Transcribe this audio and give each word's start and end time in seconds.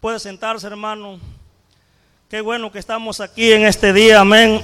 Puede 0.00 0.18
sentarse, 0.18 0.66
hermano. 0.66 1.20
Qué 2.30 2.40
bueno 2.40 2.72
que 2.72 2.78
estamos 2.78 3.20
aquí 3.20 3.52
en 3.52 3.66
este 3.66 3.92
día, 3.92 4.20
amén. 4.20 4.62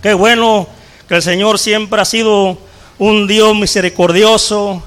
Qué 0.00 0.14
bueno 0.14 0.68
que 1.08 1.16
el 1.16 1.22
Señor 1.22 1.58
siempre 1.58 2.00
ha 2.00 2.04
sido 2.04 2.56
un 3.00 3.26
Dios 3.26 3.56
misericordioso, 3.56 4.80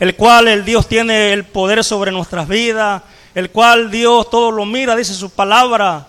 el 0.00 0.16
cual 0.16 0.48
el 0.48 0.64
Dios 0.64 0.88
tiene 0.88 1.34
el 1.34 1.44
poder 1.44 1.84
sobre 1.84 2.12
nuestras 2.12 2.48
vidas, 2.48 3.02
el 3.34 3.50
cual 3.50 3.90
Dios 3.90 4.30
todo 4.30 4.50
lo 4.50 4.64
mira, 4.64 4.96
dice 4.96 5.12
su 5.12 5.28
palabra. 5.28 6.06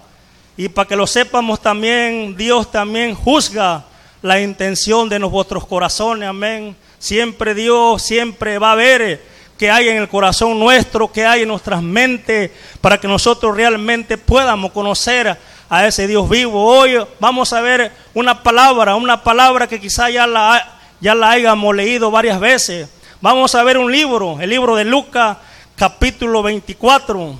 Y 0.55 0.70
para 0.70 0.88
que 0.88 0.95
lo 0.95 1.07
sepamos 1.07 1.61
también, 1.61 2.38
Dios 2.38 2.71
también 2.71 3.13
juzga 3.13 3.84
la 4.21 4.39
intención 4.39 5.09
de 5.09 5.20
nuestros 5.20 5.68
corazones, 5.68 6.29
amén. 6.29 6.77
Siempre 6.97 7.54
Dios, 7.54 8.02
siempre 8.02 8.57
va 8.57 8.71
a 8.71 8.75
ver 8.75 9.34
que 9.58 9.72
hay 9.72 9.90
en 9.90 9.98
el 9.98 10.10
corazón 10.10 10.60
nuestro, 10.60 11.12
que 11.12 11.26
hay 11.26 11.44
en 11.44 11.48
nuestras 11.48 11.82
mentes, 11.82 12.52
para 12.82 13.00
que 13.00 13.08
nosotros 13.08 13.55
realmente 13.55 14.18
podamos 14.18 14.72
conocer 14.72 15.38
a 15.70 15.88
ese 15.88 16.08
Dios 16.08 16.30
vivo. 16.30 16.63
Hoy 16.66 16.98
vamos 17.20 17.54
a 17.54 17.62
ver 17.62 17.91
una 18.13 18.44
palabra, 18.44 18.96
una 18.96 19.23
palabra 19.23 19.68
que 19.68 19.80
quizá 19.80 20.10
ya 20.10 20.27
la, 20.27 20.80
ya 20.99 21.16
la 21.16 21.32
hayamos 21.32 21.76
leído 21.76 22.12
varias 22.12 22.40
veces. 22.40 22.90
Vamos 23.22 23.55
a 23.55 23.63
ver 23.63 23.77
un 23.77 23.91
libro, 23.91 24.40
el 24.41 24.49
libro 24.49 24.76
de 24.76 24.84
Lucas, 24.84 25.38
capítulo 25.76 26.44
24, 26.44 27.35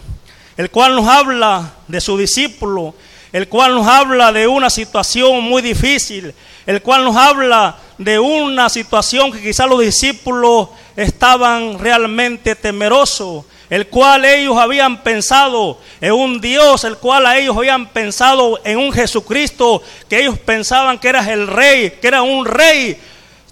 el 0.58 0.70
cual 0.72 0.96
nos 0.96 1.08
habla 1.08 1.74
de 1.88 2.00
su 2.00 2.18
discípulo, 2.18 2.96
el 3.34 3.50
cual 3.50 3.76
nos 3.76 3.88
habla 3.88 4.32
de 4.32 4.48
una 4.48 4.70
situación 4.70 5.44
muy 5.44 5.62
difícil, 5.62 6.34
el 6.66 6.82
cual 6.82 7.04
nos 7.04 7.16
habla 7.16 7.78
de 7.98 8.20
una 8.20 8.70
situación 8.70 9.32
que 9.32 9.42
quizá 9.42 9.66
los 9.68 9.80
discípulos 9.80 10.70
estaban 10.96 11.80
realmente 11.80 12.56
temerosos, 12.56 13.46
el 13.70 13.88
cual 13.88 14.26
ellos 14.26 14.58
habían 14.58 15.02
pensado 15.02 15.80
en 16.02 16.14
un 16.14 16.42
Dios, 16.42 16.84
el 16.84 16.98
cual 16.98 17.26
ellos 17.38 17.56
habían 17.56 17.88
pensado 17.88 18.60
en 18.64 18.78
un 18.78 18.92
Jesucristo, 18.92 19.82
que 20.10 20.22
ellos 20.22 20.38
pensaban 20.40 21.00
que 21.00 21.10
era 21.10 21.32
el 21.32 21.48
rey, 21.48 21.92
que 22.02 22.08
era 22.08 22.22
un 22.22 22.46
rey 22.46 22.98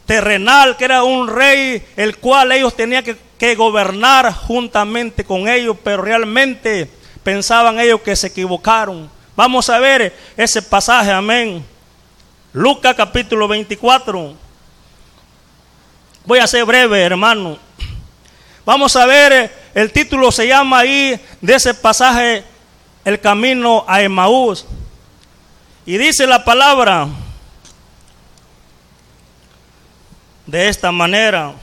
terrenal, 0.06 0.76
que 0.78 0.86
era 0.86 1.04
un 1.04 1.28
rey 1.28 1.84
el 1.96 2.18
cual 2.18 2.52
ellos 2.52 2.76
tenían 2.76 3.04
que, 3.04 3.16
que 3.38 3.56
gobernar 3.56 4.34
juntamente 4.34 5.24
con 5.24 5.48
ellos, 5.48 5.78
pero 5.84 6.02
realmente 6.02 6.90
pensaban 7.24 7.80
ellos 7.80 8.02
que 8.02 8.16
se 8.16 8.28
equivocaron. 8.28 9.10
Vamos 9.36 9.70
a 9.70 9.80
ver 9.80 10.16
ese 10.38 10.62
pasaje, 10.62 11.12
amén. 11.12 11.73
Lucas 12.54 12.94
capítulo 12.96 13.48
24. 13.48 14.36
Voy 16.24 16.40
a 16.40 16.46
ser 16.46 16.64
breve, 16.66 17.02
hermano. 17.02 17.58
Vamos 18.64 18.96
a 18.96 19.08
ver, 19.08 19.52
el 19.74 19.92
título 19.92 20.32
se 20.32 20.48
llama 20.48 20.80
ahí 20.80 21.20
de 21.42 21.56
ese 21.56 21.74
pasaje, 21.74 22.44
El 23.04 23.20
camino 23.20 23.84
a 23.88 24.04
Emaús. 24.04 24.68
Y 25.84 25.98
dice 25.98 26.28
la 26.28 26.46
palabra 26.46 27.08
de 30.46 30.70
esta 30.70 30.92
manera. 30.92 31.56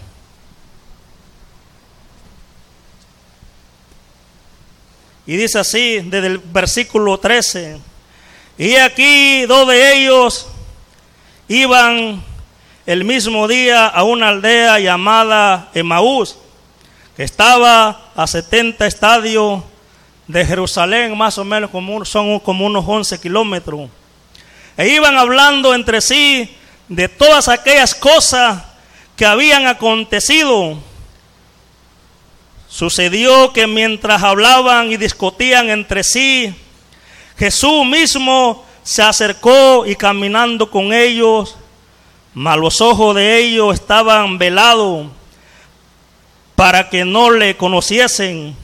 Y 5.25 5.37
dice 5.37 5.61
así, 5.61 6.01
desde 6.01 6.27
el 6.27 6.39
versículo 6.39 7.17
13. 7.17 7.81
Y 8.59 8.75
aquí 8.75 9.47
dos 9.47 9.69
de 9.69 9.95
ellos 9.95 10.49
iban 11.51 12.23
el 12.87 13.03
mismo 13.03 13.49
día 13.49 13.89
a 13.89 14.05
una 14.05 14.29
aldea 14.29 14.79
llamada 14.79 15.69
Emaús, 15.75 16.39
que 17.17 17.25
estaba 17.25 18.03
a 18.15 18.27
70 18.29 18.87
estadios 18.87 19.61
de 20.29 20.47
Jerusalén, 20.47 21.19
más 21.19 21.39
o 21.39 21.45
menos 21.45 21.71
como, 21.71 22.05
son 22.05 22.39
como 22.39 22.67
unos 22.67 22.85
11 22.87 23.21
kilómetros. 23.21 23.91
E 24.77 24.91
iban 24.91 25.19
hablando 25.19 25.75
entre 25.75 26.01
sí 26.01 26.57
de 26.89 27.09
todas 27.09 27.49
aquellas 27.49 27.97
cosas 27.97 28.63
que 29.17 29.27
habían 29.27 29.67
acontecido. 29.67 30.79
Sucedió 32.69 33.53
que 33.53 33.67
mientras 33.67 34.23
hablaban 34.23 34.93
y 34.93 34.97
discutían 34.97 35.69
entre 35.69 36.05
sí, 36.05 36.55
Jesús 37.37 37.85
mismo 37.85 38.70
se 38.91 39.03
acercó 39.03 39.87
y 39.87 39.95
caminando 39.95 40.69
con 40.69 40.93
ellos, 40.93 41.57
mas 42.35 42.59
los 42.59 42.81
ojos 42.81 43.15
de 43.15 43.39
ellos 43.39 43.73
estaban 43.73 44.37
velados 44.37 45.07
para 46.57 46.89
que 46.89 47.05
no 47.05 47.31
le 47.31 47.57
conociesen. 47.57 48.57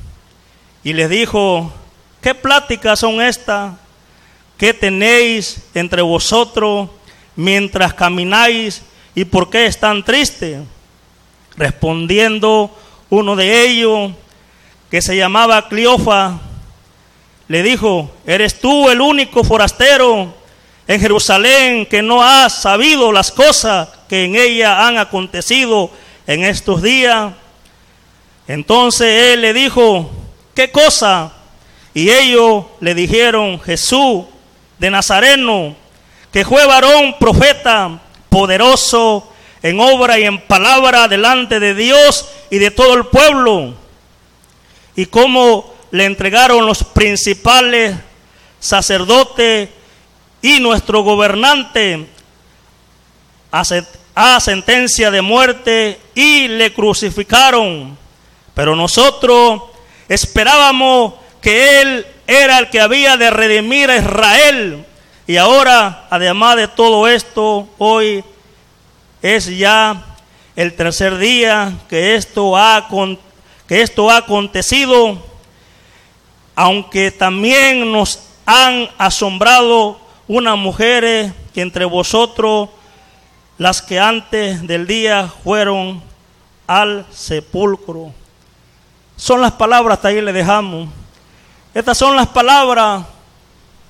Y 0.82 0.94
les 0.94 1.08
dijo, 1.08 1.72
¿qué 2.20 2.34
pláticas 2.34 2.98
son 2.98 3.22
estas 3.22 3.74
que 4.56 4.74
tenéis 4.74 5.62
entre 5.74 6.02
vosotros 6.02 6.90
mientras 7.36 7.94
camináis 7.94 8.82
y 9.14 9.26
por 9.26 9.48
qué 9.48 9.66
están 9.66 10.02
tristes? 10.02 10.58
Respondiendo 11.56 12.76
uno 13.10 13.36
de 13.36 13.64
ellos, 13.64 14.10
que 14.90 15.00
se 15.00 15.16
llamaba 15.16 15.68
Cleofa, 15.68 16.40
le 17.48 17.62
dijo, 17.62 18.10
¿eres 18.26 18.60
tú 18.60 18.90
el 18.90 19.00
único 19.00 19.44
forastero 19.44 20.34
en 20.88 21.00
Jerusalén 21.00 21.86
que 21.86 22.02
no 22.02 22.22
ha 22.22 22.48
sabido 22.50 23.12
las 23.12 23.30
cosas 23.30 23.88
que 24.08 24.24
en 24.24 24.36
ella 24.36 24.86
han 24.86 24.98
acontecido 24.98 25.90
en 26.26 26.44
estos 26.44 26.82
días? 26.82 27.32
Entonces 28.48 29.32
él 29.32 29.42
le 29.42 29.52
dijo, 29.52 30.10
¿qué 30.54 30.70
cosa? 30.70 31.32
Y 31.94 32.10
ellos 32.10 32.64
le 32.80 32.94
dijeron, 32.94 33.60
Jesús 33.60 34.24
de 34.78 34.90
Nazareno, 34.90 35.74
que 36.32 36.44
fue 36.44 36.66
varón 36.66 37.16
profeta, 37.18 38.00
poderoso 38.28 39.32
en 39.62 39.80
obra 39.80 40.18
y 40.18 40.24
en 40.24 40.40
palabra 40.40 41.08
delante 41.08 41.58
de 41.58 41.74
Dios 41.74 42.28
y 42.50 42.58
de 42.58 42.70
todo 42.70 42.94
el 42.94 43.06
pueblo. 43.06 43.74
Y 44.94 45.06
cómo 45.06 45.75
le 45.90 46.04
entregaron 46.04 46.66
los 46.66 46.84
principales 46.84 47.96
sacerdotes 48.58 49.68
y 50.42 50.60
nuestro 50.60 51.02
gobernante 51.02 52.06
a, 53.50 54.40
sentencia 54.40 55.10
de 55.10 55.22
muerte 55.22 56.00
y 56.14 56.48
le 56.48 56.72
crucificaron. 56.72 57.96
Pero 58.54 58.74
nosotros 58.76 59.62
esperábamos 60.08 61.14
que 61.40 61.80
Él 61.80 62.06
era 62.26 62.58
el 62.58 62.70
que 62.70 62.80
había 62.80 63.16
de 63.16 63.30
redimir 63.30 63.90
a 63.90 63.96
Israel. 63.96 64.84
Y 65.26 65.36
ahora, 65.36 66.06
además 66.10 66.56
de 66.56 66.68
todo 66.68 67.08
esto, 67.08 67.68
hoy 67.78 68.24
es 69.22 69.46
ya 69.56 70.04
el 70.54 70.74
tercer 70.74 71.18
día 71.18 71.72
que 71.88 72.14
esto 72.14 72.56
ha, 72.56 72.88
que 73.66 73.82
esto 73.82 74.10
ha 74.10 74.18
acontecido, 74.18 75.22
aunque 76.56 77.10
también 77.10 77.92
nos 77.92 78.18
han 78.46 78.88
asombrado 78.96 80.00
unas 80.26 80.56
mujeres 80.56 81.32
que 81.54 81.60
entre 81.60 81.84
vosotros, 81.84 82.70
las 83.58 83.82
que 83.82 84.00
antes 84.00 84.66
del 84.66 84.86
día 84.86 85.30
fueron 85.44 86.02
al 86.66 87.06
sepulcro. 87.12 88.12
Son 89.16 89.40
las 89.40 89.52
palabras, 89.52 89.98
hasta 89.98 90.08
ahí 90.08 90.20
le 90.20 90.32
dejamos. 90.32 90.88
Estas 91.74 91.98
son 91.98 92.16
las 92.16 92.28
palabras 92.28 93.04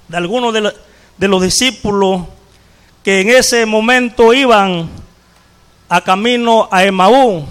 de 0.08 0.16
algunos 0.16 0.52
de, 0.52 1.28
los 1.28 1.42
discípulos 1.42 2.22
que 3.04 3.20
en 3.20 3.30
ese 3.30 3.64
momento 3.64 4.34
iban 4.34 4.88
a 5.88 6.00
camino 6.00 6.68
a 6.70 6.84
Emaú. 6.84 7.46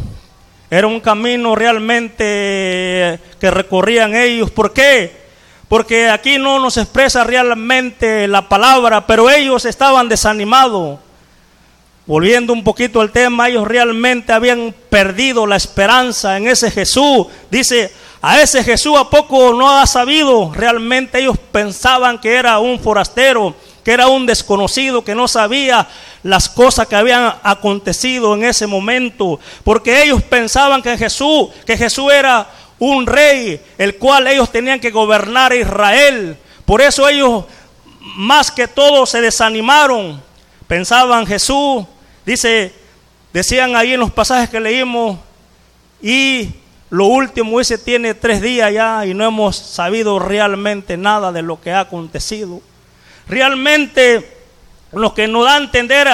Era 0.69 0.87
un 0.87 0.99
camino 0.99 1.55
realmente 1.55 3.19
que 3.45 3.51
recorrían 3.51 4.15
ellos. 4.15 4.49
¿Por 4.49 4.73
qué? 4.73 5.15
Porque 5.67 6.09
aquí 6.09 6.39
no 6.39 6.57
nos 6.57 6.77
expresa 6.77 7.23
realmente 7.23 8.27
la 8.27 8.49
palabra, 8.49 9.05
pero 9.05 9.29
ellos 9.29 9.65
estaban 9.65 10.09
desanimados. 10.09 10.97
Volviendo 12.07 12.53
un 12.53 12.63
poquito 12.63 13.01
al 13.01 13.11
tema, 13.11 13.47
ellos 13.47 13.67
realmente 13.67 14.33
habían 14.33 14.73
perdido 14.89 15.45
la 15.45 15.57
esperanza 15.57 16.37
en 16.37 16.47
ese 16.47 16.71
Jesús. 16.71 17.27
Dice, 17.51 17.93
a 18.19 18.41
ese 18.41 18.63
Jesús 18.63 18.97
a 18.97 19.11
poco 19.11 19.53
no 19.53 19.77
ha 19.77 19.85
sabido. 19.85 20.51
Realmente 20.51 21.19
ellos 21.19 21.37
pensaban 21.51 22.17
que 22.17 22.33
era 22.33 22.57
un 22.57 22.79
forastero, 22.79 23.53
que 23.83 23.91
era 23.91 24.07
un 24.07 24.25
desconocido, 24.25 25.03
que 25.03 25.13
no 25.13 25.27
sabía 25.27 25.87
las 26.23 26.49
cosas 26.49 26.87
que 26.87 26.95
habían 26.95 27.35
acontecido 27.43 28.33
en 28.33 28.43
ese 28.43 28.65
momento. 28.65 29.39
Porque 29.63 30.01
ellos 30.01 30.23
pensaban 30.23 30.81
que 30.81 30.97
Jesús, 30.97 31.49
que 31.63 31.77
Jesús 31.77 32.11
era 32.11 32.49
un 32.79 33.05
rey, 33.05 33.61
el 33.77 33.95
cual 33.97 34.27
ellos 34.27 34.51
tenían 34.51 34.79
que 34.79 34.91
gobernar 34.91 35.51
a 35.51 35.55
Israel. 35.55 36.37
Por 36.65 36.81
eso 36.81 37.07
ellos 37.07 37.45
más 38.17 38.51
que 38.51 38.67
todo 38.67 39.05
se 39.05 39.21
desanimaron. 39.21 40.21
Pensaban 40.67 41.25
Jesús, 41.25 41.85
dice, 42.25 42.73
decían 43.31 43.75
ahí 43.75 43.93
en 43.93 43.99
los 43.99 44.11
pasajes 44.11 44.49
que 44.49 44.59
leímos, 44.59 45.19
y 46.01 46.49
Lo 46.89 47.05
último, 47.07 47.59
ese 47.59 47.77
tiene 47.77 48.13
tres 48.13 48.41
días 48.41 48.71
ya 48.71 49.05
y 49.05 49.13
no 49.13 49.25
hemos 49.25 49.57
sabido 49.57 50.19
realmente 50.19 50.97
nada 50.97 51.31
de 51.31 51.41
lo 51.41 51.59
que 51.59 51.71
ha 51.71 51.81
acontecido. 51.81 52.61
Realmente 53.27 54.37
lo 54.91 55.13
que 55.13 55.27
nos 55.27 55.45
da 55.45 55.55
a 55.55 55.57
entender 55.57 56.07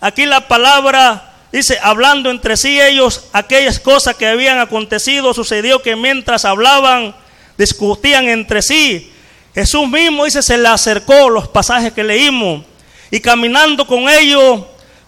aquí 0.00 0.26
la 0.26 0.46
palabra 0.46 1.27
dice, 1.52 1.78
hablando 1.82 2.30
entre 2.30 2.56
sí 2.56 2.80
ellos 2.80 3.24
aquellas 3.32 3.80
cosas 3.80 4.16
que 4.16 4.26
habían 4.26 4.58
acontecido, 4.58 5.34
sucedió 5.34 5.82
que 5.82 5.96
mientras 5.96 6.44
hablaban, 6.44 7.14
discutían 7.56 8.28
entre 8.28 8.62
sí. 8.62 9.12
Jesús 9.54 9.88
mismo 9.88 10.24
dice, 10.24 10.42
se 10.42 10.58
le 10.58 10.68
acercó 10.68 11.30
los 11.30 11.48
pasajes 11.48 11.92
que 11.92 12.04
leímos 12.04 12.64
y 13.10 13.20
caminando 13.20 13.86
con 13.86 14.08
ellos, 14.08 14.62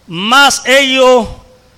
más 0.06 0.62
ellos 0.66 1.28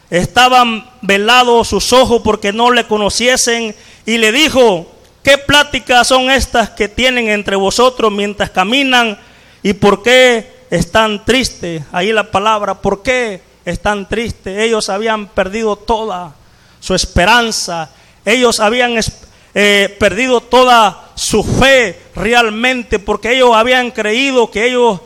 estaban 0.09 0.89
velados 1.01 1.69
sus 1.69 1.93
ojos 1.93 2.23
porque 2.23 2.53
no 2.53 2.71
le 2.71 2.87
conociesen 2.87 3.75
y 4.07 4.19
le 4.19 4.33
dijo, 4.33 4.87
¿qué 5.23 5.39
pláticas 5.39 6.09
son 6.09 6.31
estas 6.31 6.71
que 6.71 6.89
tienen 6.89 7.29
entre 7.29 7.57
vosotros 7.57 8.13
mientras 8.13 8.51
caminan 8.51 9.19
y 9.63 9.73
por 9.75 10.03
qué 10.03 10.51
están 10.71 11.25
tristes? 11.25 11.83
Ahí 11.93 12.13
la 12.13 12.31
palabra, 12.31 12.81
¿por 12.81 13.03
qué 13.03 13.41
están 13.65 14.09
tristes? 14.09 14.59
Ellos 14.59 14.89
habían 14.89 15.29
perdido 15.29 15.77
toda 15.77 16.35
su 16.81 16.95
esperanza, 16.95 17.91
ellos 18.25 18.61
habían 18.61 18.99
eh, 19.55 19.97
perdido 19.99 20.41
toda 20.41 21.11
su 21.15 21.45
fe 21.45 22.01
realmente 22.15 22.99
porque 22.99 23.35
ellos 23.35 23.55
habían 23.55 23.91
creído 23.91 24.51
que 24.51 24.67
ellos 24.67 25.01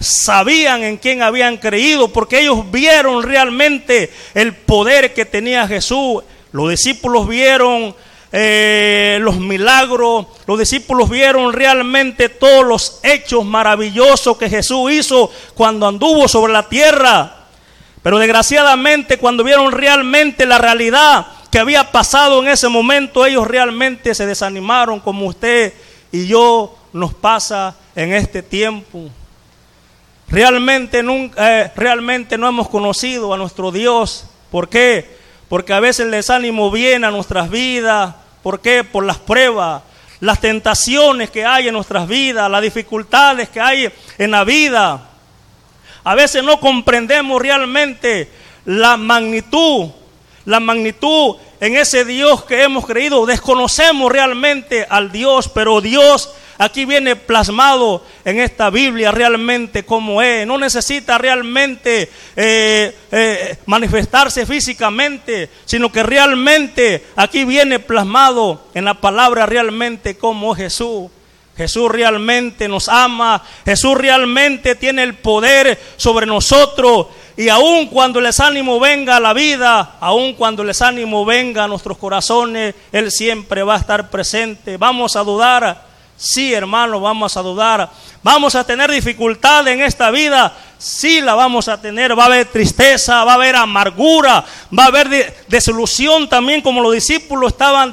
sabían 0.00 0.82
en 0.84 0.96
quién 0.96 1.22
habían 1.22 1.56
creído, 1.56 2.08
porque 2.08 2.40
ellos 2.40 2.70
vieron 2.70 3.22
realmente 3.22 4.12
el 4.34 4.54
poder 4.54 5.12
que 5.12 5.24
tenía 5.24 5.66
Jesús. 5.66 6.22
Los 6.52 6.70
discípulos 6.70 7.28
vieron 7.28 7.94
eh, 8.30 9.18
los 9.20 9.38
milagros, 9.38 10.26
los 10.46 10.58
discípulos 10.58 11.08
vieron 11.08 11.52
realmente 11.52 12.28
todos 12.28 12.64
los 12.64 13.00
hechos 13.02 13.44
maravillosos 13.44 14.36
que 14.36 14.50
Jesús 14.50 14.92
hizo 14.92 15.30
cuando 15.54 15.86
anduvo 15.86 16.28
sobre 16.28 16.52
la 16.52 16.68
tierra. 16.68 17.37
Pero 18.02 18.18
desgraciadamente 18.18 19.18
cuando 19.18 19.44
vieron 19.44 19.72
realmente 19.72 20.46
la 20.46 20.58
realidad 20.58 21.26
que 21.50 21.58
había 21.58 21.90
pasado 21.90 22.42
en 22.42 22.48
ese 22.48 22.68
momento, 22.68 23.24
ellos 23.24 23.46
realmente 23.46 24.14
se 24.14 24.26
desanimaron 24.26 25.00
como 25.00 25.26
usted 25.26 25.72
y 26.12 26.26
yo 26.26 26.76
nos 26.92 27.14
pasa 27.14 27.76
en 27.94 28.12
este 28.12 28.42
tiempo. 28.42 29.08
Realmente, 30.28 31.02
nunca, 31.02 31.62
eh, 31.62 31.72
realmente 31.74 32.36
no 32.36 32.48
hemos 32.48 32.68
conocido 32.68 33.32
a 33.32 33.38
nuestro 33.38 33.72
Dios. 33.72 34.26
¿Por 34.50 34.68
qué? 34.68 35.16
Porque 35.48 35.72
a 35.72 35.80
veces 35.80 36.04
el 36.04 36.10
desánimo 36.10 36.70
viene 36.70 37.06
a 37.06 37.10
nuestras 37.10 37.48
vidas. 37.48 38.14
¿Por 38.42 38.60
qué? 38.60 38.84
Por 38.84 39.04
las 39.04 39.18
pruebas, 39.18 39.82
las 40.20 40.40
tentaciones 40.40 41.30
que 41.30 41.46
hay 41.46 41.68
en 41.68 41.74
nuestras 41.74 42.06
vidas, 42.06 42.50
las 42.50 42.62
dificultades 42.62 43.48
que 43.48 43.60
hay 43.60 43.90
en 44.18 44.30
la 44.30 44.44
vida. 44.44 45.08
A 46.04 46.14
veces 46.14 46.42
no 46.42 46.60
comprendemos 46.60 47.40
realmente 47.40 48.28
la 48.64 48.96
magnitud, 48.96 49.88
la 50.44 50.60
magnitud 50.60 51.36
en 51.60 51.76
ese 51.76 52.04
Dios 52.04 52.44
que 52.44 52.62
hemos 52.62 52.86
creído. 52.86 53.26
Desconocemos 53.26 54.10
realmente 54.10 54.86
al 54.88 55.12
Dios, 55.12 55.48
pero 55.48 55.80
Dios 55.80 56.30
Aquí 56.60 56.84
viene 56.84 57.14
plasmado 57.14 58.04
en 58.24 58.40
esta 58.40 58.68
Biblia 58.68 59.12
realmente 59.12 59.84
como 59.84 60.20
es. 60.20 60.44
No 60.44 60.58
necesita 60.58 61.16
realmente 61.16 62.10
eh, 62.34 62.96
eh, 63.12 63.56
manifestarse 63.66 64.44
físicamente, 64.44 65.48
sino 65.64 65.92
que 65.92 66.02
realmente 66.02 67.06
aquí 67.14 67.44
viene 67.44 67.78
plasmado 67.78 68.66
en 68.74 68.86
la 68.86 68.94
palabra 68.94 69.46
realmente 69.46 70.16
como 70.16 70.52
Jesús. 70.52 71.08
Jesús 71.58 71.90
realmente 71.90 72.68
nos 72.68 72.88
ama, 72.88 73.42
Jesús 73.64 73.98
realmente 73.98 74.76
tiene 74.76 75.02
el 75.02 75.14
poder 75.14 75.76
sobre 75.96 76.24
nosotros. 76.24 77.08
Y 77.36 77.48
aun 77.48 77.88
cuando 77.88 78.20
el 78.20 78.26
desánimo 78.26 78.78
venga 78.78 79.16
a 79.16 79.20
la 79.20 79.32
vida, 79.32 79.96
aun 80.00 80.34
cuando 80.34 80.62
el 80.62 80.68
desánimo 80.68 81.24
venga 81.24 81.64
a 81.64 81.68
nuestros 81.68 81.98
corazones, 81.98 82.76
Él 82.92 83.10
siempre 83.10 83.64
va 83.64 83.74
a 83.74 83.78
estar 83.78 84.08
presente. 84.08 84.76
Vamos 84.76 85.16
a 85.16 85.24
dudar, 85.24 85.84
Sí, 86.20 86.52
hermano, 86.52 87.00
vamos 87.00 87.36
a 87.36 87.42
dudar. 87.42 87.88
Vamos 88.24 88.56
a 88.56 88.64
tener 88.64 88.90
dificultad 88.90 89.68
en 89.68 89.80
esta 89.80 90.10
vida. 90.10 90.52
Sí, 90.76 91.20
la 91.20 91.36
vamos 91.36 91.68
a 91.68 91.80
tener. 91.80 92.18
Va 92.18 92.24
a 92.24 92.26
haber 92.26 92.46
tristeza, 92.46 93.22
va 93.22 93.32
a 93.32 93.34
haber 93.36 93.54
amargura, 93.54 94.44
va 94.76 94.84
a 94.84 94.86
haber 94.88 95.44
desilusión 95.46 96.28
también, 96.28 96.60
como 96.60 96.82
los 96.82 96.92
discípulos 96.92 97.52
estaban 97.52 97.92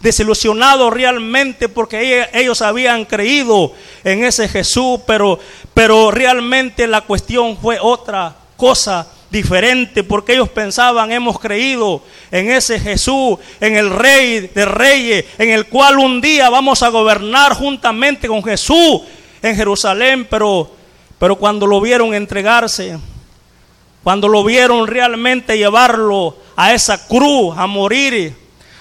desilusionados 0.00 0.90
realmente 0.90 1.68
porque 1.68 2.30
ellos 2.32 2.62
habían 2.62 3.04
creído 3.04 3.74
en 4.04 4.24
ese 4.24 4.48
Jesús, 4.48 5.00
pero, 5.06 5.38
pero 5.74 6.10
realmente 6.10 6.86
la 6.86 7.02
cuestión 7.02 7.58
fue 7.58 7.78
otra 7.78 8.34
cosa 8.56 9.06
diferente 9.30 10.04
porque 10.04 10.34
ellos 10.34 10.48
pensaban, 10.48 11.12
hemos 11.12 11.38
creído 11.38 12.02
en 12.30 12.50
ese 12.50 12.78
Jesús, 12.78 13.38
en 13.60 13.76
el 13.76 13.90
Rey 13.90 14.50
de 14.54 14.64
Reyes, 14.64 15.24
en 15.38 15.50
el 15.50 15.66
cual 15.66 15.98
un 15.98 16.20
día 16.20 16.48
vamos 16.48 16.82
a 16.82 16.88
gobernar 16.88 17.54
juntamente 17.54 18.28
con 18.28 18.42
Jesús 18.42 19.02
en 19.42 19.56
Jerusalén, 19.56 20.26
pero, 20.28 20.70
pero 21.18 21.36
cuando 21.36 21.66
lo 21.66 21.80
vieron 21.80 22.14
entregarse, 22.14 22.98
cuando 24.02 24.28
lo 24.28 24.44
vieron 24.44 24.86
realmente 24.86 25.58
llevarlo 25.58 26.36
a 26.54 26.72
esa 26.72 27.06
cruz, 27.06 27.56
a 27.58 27.66
morir, 27.66 28.34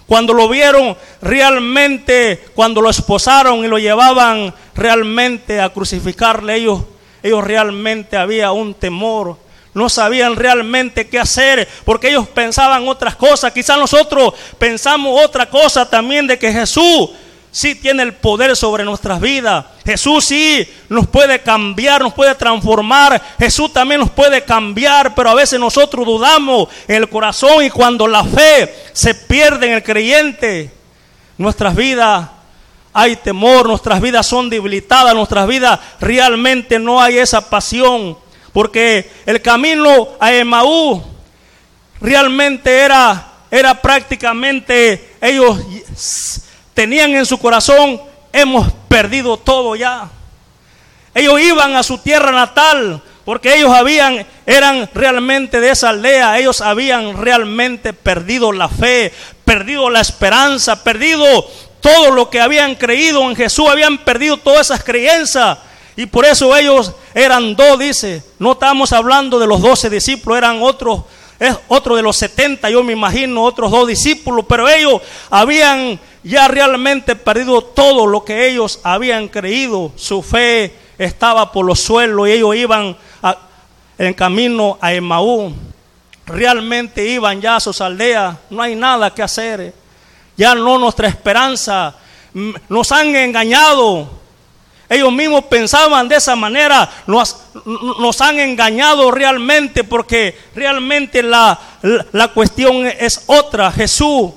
cuando 0.05 0.33
lo 0.33 0.47
vieron 0.47 0.95
realmente, 1.21 2.45
cuando 2.53 2.79
lo 2.79 2.91
esposaron 2.91 3.65
y 3.65 3.67
lo 3.67 3.79
llevaban 3.79 4.53
realmente 4.75 5.59
a 5.59 5.69
crucificarle, 5.69 6.55
ellos, 6.55 6.83
ellos 7.23 7.43
realmente 7.43 8.15
había 8.15 8.51
un 8.51 8.75
temor 8.75 9.37
no 9.75 9.89
sabían 9.89 10.37
realmente 10.37 11.07
qué 11.07 11.19
hacer 11.19 11.67
porque 11.83 12.07
ellos 12.07 12.27
pensaban 12.29 12.87
otras 12.87 13.15
cosas. 13.15 13.51
Quizás 13.51 13.77
nosotros 13.77 14.33
pensamos 14.57 15.21
otra 15.23 15.47
cosa 15.49 15.87
también 15.87 16.25
de 16.25 16.39
que 16.39 16.51
Jesús 16.51 17.09
sí 17.51 17.75
tiene 17.75 18.03
el 18.03 18.13
poder 18.13 18.55
sobre 18.55 18.85
nuestras 18.85 19.19
vidas. 19.19 19.65
Jesús 19.85 20.23
sí 20.23 20.65
nos 20.87 21.07
puede 21.07 21.41
cambiar, 21.41 22.01
nos 22.01 22.13
puede 22.13 22.33
transformar. 22.35 23.21
Jesús 23.37 23.73
también 23.73 23.99
nos 23.99 24.11
puede 24.11 24.45
cambiar, 24.45 25.13
pero 25.13 25.29
a 25.29 25.35
veces 25.35 25.59
nosotros 25.59 26.05
dudamos 26.05 26.69
en 26.87 26.95
el 26.95 27.09
corazón 27.09 27.61
y 27.61 27.69
cuando 27.69 28.07
la 28.07 28.23
fe 28.23 28.73
se 28.93 29.13
pierde 29.13 29.67
en 29.67 29.73
el 29.73 29.83
creyente, 29.83 30.71
nuestras 31.37 31.75
vidas 31.75 32.29
hay 32.93 33.17
temor, 33.17 33.67
nuestras 33.67 33.99
vidas 33.99 34.25
son 34.25 34.49
debilitadas, 34.49 35.13
nuestras 35.13 35.45
vidas 35.49 35.81
realmente 35.99 36.79
no 36.79 37.01
hay 37.01 37.17
esa 37.17 37.49
pasión 37.49 38.17
porque 38.55 39.11
el 39.25 39.41
camino 39.41 40.11
a 40.17 40.33
Emaú 40.33 41.03
realmente 41.99 42.73
era, 42.73 43.33
era 43.51 43.81
prácticamente, 43.81 45.15
ellos 45.19 45.59
tenían 46.73 47.13
en 47.17 47.25
su 47.25 47.37
corazón, 47.37 48.01
hemos 48.31 48.71
perdido 48.87 49.35
todo 49.35 49.75
ya. 49.75 50.09
Ellos 51.13 51.41
iban 51.41 51.75
a 51.75 51.83
su 51.83 51.97
tierra 51.97 52.31
natal, 52.31 53.03
porque 53.25 53.57
ellos 53.57 53.73
habían, 53.73 54.25
eran 54.45 54.89
realmente 54.93 55.59
de 55.59 55.71
esa 55.71 55.89
aldea, 55.89 56.39
ellos 56.39 56.61
habían 56.61 57.17
realmente 57.17 57.91
perdido 57.91 58.53
la 58.53 58.69
fe, 58.69 59.11
perdido 59.43 59.89
la 59.89 59.99
esperanza, 59.99 60.81
perdido 60.81 61.45
todo 61.81 62.09
lo 62.11 62.29
que 62.29 62.39
habían 62.39 62.75
creído 62.75 63.21
en 63.29 63.35
Jesús, 63.35 63.67
habían 63.67 63.97
perdido 63.97 64.37
todas 64.37 64.67
esas 64.67 64.81
creencias. 64.81 65.57
Y 65.97 66.05
por 66.05 66.25
eso 66.25 66.55
ellos 66.55 66.91
eran 67.13 67.55
dos, 67.55 67.79
dice. 67.79 68.23
No 68.39 68.53
estamos 68.53 68.91
hablando 68.91 69.39
de 69.39 69.47
los 69.47 69.61
doce 69.61 69.89
discípulos, 69.89 70.37
eran 70.37 70.61
otros, 70.61 71.01
es 71.39 71.55
otro 71.67 71.95
de 71.95 72.01
los 72.01 72.17
setenta, 72.17 72.69
yo 72.69 72.83
me 72.83 72.93
imagino, 72.93 73.43
otros 73.43 73.71
dos 73.71 73.87
discípulos, 73.87 74.45
pero 74.47 74.67
ellos 74.67 75.01
habían 75.29 75.99
ya 76.23 76.47
realmente 76.47 77.15
perdido 77.15 77.61
todo 77.61 78.07
lo 78.07 78.23
que 78.25 78.49
ellos 78.49 78.79
habían 78.83 79.27
creído. 79.27 79.91
Su 79.95 80.21
fe 80.21 80.73
estaba 80.97 81.51
por 81.51 81.65
los 81.65 81.79
suelos 81.79 82.27
y 82.27 82.31
ellos 82.31 82.55
iban 82.55 82.97
en 83.97 84.13
camino 84.13 84.77
a 84.81 84.93
Emaú. 84.93 85.53
Realmente 86.25 87.05
iban 87.07 87.39
ya 87.39 87.57
a 87.57 87.59
sus 87.59 87.79
aldeas, 87.81 88.35
no 88.49 88.61
hay 88.61 88.75
nada 88.75 89.13
que 89.13 89.21
hacer. 89.21 89.73
Ya 90.35 90.55
no 90.55 90.77
nuestra 90.77 91.07
esperanza. 91.07 91.95
Nos 92.67 92.91
han 92.91 93.15
engañado, 93.15 94.09
ellos 94.89 95.11
mismos 95.11 95.45
pensaban 95.45 96.07
de 96.07 96.17
esa 96.17 96.35
manera, 96.35 96.89
nos, 97.07 98.21
han 98.21 98.39
engañado 98.39 99.09
realmente 99.11 99.83
porque 99.83 100.37
realmente 100.55 101.23
la, 101.23 101.59
la, 102.11 102.27
cuestión 102.29 102.85
es 102.85 103.23
otra. 103.25 103.71
Jesús 103.71 104.31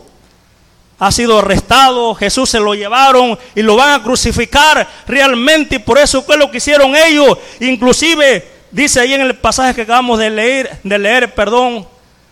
ha 0.98 1.12
sido 1.12 1.38
arrestado, 1.38 2.14
Jesús 2.14 2.48
se 2.48 2.60
lo 2.60 2.74
llevaron 2.74 3.38
y 3.54 3.62
lo 3.62 3.76
van 3.76 4.00
a 4.00 4.02
crucificar 4.02 4.88
realmente 5.06 5.76
y 5.76 5.80
por 5.80 5.98
eso 5.98 6.22
fue 6.22 6.38
lo 6.38 6.50
que 6.50 6.58
hicieron 6.58 6.96
ellos. 6.96 7.36
Inclusive 7.60 8.46
dice 8.70 9.00
ahí 9.00 9.14
en 9.14 9.20
el 9.20 9.36
pasaje 9.36 9.74
que 9.74 9.82
acabamos 9.82 10.18
de 10.18 10.30
leer, 10.30 10.80
de 10.82 10.98
leer, 10.98 11.34
perdón, 11.34 11.86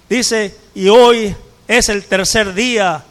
dice, 0.09 0.55
y 0.75 0.89
hoy 0.89 1.37
es 1.69 1.89
el 1.91 2.05
tercer 2.05 2.55
día 2.55 3.05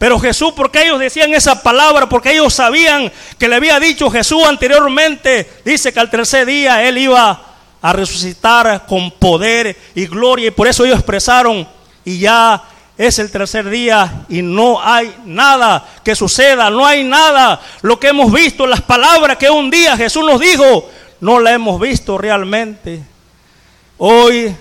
Pero 0.00 0.18
Jesús, 0.18 0.54
porque 0.56 0.80
ellos 0.82 0.98
decían 0.98 1.34
esa 1.34 1.62
palabra, 1.62 2.08
porque 2.08 2.32
ellos 2.32 2.54
sabían 2.54 3.12
que 3.38 3.48
le 3.48 3.56
había 3.56 3.78
dicho 3.78 4.10
Jesús 4.10 4.42
anteriormente, 4.46 5.60
dice 5.62 5.92
que 5.92 6.00
al 6.00 6.08
tercer 6.08 6.46
día 6.46 6.82
él 6.88 6.96
iba 6.96 7.38
a 7.82 7.92
resucitar 7.92 8.86
con 8.86 9.10
poder 9.10 9.76
y 9.94 10.06
gloria. 10.06 10.48
Y 10.48 10.52
por 10.52 10.66
eso 10.68 10.86
ellos 10.86 10.96
expresaron, 10.96 11.68
y 12.02 12.18
ya 12.18 12.62
es 12.96 13.18
el 13.18 13.30
tercer 13.30 13.68
día 13.68 14.24
y 14.30 14.40
no 14.40 14.80
hay 14.82 15.14
nada 15.26 15.86
que 16.02 16.16
suceda, 16.16 16.70
no 16.70 16.86
hay 16.86 17.04
nada. 17.04 17.60
Lo 17.82 18.00
que 18.00 18.08
hemos 18.08 18.32
visto, 18.32 18.66
las 18.66 18.80
palabras 18.80 19.36
que 19.36 19.50
un 19.50 19.68
día 19.68 19.98
Jesús 19.98 20.24
nos 20.24 20.40
dijo, 20.40 20.88
no 21.20 21.40
la 21.40 21.52
hemos 21.52 21.78
visto 21.78 22.16
realmente. 22.16 23.02
Hoy 23.98 24.56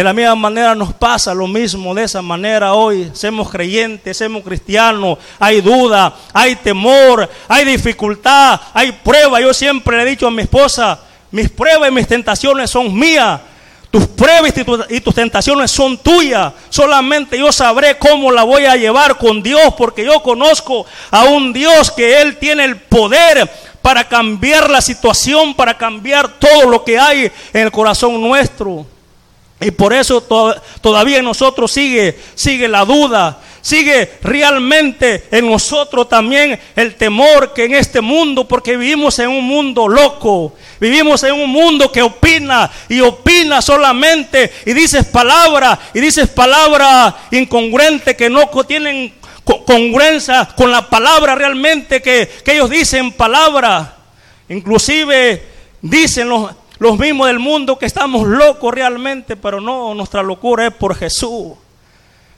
de 0.00 0.04
la 0.04 0.14
misma 0.14 0.34
manera 0.34 0.74
nos 0.74 0.94
pasa 0.94 1.34
lo 1.34 1.46
mismo, 1.46 1.94
de 1.94 2.04
esa 2.04 2.22
manera 2.22 2.72
hoy 2.72 3.10
somos 3.12 3.50
creyentes, 3.50 4.16
somos 4.16 4.42
cristianos, 4.42 5.18
hay 5.38 5.60
duda, 5.60 6.16
hay 6.32 6.56
temor, 6.56 7.28
hay 7.46 7.66
dificultad, 7.66 8.58
hay 8.72 8.92
prueba. 8.92 9.42
Yo 9.42 9.52
siempre 9.52 9.98
le 9.98 10.04
he 10.04 10.06
dicho 10.06 10.26
a 10.26 10.30
mi 10.30 10.40
esposa, 10.40 10.98
mis 11.30 11.50
pruebas 11.50 11.90
y 11.90 11.92
mis 11.92 12.06
tentaciones 12.06 12.70
son 12.70 12.98
mías. 12.98 13.42
Tus 13.90 14.06
pruebas 14.06 14.54
y, 14.88 15.00
tus 15.02 15.14
tentaciones 15.14 15.70
son 15.70 15.98
tuyas. 15.98 16.50
Solamente 16.70 17.38
yo 17.38 17.52
sabré 17.52 17.98
cómo 17.98 18.32
la 18.32 18.44
voy 18.44 18.64
a 18.64 18.76
llevar 18.76 19.18
con 19.18 19.42
Dios, 19.42 19.74
porque 19.76 20.02
yo 20.02 20.22
conozco 20.22 20.86
a 21.10 21.24
un 21.24 21.52
Dios 21.52 21.90
que 21.90 22.22
Él 22.22 22.38
tiene 22.38 22.64
el 22.64 22.76
poder 22.76 23.50
para 23.82 24.08
cambiar 24.08 24.70
la 24.70 24.80
situación, 24.80 25.52
para 25.52 25.76
cambiar 25.76 26.38
todo 26.38 26.70
lo 26.70 26.84
que 26.84 26.98
hay 26.98 27.30
en 27.52 27.60
el 27.64 27.70
corazón 27.70 28.18
nuestro. 28.18 28.86
Y 29.60 29.70
por 29.72 29.92
eso 29.92 30.22
todavía 30.80 31.18
en 31.18 31.24
nosotros 31.24 31.70
sigue, 31.70 32.18
sigue 32.34 32.66
la 32.66 32.84
duda, 32.86 33.40
sigue 33.60 34.10
realmente 34.22 35.24
en 35.30 35.50
nosotros 35.50 36.08
también 36.08 36.58
el 36.74 36.94
temor 36.94 37.52
que 37.52 37.64
en 37.64 37.74
este 37.74 38.00
mundo, 38.00 38.48
porque 38.48 38.78
vivimos 38.78 39.18
en 39.18 39.28
un 39.28 39.44
mundo 39.44 39.86
loco, 39.86 40.54
vivimos 40.80 41.22
en 41.24 41.34
un 41.34 41.50
mundo 41.50 41.92
que 41.92 42.00
opina 42.00 42.70
y 42.88 43.00
opina 43.00 43.60
solamente 43.60 44.50
y 44.64 44.72
dices 44.72 45.04
palabras 45.06 45.78
y 45.92 46.00
dices 46.00 46.28
palabras 46.28 47.14
incongruentes 47.30 48.16
que 48.16 48.30
no 48.30 48.48
tienen 48.66 49.12
congruencia 49.66 50.48
con 50.56 50.70
la 50.70 50.88
palabra 50.88 51.34
realmente 51.34 52.00
que, 52.00 52.30
que 52.42 52.54
ellos 52.54 52.70
dicen 52.70 53.12
palabra. 53.12 53.96
Inclusive 54.48 55.42
dicen 55.82 56.28
los, 56.28 56.50
los 56.80 56.98
mismos 56.98 57.26
del 57.26 57.38
mundo 57.38 57.78
que 57.78 57.84
estamos 57.84 58.26
locos 58.26 58.72
realmente, 58.72 59.36
pero 59.36 59.60
no, 59.60 59.94
nuestra 59.94 60.22
locura 60.22 60.66
es 60.66 60.74
por 60.74 60.96
Jesús, 60.96 61.52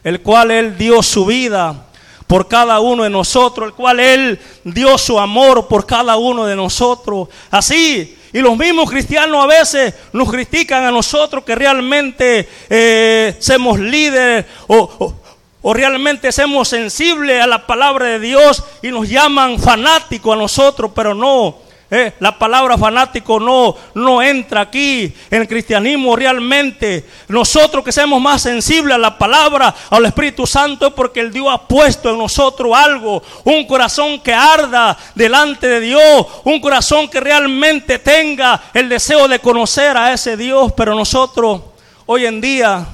el 0.03 0.21
cual 0.21 0.51
Él 0.51 0.77
dio 0.77 1.01
su 1.01 1.25
vida 1.25 1.87
por 2.27 2.49
cada 2.49 2.81
uno 2.81 3.05
de 3.05 3.11
nosotros, 3.11 3.69
el 3.69 3.75
cual 3.75 4.01
Él 4.01 4.41
dio 4.65 4.99
su 4.99 5.21
amor 5.21 5.69
por 5.69 5.87
cada 5.87 6.17
uno 6.17 6.45
de 6.45 6.57
nosotros. 6.57 7.29
Así, 7.53 8.19
y 8.33 8.41
los 8.41 8.59
mismos 8.59 8.91
cristianos 8.91 9.45
a 9.45 9.47
veces 9.47 9.95
nos 10.13 10.29
critican 10.29 10.83
a 10.85 10.91
nosotros 10.91 11.45
que 11.45 11.55
realmente 11.55 12.49
eh, 12.69 13.37
somos 13.39 13.79
líderes 13.79 14.47
o, 14.67 15.15
o 15.63 15.73
realmente 15.73 16.33
somos 16.33 16.67
sensibles 16.67 17.41
a 17.41 17.47
la 17.47 17.65
palabra 17.65 18.07
de 18.07 18.19
Dios 18.19 18.65
y 18.83 18.89
nos 18.89 19.09
llaman 19.09 19.61
fanáticos 19.61 20.35
a 20.35 20.39
nosotros, 20.41 20.91
pero 20.93 21.15
no. 21.15 21.72
Eh, 21.95 22.15
la 22.21 22.39
palabra 22.39 22.79
fanático 22.79 23.39
no, 23.39 23.77
no 23.93 24.23
entra 24.23 24.63
aquí 24.63 25.13
en 25.31 25.43
el 25.43 25.47
cristianismo 25.47 26.17
realmente. 26.17 27.05
Nosotros 27.29 27.85
que 27.85 27.93
seamos 27.93 28.19
más 28.19 28.41
sensibles 28.41 28.95
a 28.95 28.99
la 28.99 29.19
palabra, 29.19 29.75
al 29.91 30.07
Espíritu 30.07 30.47
Santo, 30.47 30.87
es 30.87 30.95
porque 30.95 31.21
el 31.21 31.31
Dios 31.31 31.49
ha 31.51 31.69
puesto 31.69 32.09
en 32.09 32.17
nosotros 32.17 32.75
algo, 32.75 33.23
un 33.45 33.67
corazón 33.67 34.21
que 34.21 34.33
arda 34.33 34.97
delante 35.15 35.69
de 35.69 35.81
Dios, 35.81 36.27
un 36.45 36.61
corazón 36.63 37.09
que 37.09 37.21
realmente 37.21 37.99
tenga 37.99 38.59
el 38.73 38.89
deseo 38.89 39.29
de 39.29 39.41
conocer 39.41 39.95
a 39.95 40.15
ese 40.15 40.39
Dios. 40.39 40.73
Pero 40.75 40.95
nosotros 40.95 41.61
hoy 42.07 42.25
en 42.25 42.41
día 42.41 42.87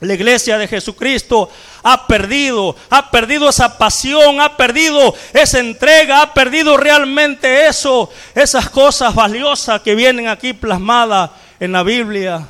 la 0.00 0.14
iglesia 0.14 0.56
de 0.58 0.68
Jesucristo 0.68 1.50
ha 1.82 2.06
perdido, 2.06 2.76
ha 2.88 3.10
perdido 3.10 3.48
esa 3.48 3.78
pasión, 3.78 4.40
ha 4.40 4.56
perdido 4.56 5.14
esa 5.32 5.58
entrega, 5.58 6.22
ha 6.22 6.34
perdido 6.34 6.76
realmente 6.76 7.66
eso, 7.66 8.08
esas 8.34 8.70
cosas 8.70 9.14
valiosas 9.14 9.80
que 9.80 9.96
vienen 9.96 10.28
aquí 10.28 10.52
plasmadas 10.52 11.30
en 11.58 11.72
la 11.72 11.82
Biblia. 11.82 12.46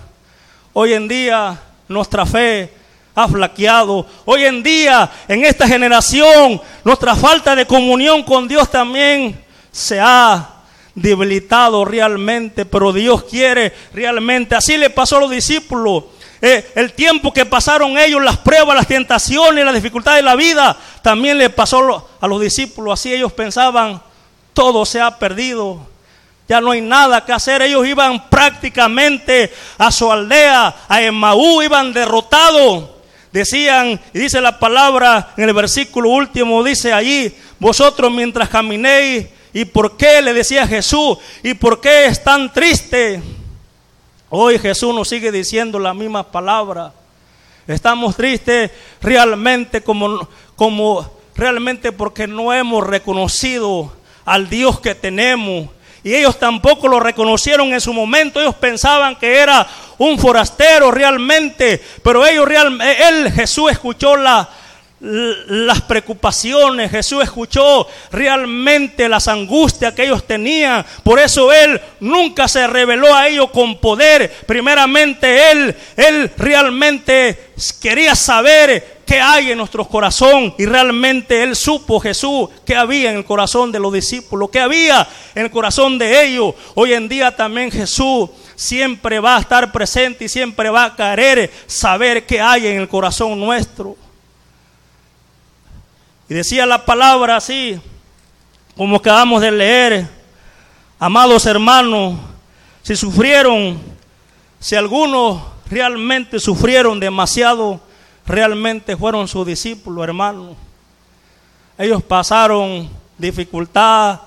Hoy 0.74 0.92
en 0.92 1.08
día 1.08 1.58
nuestra 1.88 2.26
fe 2.26 2.70
ha 3.14 3.26
flaqueado. 3.26 4.06
Hoy 4.26 4.44
en 4.44 4.62
día, 4.62 5.10
en 5.26 5.44
esta 5.44 5.66
generación, 5.66 6.60
nuestra 6.84 7.16
falta 7.16 7.56
de 7.56 7.66
comunión 7.66 8.22
con 8.22 8.46
Dios 8.46 8.70
también 8.70 9.42
se 9.72 9.98
ha 9.98 10.50
debilitado 10.94 11.84
realmente, 11.84 12.64
pero 12.64 12.92
Dios 12.92 13.24
quiere 13.24 13.72
realmente. 13.92 14.54
Así 14.54 14.76
le 14.76 14.90
pasó 14.90 15.16
a 15.16 15.20
los 15.20 15.30
discípulos. 15.30 16.04
Eh, 16.40 16.70
el 16.76 16.92
tiempo 16.92 17.32
que 17.32 17.44
pasaron 17.44 17.98
ellos, 17.98 18.22
las 18.22 18.38
pruebas, 18.38 18.76
las 18.76 18.86
tentaciones, 18.86 19.64
las 19.64 19.74
dificultades 19.74 20.18
de 20.18 20.22
la 20.22 20.36
vida, 20.36 20.76
también 21.02 21.36
le 21.36 21.50
pasó 21.50 22.08
a 22.20 22.26
los 22.28 22.40
discípulos. 22.40 22.98
Así 23.00 23.12
ellos 23.12 23.32
pensaban, 23.32 24.00
todo 24.52 24.86
se 24.86 25.00
ha 25.00 25.18
perdido, 25.18 25.80
ya 26.48 26.60
no 26.60 26.70
hay 26.70 26.80
nada 26.80 27.24
que 27.24 27.32
hacer. 27.32 27.62
Ellos 27.62 27.86
iban 27.86 28.28
prácticamente 28.30 29.52
a 29.76 29.90
su 29.90 30.10
aldea, 30.10 30.74
a 30.88 31.02
Emaú, 31.02 31.62
iban 31.62 31.92
derrotados. 31.92 32.90
Decían, 33.32 34.00
y 34.14 34.18
dice 34.18 34.40
la 34.40 34.58
palabra 34.58 35.34
en 35.36 35.48
el 35.48 35.54
versículo 35.54 36.08
último, 36.10 36.64
dice 36.64 36.92
allí, 36.92 37.34
vosotros 37.58 38.10
mientras 38.10 38.48
caminéis, 38.48 39.26
¿y 39.52 39.66
por 39.66 39.96
qué? 39.96 40.22
Le 40.22 40.32
decía 40.32 40.66
Jesús, 40.66 41.18
¿y 41.42 41.52
por 41.54 41.80
qué 41.80 42.06
es 42.06 42.24
tan 42.24 42.50
triste? 42.52 43.22
Hoy 44.30 44.58
Jesús 44.58 44.94
nos 44.94 45.08
sigue 45.08 45.32
diciendo 45.32 45.78
la 45.78 45.94
misma 45.94 46.22
palabra. 46.22 46.92
Estamos 47.66 48.14
tristes 48.14 48.70
realmente 49.00 49.82
como, 49.82 50.28
como 50.54 51.10
realmente 51.34 51.92
porque 51.92 52.26
no 52.26 52.52
hemos 52.52 52.86
reconocido 52.86 53.90
al 54.26 54.50
Dios 54.50 54.80
que 54.80 54.94
tenemos. 54.94 55.70
Y 56.04 56.14
ellos 56.14 56.38
tampoco 56.38 56.88
lo 56.88 57.00
reconocieron 57.00 57.72
en 57.72 57.80
su 57.80 57.94
momento. 57.94 58.38
Ellos 58.38 58.54
pensaban 58.54 59.16
que 59.16 59.38
era 59.38 59.66
un 59.96 60.18
forastero 60.18 60.90
realmente. 60.90 61.82
Pero 62.02 62.26
ellos 62.26 62.46
realmente, 62.46 63.08
él, 63.08 63.32
Jesús 63.32 63.70
escuchó 63.72 64.14
la, 64.14 64.46
las 65.00 65.82
preocupaciones, 65.82 66.90
Jesús 66.90 67.22
escuchó 67.22 67.86
realmente 68.10 69.08
las 69.08 69.28
angustias 69.28 69.94
que 69.94 70.04
ellos 70.04 70.26
tenían. 70.26 70.84
Por 71.04 71.20
eso 71.20 71.52
Él 71.52 71.80
nunca 72.00 72.48
se 72.48 72.66
reveló 72.66 73.14
a 73.14 73.28
ellos 73.28 73.50
con 73.50 73.78
poder. 73.78 74.30
Primeramente 74.46 75.52
Él, 75.52 75.76
Él 75.96 76.32
realmente 76.36 77.50
quería 77.80 78.16
saber 78.16 78.98
qué 79.06 79.20
hay 79.20 79.52
en 79.52 79.58
nuestro 79.58 79.86
corazón. 79.86 80.52
Y 80.58 80.66
realmente 80.66 81.44
Él 81.44 81.54
supo, 81.54 82.00
Jesús, 82.00 82.48
qué 82.64 82.74
había 82.74 83.10
en 83.10 83.18
el 83.18 83.24
corazón 83.24 83.70
de 83.70 83.78
los 83.78 83.92
discípulos, 83.92 84.50
qué 84.50 84.58
había 84.58 85.08
en 85.36 85.44
el 85.44 85.50
corazón 85.50 85.96
de 85.96 86.26
ellos. 86.26 86.54
Hoy 86.74 86.92
en 86.92 87.08
día 87.08 87.34
también 87.36 87.70
Jesús 87.70 88.30
siempre 88.56 89.20
va 89.20 89.36
a 89.36 89.40
estar 89.40 89.70
presente 89.70 90.24
y 90.24 90.28
siempre 90.28 90.70
va 90.70 90.86
a 90.86 90.96
querer 90.96 91.52
saber 91.68 92.26
qué 92.26 92.40
hay 92.40 92.66
en 92.66 92.78
el 92.78 92.88
corazón 92.88 93.38
nuestro. 93.38 93.96
Y 96.28 96.34
decía 96.34 96.66
la 96.66 96.84
palabra 96.84 97.36
así, 97.36 97.80
como 98.76 98.96
acabamos 98.96 99.40
de 99.40 99.50
leer, 99.50 100.08
amados 100.98 101.46
hermanos, 101.46 102.18
si 102.82 102.96
sufrieron, 102.96 103.78
si 104.60 104.76
algunos 104.76 105.42
realmente 105.70 106.38
sufrieron 106.38 107.00
demasiado, 107.00 107.80
realmente 108.26 108.94
fueron 108.94 109.26
sus 109.26 109.46
discípulos, 109.46 110.04
hermanos. 110.04 110.54
Ellos 111.78 112.02
pasaron 112.02 112.90
dificultad, 113.16 114.20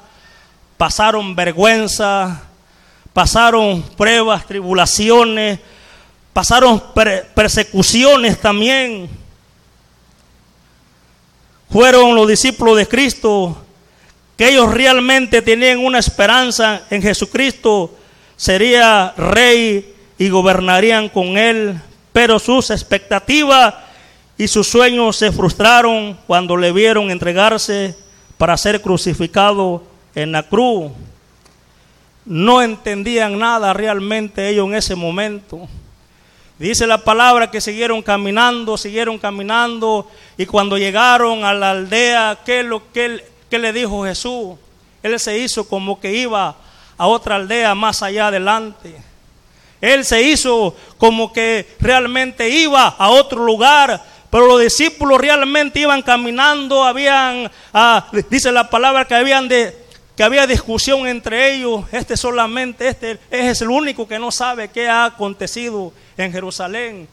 pasaron 0.77 1.36
vergüenza, 1.36 2.41
pasaron 3.13 3.84
pruebas, 3.96 4.48
tribulaciones, 4.48 5.60
pasaron 6.34 6.81
persecuciones 7.36 8.41
también 8.41 9.21
fueron 11.72 12.16
los 12.16 12.28
discípulos 12.28 12.78
de 12.78 12.88
Cristo, 12.88 13.58
que 14.38 14.50
ellos 14.50 14.74
realmente 14.74 15.42
tenían 15.42 15.80
una 15.80 16.00
esperanza 16.00 16.82
en 16.90 17.01
Jesucristo, 17.01 17.96
sería 18.36 19.13
rey 19.16 19.94
y 20.18 20.30
gobernarían 20.30 21.08
con 21.08 21.38
él, 21.38 21.80
pero 22.12 22.40
sus 22.40 22.70
expectativas 22.72 23.74
y 24.38 24.48
sus 24.48 24.68
sueños 24.68 25.16
se 25.16 25.32
frustraron 25.32 26.18
cuando 26.28 26.58
le 26.58 26.72
vieron 26.72 27.10
entregarse 27.10 27.96
para 28.38 28.58
ser 28.58 28.82
crucificado 28.82 29.84
en 30.13 30.32
la 30.34 30.44
cruz. 30.44 30.92
No 32.25 32.62
entendían 32.62 33.40
nada 33.40 33.74
realmente 33.74 34.50
ellos 34.50 34.68
en 34.68 34.75
ese 34.75 34.96
momento. 34.96 35.70
Dice 36.62 36.86
la 36.86 37.00
palabra 37.00 37.50
que 37.50 37.60
siguieron 37.60 38.03
caminando, 38.03 38.77
siguieron 38.77 39.18
caminando 39.18 40.08
y 40.38 40.46
cuando 40.46 40.77
llegaron 40.77 41.44
a 41.44 41.56
la 41.56 41.72
aldea, 41.72 42.38
¿qué, 42.46 42.63
qué 43.50 43.58
le 43.58 43.74
dijo 43.74 44.06
Jesús? 44.06 44.60
Él 45.01 45.20
se 45.20 45.39
hizo 45.39 45.68
como 45.68 46.00
que 46.00 46.13
iba 46.13 46.56
a 47.00 47.08
otra 47.08 47.38
aldea 47.38 47.74
más 47.74 48.03
allá 48.03 48.27
adelante. 48.27 48.96
Él 49.82 50.06
se 50.06 50.22
hizo 50.22 50.75
como 51.00 51.34
que 51.34 51.68
realmente 51.80 52.48
iba 52.48 52.89
a 52.89 53.10
otro 53.10 53.44
lugar, 53.44 54.00
pero 54.30 54.46
los 54.46 54.62
discípulos 54.62 55.20
realmente 55.20 55.80
iban 55.80 56.03
caminando, 56.03 56.84
habían, 56.84 57.50
ah, 57.74 58.08
dice 58.30 58.51
la 58.51 58.70
palabra 58.70 59.06
que 59.06 59.15
habían 59.15 59.48
de, 59.48 59.75
que 60.15 60.22
había 60.22 60.46
discusión 60.46 61.08
entre 61.08 61.56
ellos. 61.56 61.86
Este 61.91 62.15
solamente, 62.15 62.88
este 62.88 63.18
es 63.32 63.62
el 63.63 63.70
único 63.72 64.08
que 64.08 64.20
no 64.20 64.32
sabe 64.32 64.70
qué 64.70 64.88
ha 64.88 65.06
acontecido 65.06 65.91
en 66.24 66.32
Jerusalén. 66.32 67.08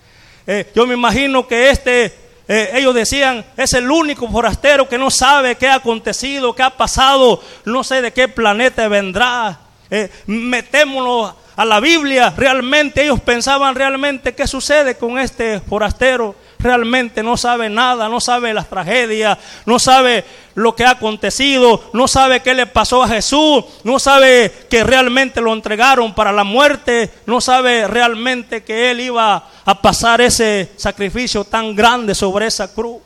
Eh, 0.47 0.71
yo 0.75 0.87
me 0.87 0.95
imagino 0.95 1.47
que 1.47 1.71
este, 1.71 2.07
eh, 2.49 2.71
ellos 2.75 2.95
decían, 2.95 3.45
es 3.57 3.75
el 3.75 3.91
único 3.91 4.29
forastero 4.29 4.89
que 4.89 4.99
no 4.99 5.11
sabe 5.11 5.57
qué 5.57 5.69
ha 5.69 5.75
acontecido, 5.75 6.55
qué 6.55 6.63
ha 6.63 6.71
pasado, 6.71 7.43
no 7.65 7.85
sé 7.85 8.01
de 8.01 8.13
qué 8.13 8.29
planeta 8.29 8.89
vendrá. 8.89 9.61
Eh, 9.91 10.11
metémonos 10.27 11.35
a 11.57 11.65
la 11.65 11.81
Biblia, 11.81 12.33
realmente 12.37 13.03
ellos 13.03 13.21
pensaban 13.21 13.75
realmente 13.75 14.35
qué 14.35 14.47
sucede 14.47 14.97
con 14.97 15.19
este 15.19 15.61
forastero 15.61 16.35
realmente 16.59 17.23
no 17.23 17.37
sabe 17.37 17.71
nada, 17.71 18.09
no 18.09 18.21
sabe 18.21 18.53
las 18.53 18.69
tragedias, 18.69 19.39
no 19.65 19.79
sabe 19.79 20.25
lo 20.55 20.75
que 20.75 20.85
ha 20.85 20.91
acontecido, 20.91 21.91
no 21.93 22.09
sabe 22.09 22.41
qué 22.41 22.55
le 22.55 22.67
pasó 22.67 23.03
a 23.03 23.09
Jesús, 23.09 23.65
no 23.85 23.99
sabe 23.99 24.53
que 24.69 24.83
realmente 24.83 25.41
lo 25.41 25.53
entregaron 25.53 26.15
para 26.15 26.33
la 26.33 26.45
muerte, 26.45 27.11
no 27.27 27.41
sabe 27.41 27.87
realmente 27.87 28.65
que 28.65 28.91
Él 28.91 29.01
iba 29.01 29.49
a 29.65 29.83
pasar 29.83 30.21
ese 30.21 30.73
sacrificio 30.77 31.45
tan 31.45 31.77
grande 31.77 32.15
sobre 32.15 32.47
esa 32.47 32.73
cruz. 32.73 32.99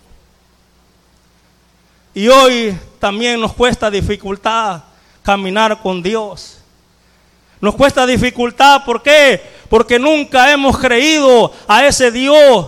Y 2.14 2.28
hoy 2.28 2.76
también 2.98 3.40
nos 3.40 3.52
cuesta 3.52 3.90
dificultad 3.90 4.82
caminar 5.22 5.80
con 5.80 6.02
Dios. 6.02 6.58
Nos 7.60 7.74
cuesta 7.74 8.06
dificultad, 8.06 8.84
¿por 8.84 9.02
qué? 9.02 9.40
Porque 9.68 9.98
nunca 9.98 10.50
hemos 10.50 10.76
creído 10.78 11.52
a 11.68 11.86
ese 11.86 12.10
Dios 12.10 12.66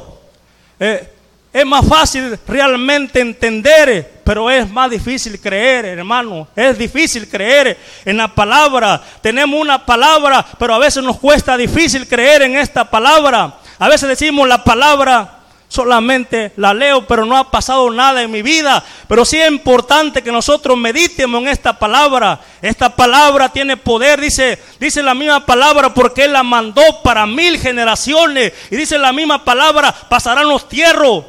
eh, 0.78 1.08
es 1.54 1.64
más 1.64 1.86
fácil 1.86 2.36
realmente 2.48 3.20
entender, 3.20 4.20
pero 4.24 4.50
es 4.50 4.68
más 4.68 4.90
difícil 4.90 5.38
creer, 5.40 5.84
hermano. 5.84 6.48
Es 6.56 6.76
difícil 6.76 7.28
creer 7.28 7.78
en 8.04 8.16
la 8.16 8.26
palabra. 8.26 9.00
Tenemos 9.20 9.60
una 9.60 9.86
palabra, 9.86 10.44
pero 10.58 10.74
a 10.74 10.78
veces 10.78 11.04
nos 11.04 11.20
cuesta 11.20 11.56
difícil 11.56 12.08
creer 12.08 12.42
en 12.42 12.56
esta 12.56 12.90
palabra. 12.90 13.54
A 13.78 13.88
veces 13.88 14.08
decimos 14.08 14.48
la 14.48 14.64
palabra, 14.64 15.43
solamente 15.74 16.52
la 16.56 16.72
leo, 16.72 17.06
pero 17.06 17.26
no 17.26 17.36
ha 17.36 17.50
pasado 17.50 17.90
nada 17.90 18.22
en 18.22 18.30
mi 18.30 18.42
vida. 18.42 18.82
Pero 19.08 19.24
sí 19.24 19.40
es 19.40 19.50
importante 19.50 20.22
que 20.22 20.30
nosotros 20.30 20.78
meditemos 20.78 21.42
en 21.42 21.48
esta 21.48 21.78
palabra. 21.78 22.40
Esta 22.62 22.94
palabra 22.94 23.48
tiene 23.48 23.76
poder, 23.76 24.20
dice, 24.20 24.58
dice 24.78 25.02
la 25.02 25.14
misma 25.14 25.44
palabra, 25.44 25.92
porque 25.92 26.24
Él 26.24 26.32
la 26.32 26.44
mandó 26.44 26.82
para 27.02 27.26
mil 27.26 27.58
generaciones. 27.58 28.52
Y 28.70 28.76
dice 28.76 28.96
la 28.98 29.12
misma 29.12 29.44
palabra, 29.44 29.92
pasarán 30.08 30.48
los 30.48 30.68
tierros, 30.68 31.24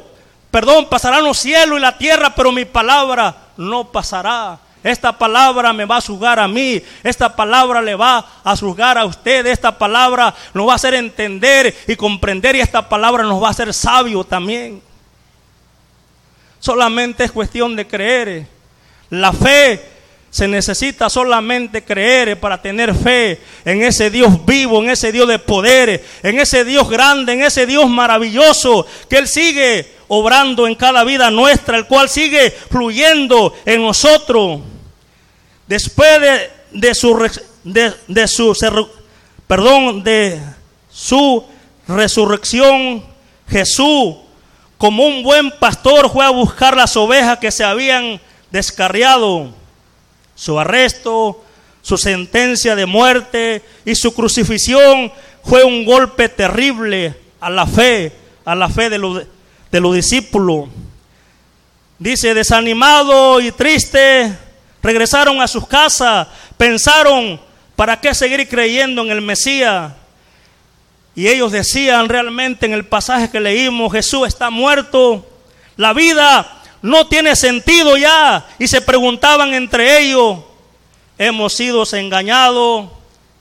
perdón, 0.50 0.86
pasarán 0.88 1.24
los 1.24 1.38
cielos 1.38 1.78
y 1.78 1.82
la 1.82 1.98
tierra, 1.98 2.34
pero 2.34 2.52
mi 2.52 2.64
palabra 2.64 3.34
no 3.56 3.90
pasará. 3.90 4.60
Esta 4.86 5.18
palabra 5.18 5.72
me 5.72 5.84
va 5.84 5.96
a 5.96 6.00
juzgar 6.00 6.38
a 6.38 6.46
mí. 6.46 6.80
Esta 7.02 7.34
palabra 7.34 7.82
le 7.82 7.96
va 7.96 8.24
a 8.44 8.56
juzgar 8.56 8.96
a 8.96 9.04
usted. 9.04 9.44
Esta 9.46 9.76
palabra 9.76 10.32
nos 10.54 10.68
va 10.68 10.74
a 10.74 10.76
hacer 10.76 10.94
entender 10.94 11.76
y 11.88 11.96
comprender. 11.96 12.54
Y 12.54 12.60
esta 12.60 12.88
palabra 12.88 13.24
nos 13.24 13.42
va 13.42 13.48
a 13.48 13.50
hacer 13.50 13.74
sabio 13.74 14.22
también. 14.22 14.80
Solamente 16.60 17.24
es 17.24 17.32
cuestión 17.32 17.74
de 17.74 17.84
creer. 17.84 18.46
La 19.10 19.32
fe 19.32 19.82
se 20.30 20.46
necesita 20.46 21.10
solamente 21.10 21.82
creer 21.82 22.38
para 22.38 22.62
tener 22.62 22.94
fe 22.94 23.40
en 23.64 23.82
ese 23.82 24.08
Dios 24.08 24.46
vivo, 24.46 24.80
en 24.84 24.90
ese 24.90 25.10
Dios 25.10 25.26
de 25.26 25.40
poder, 25.40 26.04
en 26.22 26.38
ese 26.38 26.64
Dios 26.64 26.88
grande, 26.88 27.32
en 27.32 27.42
ese 27.42 27.66
Dios 27.66 27.90
maravilloso, 27.90 28.86
que 29.10 29.18
Él 29.18 29.26
sigue 29.26 29.96
obrando 30.06 30.68
en 30.68 30.76
cada 30.76 31.02
vida 31.02 31.28
nuestra, 31.32 31.76
el 31.76 31.86
cual 31.86 32.08
sigue 32.08 32.52
fluyendo 32.52 33.52
en 33.64 33.82
nosotros. 33.82 34.60
Después 35.66 36.20
de, 36.72 36.94
su, 36.94 37.30
de, 37.64 38.28
su, 38.28 38.88
perdón, 39.46 40.04
de 40.04 40.40
su 40.90 41.44
resurrección, 41.88 43.04
Jesús, 43.48 44.16
como 44.78 45.04
un 45.06 45.22
buen 45.22 45.50
pastor, 45.58 46.10
fue 46.12 46.24
a 46.24 46.30
buscar 46.30 46.76
las 46.76 46.96
ovejas 46.96 47.38
que 47.38 47.50
se 47.50 47.64
habían 47.64 48.20
descarriado. 48.50 49.50
Su 50.34 50.58
arresto, 50.58 51.42
su 51.82 51.96
sentencia 51.96 52.76
de 52.76 52.86
muerte 52.86 53.62
y 53.84 53.94
su 53.94 54.14
crucifixión 54.14 55.10
fue 55.42 55.64
un 55.64 55.84
golpe 55.84 56.28
terrible 56.28 57.14
a 57.40 57.48
la 57.48 57.66
fe, 57.66 58.12
a 58.44 58.54
la 58.54 58.68
fe 58.68 58.90
de 58.90 59.26
de 59.70 59.80
los 59.80 59.94
discípulos. 59.94 60.68
Dice, 61.98 62.34
desanimado 62.34 63.40
y 63.40 63.52
triste, 63.52 64.36
regresaron 64.86 65.42
a 65.42 65.48
sus 65.48 65.66
casas, 65.66 66.28
pensaron, 66.56 67.40
¿para 67.74 68.00
qué 68.00 68.14
seguir 68.14 68.48
creyendo 68.48 69.02
en 69.02 69.10
el 69.10 69.20
Mesías? 69.20 69.92
Y 71.16 71.26
ellos 71.26 71.50
decían 71.50 72.08
realmente 72.08 72.66
en 72.66 72.72
el 72.72 72.86
pasaje 72.86 73.28
que 73.28 73.40
leímos, 73.40 73.92
Jesús 73.92 74.28
está 74.28 74.48
muerto, 74.48 75.26
la 75.76 75.92
vida 75.92 76.62
no 76.82 77.08
tiene 77.08 77.34
sentido 77.34 77.96
ya. 77.96 78.46
Y 78.60 78.68
se 78.68 78.80
preguntaban 78.80 79.54
entre 79.54 79.98
ellos, 79.98 80.38
hemos 81.18 81.52
sido 81.52 81.82
engañados, 81.92 82.88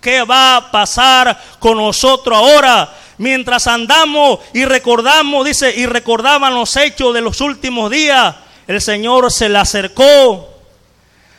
¿qué 0.02 0.24
va 0.24 0.56
a 0.56 0.72
pasar 0.72 1.40
con 1.60 1.78
nosotros 1.78 2.36
ahora? 2.36 2.92
Mientras 3.20 3.68
andamos 3.68 4.40
y 4.52 4.66
recordamos, 4.66 5.46
dice, 5.46 5.74
y 5.76 5.86
recordaban 5.86 6.56
los 6.56 6.76
hechos 6.76 7.14
de 7.14 7.22
los 7.22 7.40
últimos 7.40 7.92
días, 7.92 8.36
el 8.66 8.82
Señor 8.82 9.32
se 9.32 9.48
le 9.48 9.60
acercó 9.60 10.55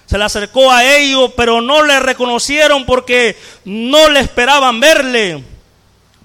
se 0.06 0.18
le 0.18 0.24
acercó 0.24 0.70
a 0.70 0.84
ellos, 0.96 1.32
pero 1.36 1.60
no 1.60 1.82
le 1.82 1.98
reconocieron 1.98 2.86
porque 2.86 3.36
no 3.64 4.08
le 4.08 4.20
esperaban 4.20 4.78
verle. 4.78 5.42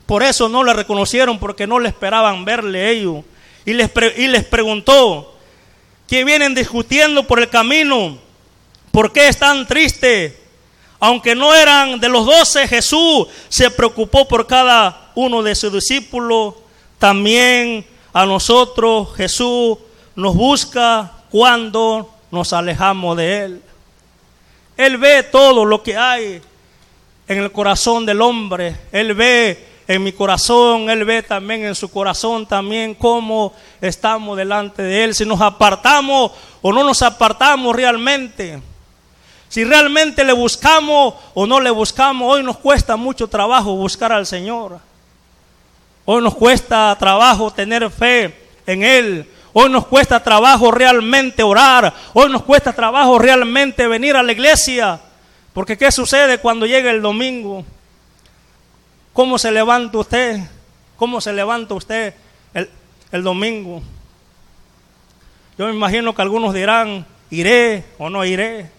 Por 0.06 0.24
eso 0.24 0.48
no 0.50 0.63
le 0.63 0.74
reconocieron 0.74 1.39
porque 1.39 1.65
no 1.65 1.80
le 1.80 1.89
esperaban 1.89 2.46
verle 2.46 2.91
ellos. 2.91 3.24
Y 3.65 3.74
les, 3.74 3.89
y 4.17 4.28
les 4.28 4.44
preguntó, 4.46 5.36
¿qué 6.08 6.24
vienen 6.24 6.54
discutiendo 6.54 7.26
por 7.26 7.39
el 7.39 7.50
camino? 7.50 8.17
¿Por 8.91 9.12
qué 9.12 9.28
están 9.28 9.65
tristes? 9.67 10.34
Aunque 11.00 11.34
no 11.34 11.56
eran 11.56 12.00
de 12.00 12.10
los 12.10 12.28
doce, 12.28 12.67
Jesús 12.67 13.28
se 13.50 13.72
preocupó 13.72 14.28
por 14.28 14.46
cada 14.46 15.12
uno 15.15 15.41
de 15.41 15.56
sus 15.56 15.74
discípulos. 15.74 16.54
También 17.00 17.84
a 18.13 18.28
nosotros 18.28 19.15
Jesús 19.15 19.80
nos 20.15 20.36
busca 20.36 21.12
cuando 21.32 22.13
nos 22.30 22.54
alejamos 22.54 23.17
de 23.17 23.46
Él. 23.46 23.62
Él 24.86 24.98
ve 24.98 25.24
todo 25.24 25.63
lo 25.63 25.84
que 25.84 25.96
hay 25.96 26.41
en 27.28 27.38
el 27.38 27.52
corazón 27.52 28.06
del 28.06 28.22
hombre. 28.22 28.76
Él 28.91 29.13
ve 29.13 29.67
en 29.88 30.04
mi 30.04 30.12
corazón, 30.12 30.89
Él 30.89 31.06
ve 31.06 31.22
también 31.22 31.65
en 31.65 31.76
su 31.76 31.91
corazón 31.91 32.46
también 32.48 32.96
cómo 32.96 33.54
estamos 33.80 34.38
delante 34.38 34.82
de 34.82 35.04
Él. 35.04 35.13
Si 35.13 35.26
nos 35.26 35.39
apartamos 35.39 36.32
o 36.62 36.74
no 36.74 36.84
nos 36.84 37.02
apartamos 37.02 37.76
realmente. 37.76 38.60
Si 39.50 39.63
realmente 39.63 40.24
le 40.24 40.34
buscamos 40.34 41.13
o 41.34 41.46
no 41.46 41.60
le 41.60 41.70
buscamos, 41.70 42.34
hoy 42.34 42.41
nos 42.41 42.58
cuesta 42.58 42.96
mucho 42.96 43.28
trabajo 43.28 43.76
buscar 43.76 44.12
al 44.12 44.26
Señor. 44.26 44.80
Hoy 46.06 46.24
nos 46.24 46.34
cuesta 46.34 46.96
trabajo 46.98 47.52
tener 47.52 47.89
fe 47.91 48.34
en 48.65 48.84
Él. 48.84 49.30
Hoy 49.54 49.70
nos 49.70 49.86
cuesta 49.88 50.22
trabajo 50.24 50.72
realmente 50.72 51.44
orar. 51.44 51.94
Hoy 52.14 52.32
nos 52.32 52.44
cuesta 52.44 52.72
trabajo 52.74 53.20
realmente 53.20 53.88
venir 53.88 54.16
a 54.16 54.24
la 54.24 54.32
iglesia. 54.32 55.00
Porque 55.54 55.78
¿qué 55.78 55.92
sucede 55.92 56.38
cuando 56.38 56.66
llega 56.66 56.92
el 56.92 57.02
domingo? 57.02 57.66
¿Cómo 59.14 59.38
se 59.38 59.52
levanta 59.52 59.98
usted? 59.98 60.40
¿Cómo 60.96 61.20
se 61.20 61.34
levanta 61.34 61.74
usted 61.74 62.14
el, 62.54 63.24
domingo? 63.24 63.82
Yo 65.58 65.66
me 65.68 65.74
imagino 65.74 66.16
que 66.16 66.22
algunos 66.22 66.54
dirán, 66.54 67.06
iré 67.30 67.84
o 67.98 68.10
no 68.10 68.24
iré. 68.24 68.70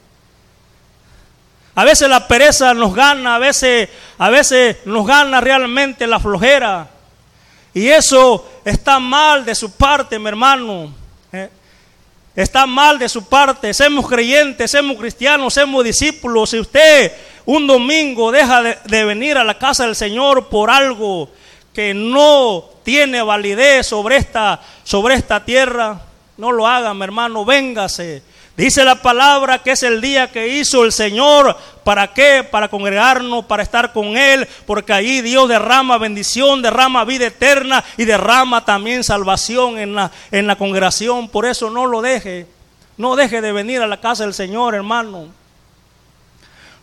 A 1.74 1.84
veces 1.84 2.08
la 2.08 2.26
pereza 2.26 2.72
nos 2.72 2.94
gana, 2.94 3.36
a 3.36 3.38
veces, 3.38 3.90
a 4.18 4.30
veces 4.30 4.78
nos 4.86 5.06
gana 5.06 5.40
realmente 5.40 6.06
la 6.06 6.18
flojera. 6.18 6.88
Y 7.74 7.88
eso 7.88 8.46
está 8.64 8.98
mal 8.98 9.44
de 9.44 9.54
su 9.54 9.70
parte, 9.72 10.18
mi 10.18 10.28
hermano. 10.28 10.92
Eh, 11.32 11.48
está 12.36 12.66
mal 12.66 12.98
de 12.98 13.08
su 13.08 13.24
parte. 13.24 13.72
Somos 13.72 14.08
creyentes, 14.08 14.70
somos 14.70 14.96
cristianos, 14.96 15.54
somos 15.54 15.84
discípulos. 15.84 16.50
Si 16.50 16.58
usted 16.58 17.12
un 17.46 17.66
domingo 17.66 18.30
deja 18.30 18.62
de, 18.62 19.04
venir 19.04 19.38
a 19.38 19.44
la 19.44 19.58
casa 19.58 19.86
del 19.86 19.96
Señor 19.96 20.48
por 20.48 20.70
algo 20.70 21.30
que 21.72 21.94
no 21.94 22.64
tiene 22.82 23.22
validez 23.22 23.86
sobre 23.86 24.16
esta, 24.16 24.60
sobre 24.84 25.14
esta 25.14 25.44
tierra, 25.44 26.00
no 26.36 26.52
lo 26.52 26.66
haga, 26.66 26.92
mi 26.92 27.04
hermano, 27.04 27.44
véngase. 27.44 28.22
Dice 28.56 28.84
la 28.84 28.96
palabra 28.96 29.60
que 29.60 29.70
es 29.70 29.82
el 29.82 30.02
día 30.02 30.30
que 30.30 30.46
hizo 30.48 30.84
el 30.84 30.92
Señor. 30.92 31.56
¿Para 31.84 32.12
qué? 32.12 32.46
Para 32.48 32.68
congregarnos, 32.68 33.46
para 33.46 33.62
estar 33.62 33.92
con 33.92 34.16
Él, 34.16 34.46
porque 34.66 34.92
ahí 34.92 35.22
Dios 35.22 35.48
derrama 35.48 35.96
bendición, 35.96 36.60
derrama 36.60 37.04
vida 37.04 37.26
eterna 37.26 37.82
y 37.96 38.04
derrama 38.04 38.64
también 38.64 39.04
salvación 39.04 39.78
en 39.78 39.94
la, 39.94 40.10
en 40.30 40.46
la 40.46 40.56
congregación. 40.56 41.28
Por 41.28 41.46
eso 41.46 41.70
no 41.70 41.86
lo 41.86 42.02
deje, 42.02 42.46
no 42.98 43.16
deje 43.16 43.40
de 43.40 43.52
venir 43.52 43.80
a 43.80 43.86
la 43.86 44.00
casa 44.00 44.24
del 44.24 44.34
Señor, 44.34 44.74
hermano. 44.74 45.28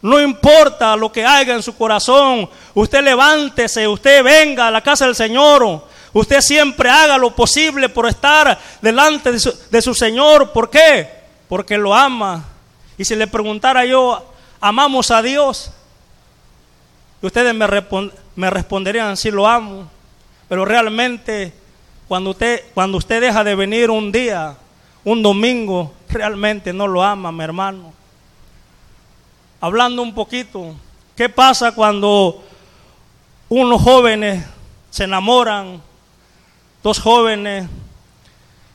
No 0.02 0.20
importa 0.20 0.96
lo 0.96 1.12
que 1.12 1.26
haya 1.26 1.54
en 1.54 1.62
su 1.62 1.76
corazón, 1.78 2.50
usted 2.74 3.04
levántese, 3.04 3.88
usted 3.88 4.24
venga 4.24 4.68
a 4.68 4.72
la 4.72 4.82
casa 4.82 5.06
del 5.06 5.16
Señor. 5.16 5.88
Usted 6.12 6.42
siempre 6.42 6.90
haga 6.90 7.20
lo 7.20 7.36
posible 7.36 7.88
por 7.88 8.08
estar 8.08 8.58
delante 8.82 9.32
de 9.32 9.40
su, 9.40 9.54
de 9.70 9.80
su 9.80 9.94
Señor. 9.94 10.52
¿Por 10.52 10.72
qué? 10.72 11.19
Porque 11.50 11.78
lo 11.78 11.94
ama. 11.94 12.46
Y 12.98 13.04
si 13.04 13.16
le 13.18 13.28
preguntara 13.28 13.86
yo, 13.86 14.32
¿amamos 14.62 15.12
a 15.12 15.22
Dios? 15.22 15.72
Y 17.22 17.26
ustedes 17.26 17.54
me, 17.54 17.68
me 18.38 18.50
responderían, 18.50 19.18
sí 19.18 19.32
lo 19.32 19.46
amo. 19.46 19.90
Pero 20.48 20.64
realmente, 20.64 21.52
cuando 22.08 22.30
usted, 22.30 22.64
cuando 22.74 22.98
usted 22.98 23.20
deja 23.20 23.44
de 23.44 23.56
venir 23.56 23.92
un 23.92 24.14
día, 24.14 24.56
un 25.04 25.22
domingo, 25.22 25.94
realmente 26.10 26.72
no 26.72 26.88
lo 26.88 27.04
ama, 27.04 27.34
mi 27.34 27.44
hermano 27.44 28.00
hablando 29.62 30.02
un 30.02 30.14
poquito, 30.14 30.76
¿qué 31.16 31.30
pasa 31.30 31.74
cuando 31.74 32.44
unos 33.50 33.82
jóvenes 33.82 34.46
se 34.90 35.04
enamoran, 35.04 35.82
dos 36.82 37.00
jóvenes, 37.00 37.68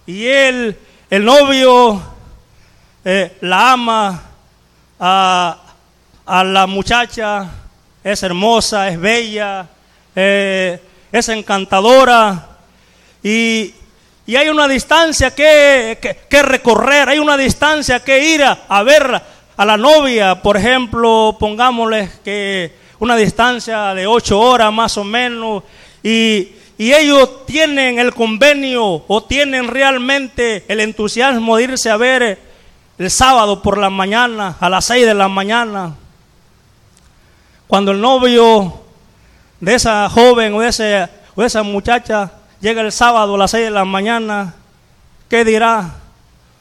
y 0.06 0.26
él, 0.26 0.78
el 1.10 1.24
novio, 1.24 2.02
eh, 3.04 3.36
la 3.42 3.72
ama 3.72 4.22
a, 4.98 5.56
la 6.26 6.66
muchacha, 6.66 7.50
es 8.02 8.22
hermosa, 8.22 8.88
es 8.88 8.98
bella, 8.98 9.66
eh, 10.16 10.80
es 11.12 11.28
encantadora, 11.28 12.48
y, 13.22 13.74
hay 14.26 14.48
una 14.48 14.66
distancia 14.66 15.34
que, 15.34 15.98
que, 16.30 16.42
recorrer, 16.42 17.10
hay 17.10 17.18
una 17.18 17.36
distancia 17.36 18.00
que 18.00 18.34
ir 18.34 18.42
a, 18.42 18.62
a 18.68 18.82
a 19.56 19.64
la 19.64 19.76
novia, 19.76 20.42
por 20.42 20.56
ejemplo, 20.56 21.36
pongámosle 21.38 22.10
que 22.24 22.72
una 22.98 23.16
distancia 23.16 23.94
de 23.94 24.06
ocho 24.06 24.40
horas 24.40 24.72
más 24.72 24.96
o 24.96 25.04
menos, 25.04 25.62
y, 26.02 26.52
ellos 26.76 27.46
tienen 27.46 28.00
el 28.00 28.12
convenio 28.12 29.04
o 29.06 29.24
tienen 29.24 29.68
realmente 29.68 30.64
el 30.66 30.80
entusiasmo 30.80 31.56
de 31.56 31.62
irse 31.62 31.88
a 31.88 31.96
ver 31.96 32.36
el 32.98 33.10
sábado 33.10 33.62
por 33.62 33.78
la 33.78 33.90
mañana, 33.90 34.56
a 34.60 34.68
las 34.68 34.84
seis 34.84 35.04
de 35.04 35.14
la 35.14 35.28
mañana, 35.28 35.94
cuando 37.66 37.90
el 37.92 38.00
novio 38.00 38.80
de 39.60 39.74
esa 39.74 40.08
joven 40.08 40.54
o 40.54 40.62
ese, 40.62 41.08
o 41.34 41.42
esa 41.42 41.62
muchacha 41.62 42.30
llega 42.60 42.82
el 42.82 42.92
sábado 42.92 43.34
a 43.34 43.38
las 43.38 43.50
seis 43.50 43.64
de 43.64 43.70
la 43.70 43.84
mañana, 43.84 44.54
¿qué 45.28 45.44
dirá? 45.44 45.94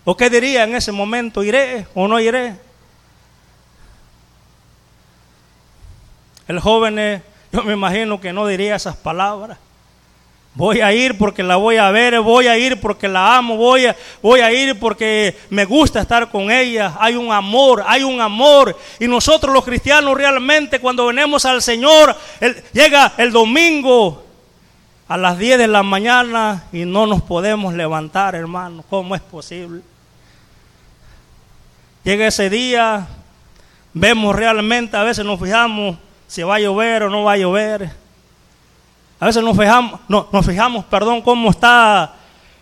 ¿O 0.05 0.17
qué 0.17 0.29
diría 0.29 0.63
en 0.63 0.75
ese 0.75 0.91
momento? 0.91 1.43
¿Iré 1.43 1.87
o 1.93 2.07
no 2.07 2.19
iré? 2.19 2.57
El 6.47 6.59
joven, 6.59 7.23
yo 7.51 7.63
me 7.63 7.73
imagino 7.73 8.19
que 8.19 8.33
no 8.33 8.45
diría 8.47 8.75
esas 8.75 8.95
palabras. 8.95 9.57
Voy 10.55 10.81
a 10.81 10.93
ir 10.93 11.17
porque 11.17 11.41
la 11.41 11.55
voy 11.55 11.77
a 11.77 11.89
ver, 11.89 12.19
voy 12.21 12.45
a 12.45 12.57
ir 12.57 12.79
porque 12.79 13.07
la 13.07 13.37
amo, 13.37 13.57
voy 13.57 13.87
a, 13.87 13.95
voy 14.21 14.39
a 14.41 14.51
ir 14.51 14.79
porque 14.79 15.35
me 15.49 15.65
gusta 15.65 15.99
estar 15.99 16.29
con 16.29 16.51
ella. 16.51 16.95
Hay 16.99 17.15
un 17.15 17.31
amor, 17.31 17.83
hay 17.87 18.03
un 18.03 18.21
amor. 18.21 18.77
Y 18.99 19.07
nosotros 19.07 19.51
los 19.51 19.65
cristianos 19.65 20.15
realmente 20.15 20.79
cuando 20.79 21.07
venimos 21.07 21.45
al 21.45 21.61
Señor, 21.63 22.15
llega 22.71 23.13
el 23.17 23.31
domingo 23.31 24.23
a 25.07 25.17
las 25.17 25.39
10 25.39 25.57
de 25.57 25.67
la 25.67 25.81
mañana 25.81 26.65
y 26.71 26.85
no 26.85 27.07
nos 27.07 27.23
podemos 27.23 27.73
levantar, 27.73 28.35
hermano. 28.35 28.83
¿Cómo 28.91 29.15
es 29.15 29.21
posible? 29.21 29.81
Llega 32.03 32.27
ese 32.27 32.51
día, 32.51 33.07
vemos 33.93 34.35
realmente, 34.35 34.97
a 34.97 35.03
veces 35.03 35.25
nos 35.25 35.39
fijamos 35.39 35.97
si 36.27 36.43
va 36.43 36.55
a 36.55 36.59
llover 36.59 37.03
o 37.03 37.09
no 37.09 37.23
va 37.23 37.33
a 37.33 37.37
llover. 37.37 38.02
A 39.23 39.27
veces 39.27 39.41
nos 39.41 39.57
fijamos, 39.57 40.01
no, 40.09 40.27
nos 40.33 40.45
fijamos, 40.45 40.83
perdón, 40.83 41.21
cómo 41.21 41.49
está 41.49 42.11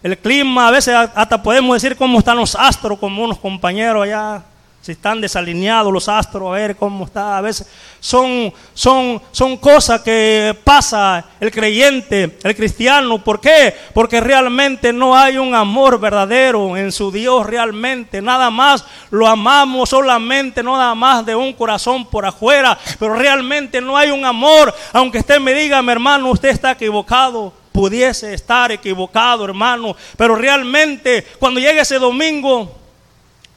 el 0.03 0.15
clima, 0.15 0.67
a 0.67 0.69
veces 0.69 0.95
hasta 0.95 1.41
podemos 1.41 1.73
decir 1.73 1.97
cómo 1.97 2.19
están 2.19 2.37
los 2.37 2.53
astros, 2.53 2.99
como 2.99 3.23
unos 3.23 3.39
compañeros 3.39 4.03
allá 4.03 4.43
si 4.81 4.93
están 4.93 5.21
desalineados 5.21 5.93
los 5.93 6.09
astros, 6.09 6.49
a 6.49 6.53
ver 6.53 6.75
cómo 6.75 7.05
está. 7.05 7.37
A 7.37 7.41
veces 7.41 7.67
son, 7.99 8.51
son, 8.73 9.21
son 9.31 9.57
cosas 9.57 10.01
que 10.01 10.57
pasa 10.63 11.23
el 11.39 11.51
creyente, 11.51 12.39
el 12.41 12.55
cristiano. 12.55 13.23
¿Por 13.23 13.39
qué? 13.39 13.75
Porque 13.93 14.19
realmente 14.19 14.91
no 14.91 15.15
hay 15.15 15.37
un 15.37 15.53
amor 15.53 15.99
verdadero 15.99 16.75
en 16.75 16.91
su 16.91 17.11
Dios 17.11 17.45
realmente. 17.45 18.23
Nada 18.23 18.49
más 18.49 18.83
lo 19.11 19.27
amamos 19.27 19.89
solamente, 19.89 20.63
nada 20.63 20.95
más 20.95 21.23
de 21.27 21.35
un 21.35 21.53
corazón 21.53 22.03
por 22.07 22.25
afuera. 22.25 22.75
Pero 22.97 23.13
realmente 23.13 23.81
no 23.81 23.95
hay 23.95 24.09
un 24.09 24.25
amor. 24.25 24.73
Aunque 24.93 25.19
usted 25.19 25.39
me 25.39 25.53
diga, 25.53 25.81
mi 25.83 25.91
hermano, 25.91 26.31
usted 26.31 26.49
está 26.49 26.71
equivocado 26.71 27.53
pudiese 27.71 28.33
estar 28.33 28.69
equivocado, 28.71 29.45
hermano. 29.45 29.95
Pero 30.17 30.35
realmente 30.35 31.25
cuando 31.39 31.59
llega 31.59 31.83
ese 31.83 31.99
domingo, 31.99 32.77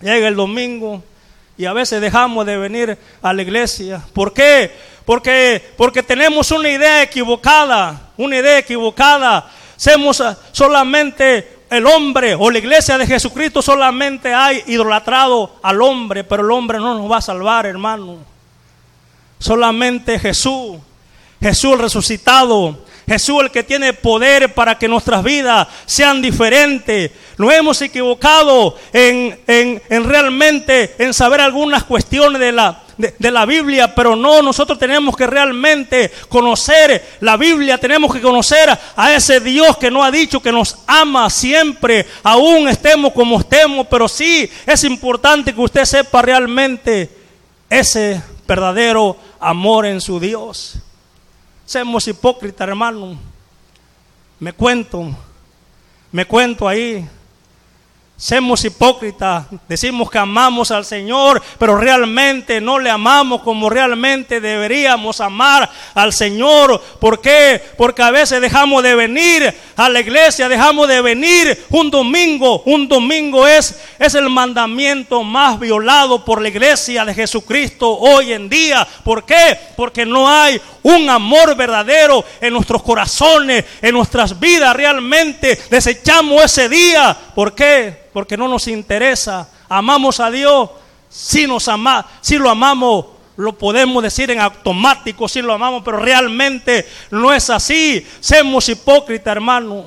llega 0.00 0.28
el 0.28 0.36
domingo, 0.36 1.02
y 1.56 1.66
a 1.66 1.72
veces 1.72 2.00
dejamos 2.00 2.46
de 2.46 2.56
venir 2.56 2.98
a 3.22 3.32
la 3.32 3.42
iglesia. 3.42 4.02
¿Por 4.12 4.32
qué? 4.32 4.70
Porque, 5.04 5.72
porque 5.76 6.02
tenemos 6.02 6.50
una 6.50 6.68
idea 6.68 7.02
equivocada, 7.02 8.10
una 8.16 8.36
idea 8.36 8.58
equivocada. 8.58 9.50
Somos 9.76 10.22
solamente 10.52 11.54
el 11.70 11.86
hombre 11.86 12.34
o 12.34 12.50
la 12.50 12.58
iglesia 12.58 12.98
de 12.98 13.06
Jesucristo 13.06 13.60
solamente 13.62 14.32
hay 14.32 14.62
idolatrado 14.66 15.56
al 15.62 15.82
hombre, 15.82 16.24
pero 16.24 16.42
el 16.42 16.50
hombre 16.50 16.78
no 16.78 16.98
nos 16.98 17.10
va 17.10 17.18
a 17.18 17.22
salvar, 17.22 17.66
hermano. 17.66 18.18
Solamente 19.38 20.18
Jesús, 20.18 20.78
Jesús 21.40 21.78
resucitado, 21.78 22.78
Jesús 23.06 23.42
el 23.42 23.50
que 23.50 23.62
tiene 23.62 23.92
poder 23.92 24.54
para 24.54 24.78
que 24.78 24.88
nuestras 24.88 25.22
vidas 25.22 25.68
sean 25.86 26.22
diferentes. 26.22 27.10
Nos 27.36 27.52
hemos 27.52 27.80
equivocado 27.82 28.76
en, 28.92 29.38
realmente 29.88 30.94
en 30.98 31.12
saber 31.12 31.40
algunas 31.40 31.84
cuestiones 31.84 32.40
de 32.40 32.52
la, 32.52 32.82
de, 32.96 33.30
la 33.30 33.44
Biblia, 33.44 33.94
pero 33.94 34.16
no, 34.16 34.40
nosotros 34.40 34.78
tenemos 34.78 35.16
que 35.16 35.26
realmente 35.26 36.10
conocer 36.28 37.16
la 37.20 37.36
Biblia, 37.36 37.78
tenemos 37.78 38.12
que 38.12 38.20
conocer 38.20 38.76
a 38.96 39.12
ese 39.12 39.40
Dios 39.40 39.76
que 39.76 39.90
nos 39.90 40.04
ha 40.04 40.10
dicho 40.10 40.40
que 40.40 40.52
nos 40.52 40.78
ama 40.86 41.28
siempre, 41.28 42.06
aún 42.22 42.68
estemos 42.68 43.12
como 43.12 43.40
estemos, 43.40 43.86
pero 43.88 44.08
sí 44.08 44.50
es 44.66 44.84
importante 44.84 45.54
que 45.54 45.60
usted 45.60 45.84
sepa 45.84 46.22
realmente 46.22 47.10
ese 47.68 48.22
verdadero 48.46 49.16
amor 49.40 49.86
en 49.86 50.00
su 50.00 50.20
Dios. 50.20 50.78
Seamos 51.66 52.06
hipócritas, 52.06 52.68
hermano. 52.68 53.18
Me 54.38 54.52
cuento, 54.52 55.16
me 56.12 56.26
cuento 56.26 56.68
ahí. 56.68 57.08
Semos 58.24 58.64
hipócritas, 58.64 59.44
decimos 59.68 60.10
que 60.10 60.16
amamos 60.16 60.70
al 60.70 60.86
Señor, 60.86 61.42
pero 61.58 61.76
realmente 61.76 62.58
no 62.58 62.78
le 62.78 62.88
amamos 62.88 63.42
como 63.42 63.68
realmente 63.68 64.40
deberíamos 64.40 65.20
amar 65.20 65.70
al 65.92 66.10
Señor. 66.10 66.80
¿Por 66.98 67.20
qué? 67.20 67.60
Porque 67.76 68.02
a 68.02 68.10
veces 68.10 68.40
dejamos 68.40 68.82
de 68.82 68.94
venir 68.94 69.54
a 69.76 69.90
la 69.90 70.00
iglesia, 70.00 70.48
dejamos 70.48 70.88
de 70.88 71.02
venir 71.02 71.66
un 71.68 71.90
domingo. 71.90 72.62
Un 72.64 72.88
domingo 72.88 73.46
es, 73.46 73.78
es 73.98 74.14
el 74.14 74.30
mandamiento 74.30 75.22
más 75.22 75.60
violado 75.60 76.24
por 76.24 76.40
la 76.40 76.48
iglesia 76.48 77.04
de 77.04 77.12
Jesucristo 77.12 77.90
hoy 77.90 78.32
en 78.32 78.48
día. 78.48 78.88
¿Por 79.04 79.26
qué? 79.26 79.58
Porque 79.76 80.06
no 80.06 80.30
hay 80.30 80.58
un 80.82 81.10
amor 81.10 81.54
verdadero 81.56 82.24
en 82.40 82.54
nuestros 82.54 82.82
corazones, 82.82 83.66
en 83.82 83.92
nuestras 83.92 84.40
vidas. 84.40 84.74
Realmente 84.74 85.60
desechamos 85.68 86.42
ese 86.42 86.70
día. 86.70 87.14
¿Por 87.34 87.54
qué? 87.54 88.04
Porque 88.14 88.36
no 88.36 88.48
nos 88.48 88.68
interesa. 88.68 89.48
Amamos 89.68 90.20
a 90.20 90.30
Dios, 90.30 90.70
si 91.10 91.48
nos 91.48 91.66
ama, 91.66 92.06
si 92.20 92.38
lo 92.38 92.48
amamos, 92.48 93.06
lo 93.36 93.58
podemos 93.58 94.02
decir 94.04 94.30
en 94.30 94.40
automático, 94.40 95.28
si 95.28 95.42
lo 95.42 95.52
amamos, 95.52 95.82
pero 95.84 95.98
realmente 95.98 96.88
no 97.10 97.34
es 97.34 97.50
así. 97.50 98.06
Somos 98.20 98.68
hipócritas, 98.68 99.32
hermano. 99.32 99.84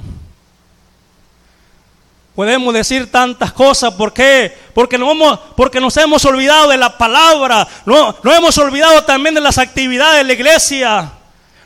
Podemos 2.35 2.73
decir 2.73 3.09
tantas 3.09 3.53
cosas, 3.53 3.93
¿por 3.93 4.13
qué? 4.13 4.55
Porque, 4.73 4.97
no 4.97 5.09
hemos, 5.09 5.39
porque 5.55 5.79
nos 5.79 5.95
hemos 5.95 6.23
olvidado 6.25 6.69
de 6.69 6.77
la 6.77 6.97
palabra, 6.97 7.65
no, 7.85 8.13
no 8.21 8.33
hemos 8.33 8.57
olvidado 8.57 9.05
también 9.05 9.35
de 9.35 9.41
las 9.41 9.57
actividades 9.57 10.17
de 10.17 10.23
la 10.25 10.33
iglesia. 10.33 11.11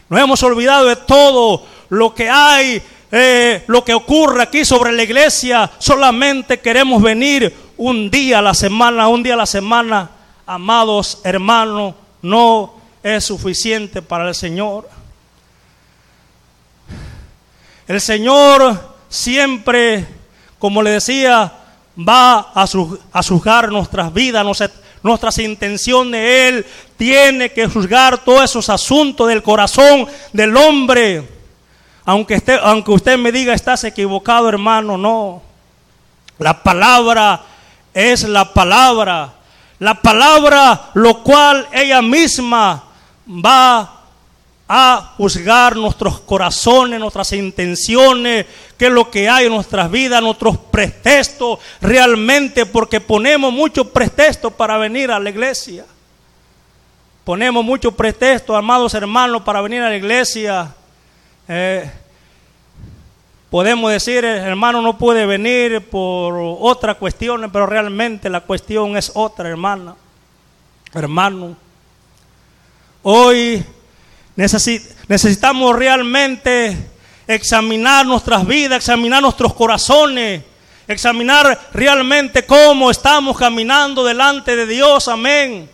Nos 0.07 0.21
hemos 0.21 0.43
olvidado 0.43 0.85
de 0.85 0.95
todo 0.95 1.65
lo 1.89 2.13
que 2.13 2.29
hay, 2.29 2.81
eh, 3.11 3.63
lo 3.67 3.83
que 3.83 3.93
ocurre 3.93 4.43
aquí 4.43 4.63
sobre 4.63 4.91
la 4.93 5.03
iglesia. 5.03 5.69
Solamente 5.77 6.59
queremos 6.59 7.01
venir 7.01 7.53
un 7.77 8.09
día 8.09 8.39
a 8.39 8.41
la 8.41 8.53
semana, 8.53 9.07
un 9.07 9.21
día 9.23 9.33
a 9.33 9.37
la 9.37 9.45
semana. 9.45 10.09
Amados 10.45 11.19
hermanos, 11.23 11.95
no 12.21 12.75
es 13.03 13.25
suficiente 13.25 14.01
para 14.01 14.27
el 14.27 14.35
Señor. 14.35 14.89
El 17.87 17.99
Señor 17.99 18.95
siempre, 19.09 20.05
como 20.57 20.81
le 20.81 20.91
decía, 20.91 21.51
va 21.97 22.51
a, 22.53 22.65
juzgar 23.23 23.71
nuestras 23.71 24.13
vidas, 24.13 24.71
nuestras 25.03 25.37
intenciones. 25.39 26.53
Él 26.53 26.65
tiene 26.97 27.51
que 27.51 27.67
juzgar 27.67 28.23
todos 28.23 28.45
esos 28.45 28.69
asuntos 28.69 29.27
del 29.27 29.43
corazón 29.43 30.07
del 30.31 30.55
hombre. 30.55 31.40
Aunque, 32.05 32.35
esté, 32.35 32.57
aunque 32.61 32.91
usted 32.91 33.17
me 33.17 33.31
diga, 33.31 33.53
estás 33.53 33.83
equivocado, 33.83 34.49
hermano, 34.49 34.97
no. 34.97 35.41
La 36.39 36.63
palabra 36.63 37.41
es 37.93 38.23
la 38.23 38.53
palabra. 38.53 39.33
La 39.79 40.01
palabra, 40.01 40.89
lo 40.93 41.23
cual 41.23 41.67
ella 41.71 42.01
misma 42.01 42.83
va 43.27 44.01
a 44.73 45.13
juzgar 45.17 45.75
nuestros 45.75 46.21
corazones, 46.21 46.99
nuestras 46.99 47.33
intenciones, 47.33 48.45
qué 48.77 48.85
es 48.85 48.91
lo 48.91 49.11
que 49.11 49.27
hay 49.27 49.47
en 49.47 49.51
nuestras 49.51 49.91
vidas, 49.91 50.21
nuestros 50.21 50.57
pretextos 50.57 51.59
realmente, 51.81 52.65
porque 52.65 53.01
ponemos 53.01 53.51
muchos 53.51 53.87
pretextos 53.87 54.53
para 54.53 54.77
venir 54.77 55.11
a 55.11 55.19
la 55.19 55.29
iglesia. 55.29 55.85
Ponemos 57.25 57.65
muchos 57.65 57.93
pretextos, 57.93 58.55
amados 58.55 58.93
hermanos, 58.93 59.41
para 59.41 59.61
venir 59.61 59.81
a 59.81 59.89
la 59.89 59.97
iglesia. 59.97 60.73
Eh, 61.47 61.89
podemos 63.49 63.91
decir, 63.91 64.23
hermano 64.23 64.81
no 64.81 64.97
puede 64.97 65.25
venir 65.25 65.81
por 65.89 66.33
otras 66.59 66.97
cuestiones, 66.97 67.49
pero 67.51 67.65
realmente 67.65 68.29
la 68.29 68.41
cuestión 68.41 68.95
es 68.95 69.11
otra, 69.13 69.49
hermana. 69.49 69.95
Hermano, 70.93 71.55
hoy 73.03 73.63
necesitamos 74.35 75.75
realmente 75.75 76.77
examinar 77.27 78.05
nuestras 78.05 78.45
vidas, 78.45 78.77
examinar 78.77 79.21
nuestros 79.21 79.53
corazones, 79.53 80.43
examinar 80.87 81.69
realmente 81.73 82.45
cómo 82.45 82.91
estamos 82.91 83.37
caminando 83.37 84.03
delante 84.03 84.55
de 84.55 84.65
Dios. 84.65 85.07
Amén. 85.07 85.69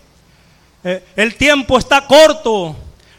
Eh, 0.83 1.03
el 1.15 1.35
tiempo 1.35 1.77
está 1.77 2.05
corto. 2.05 2.75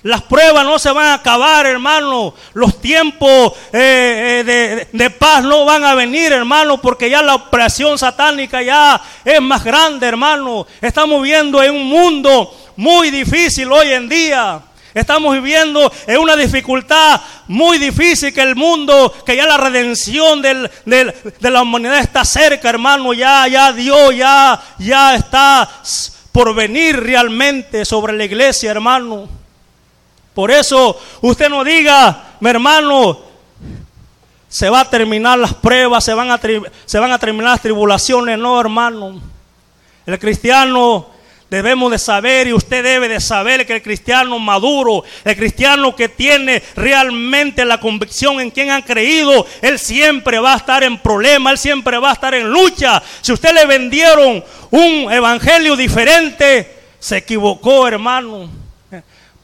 Las 0.09 0.23
pruebas 0.23 0.65
no 0.65 0.79
se 0.79 0.91
van 0.91 1.09
a 1.09 1.15
acabar, 1.15 1.67
hermano. 1.67 2.33
Los 2.55 2.81
tiempos 2.81 3.53
eh, 3.75 4.43
eh, 4.47 4.89
de, 4.91 5.11
paz 5.11 5.45
no 5.45 5.67
van 5.67 5.85
a 5.85 5.95
venir, 5.95 6.33
hermano, 6.33 6.81
porque 6.81 7.11
ya 7.11 7.21
la 7.21 7.35
operación 7.35 7.99
satánica 7.99 8.63
ya 8.63 8.99
es 9.23 9.39
más 9.43 9.63
grande, 9.63 10.07
hermano. 10.07 10.67
Estamos 10.81 11.21
viviendo 11.21 11.63
en 11.63 11.75
un 11.75 11.85
mundo 11.85 12.57
muy 12.77 13.11
difícil 13.11 13.71
hoy 13.71 13.93
en 13.93 14.09
día. 14.09 14.63
Estamos 14.95 15.35
viviendo 15.35 15.93
en 16.07 16.17
una 16.17 16.37
dificultad 16.37 17.21
muy 17.47 17.77
difícil 17.77 18.33
que 18.33 18.41
el 18.41 18.57
mundo, 18.57 19.13
que 19.27 19.37
ya 19.37 19.45
la 19.45 19.59
redención 19.59 20.41
de 20.41 21.51
la 21.51 21.61
humanidad 21.61 21.99
está 21.99 22.25
cerca, 22.25 22.71
hermano. 22.71 23.13
Ya, 23.13 23.47
ya 23.47 23.73
Dios 23.73 24.17
ya, 24.17 24.59
ya 24.79 25.15
está 25.17 25.69
por 26.33 26.55
venir 26.55 26.99
realmente 26.99 27.85
sobre 27.85 28.15
la 28.15 28.25
iglesia, 28.25 28.71
hermano. 28.71 29.38
Por 30.39 30.53
eso 30.53 30.97
usted 31.21 31.49
no 31.49 31.65
diga, 31.65 32.37
mi 32.39 32.49
hermano, 32.49 33.19
se 34.49 34.71
va 34.71 34.83
a 34.83 34.89
terminar 34.89 35.37
las 35.37 35.53
pruebas, 35.53 36.05
se 36.05 36.15
van 36.15 36.31
a, 36.31 36.41
se 36.87 36.99
van 37.01 37.11
a 37.11 37.19
terminar 37.19 37.51
las 37.55 37.63
tribulaciones. 37.63 38.39
No, 38.39 38.61
hermano. 38.61 39.21
El 40.07 40.17
cristiano 40.21 41.09
Debemos 41.51 41.91
de 41.91 41.99
saber 41.99 42.47
y 42.47 42.53
usted 42.53 42.85
debe 42.85 43.09
de 43.09 43.21
saber 43.21 43.67
que 43.67 43.75
el 43.75 43.83
cristiano 43.83 44.39
maduro, 44.39 45.03
el 45.25 45.35
cristiano 45.35 45.97
que 45.97 46.09
tiene 46.09 46.63
realmente 46.77 47.65
la 47.65 47.81
convicción 47.81 48.39
en 48.39 48.51
quien 48.51 48.71
han 48.71 48.83
creído, 48.83 49.45
él 49.63 49.79
siempre 49.79 50.39
va 50.39 50.53
a 50.53 50.59
estar 50.59 50.85
en 50.85 50.99
problema, 50.99 51.51
él 51.51 51.59
siempre 51.59 51.99
va 51.99 52.11
a 52.11 52.13
estar 52.13 52.35
en 52.35 52.49
lucha. 52.49 53.03
Si 53.23 53.33
usted 53.33 53.55
le 53.55 53.67
vendieron 53.67 54.45
un 54.71 55.11
evangelio 55.11 55.75
diferente, 55.75 56.77
se 57.01 57.17
equivocó, 57.17 57.89
hermano. 57.89 58.58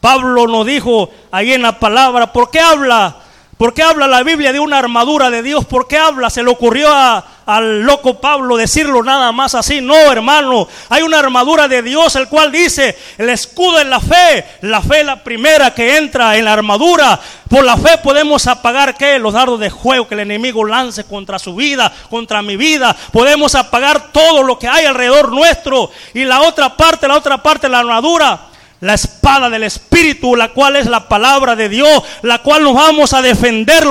Pablo 0.04 0.46
nos 0.46 0.66
dijo 0.66 1.08
ahí 1.32 1.54
en 1.54 1.62
la 1.62 1.80
palabra, 1.80 2.30
¿por 2.30 2.50
qué 2.50 2.60
habla 2.60 3.16
¿Por 3.56 3.72
qué 3.72 3.82
habla 3.82 4.08
la 4.08 4.22
Biblia 4.24 4.52
de 4.52 4.58
una 4.58 4.78
armadura 4.78 5.30
de 5.30 5.42
Dios? 5.42 5.64
¿Por 5.64 5.86
qué 5.86 5.96
habla? 5.96 6.28
Se 6.28 6.42
le 6.42 6.50
ocurrió 6.50 6.88
al 6.92 7.82
loco 7.82 8.20
Pablo 8.20 8.56
decirlo 8.56 9.02
nada 9.02 9.30
más 9.30 9.54
así. 9.54 9.80
No, 9.80 9.94
hermano. 9.94 10.66
Hay 10.90 11.02
una 11.02 11.20
armadura 11.20 11.68
de 11.68 11.80
Dios, 11.80 12.16
el 12.16 12.28
cual 12.28 12.50
dice, 12.50 12.98
el 13.16 13.30
escudo 13.30 13.78
es 13.78 13.86
la 13.86 14.00
fe. 14.00 14.44
La 14.62 14.82
fe 14.82 15.00
es 15.00 15.06
la 15.06 15.22
primera 15.22 15.72
que 15.72 15.96
entra 15.96 16.36
en 16.36 16.44
la 16.46 16.52
armadura. 16.52 17.18
Por 17.48 17.64
la 17.64 17.76
fe 17.76 17.96
podemos 18.02 18.46
apagar, 18.48 18.96
¿qué? 18.96 19.18
Los 19.18 19.32
dardos 19.32 19.60
de 19.60 19.70
juego 19.70 20.08
que 20.08 20.14
el 20.14 20.20
enemigo 20.20 20.64
lance 20.64 21.04
contra 21.04 21.38
su 21.38 21.54
vida, 21.54 21.90
contra 22.10 22.42
mi 22.42 22.56
vida. 22.56 22.94
Podemos 23.12 23.54
apagar 23.54 24.10
todo 24.10 24.42
lo 24.42 24.58
que 24.58 24.66
hay 24.66 24.84
alrededor 24.84 25.30
nuestro. 25.30 25.90
Y 26.12 26.24
la 26.24 26.42
otra 26.42 26.76
parte, 26.76 27.06
la 27.06 27.16
otra 27.16 27.40
parte 27.40 27.68
de 27.68 27.70
la 27.70 27.78
armadura 27.78 28.48
la 28.80 28.94
espada 28.94 29.48
del 29.48 29.62
Espíritu, 29.62 30.36
la 30.36 30.52
cual 30.52 30.76
es 30.76 30.86
la 30.86 31.08
palabra 31.08 31.56
de 31.56 31.68
Dios, 31.68 32.02
la 32.22 32.42
cual 32.42 32.62
nos 32.64 32.74
vamos 32.74 33.12
a 33.12 33.22
defender 33.22 33.84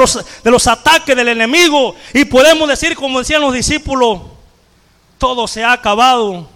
de 0.43 0.51
los 0.51 0.67
ataques 0.67 1.15
del 1.15 1.29
enemigo. 1.29 1.95
Y 2.13 2.25
podemos 2.25 2.67
decir, 2.67 2.95
como 2.95 3.19
decían 3.19 3.41
los 3.41 3.53
discípulos, 3.53 4.21
todo 5.17 5.47
se 5.47 5.63
ha 5.63 5.71
acabado. 5.71 6.49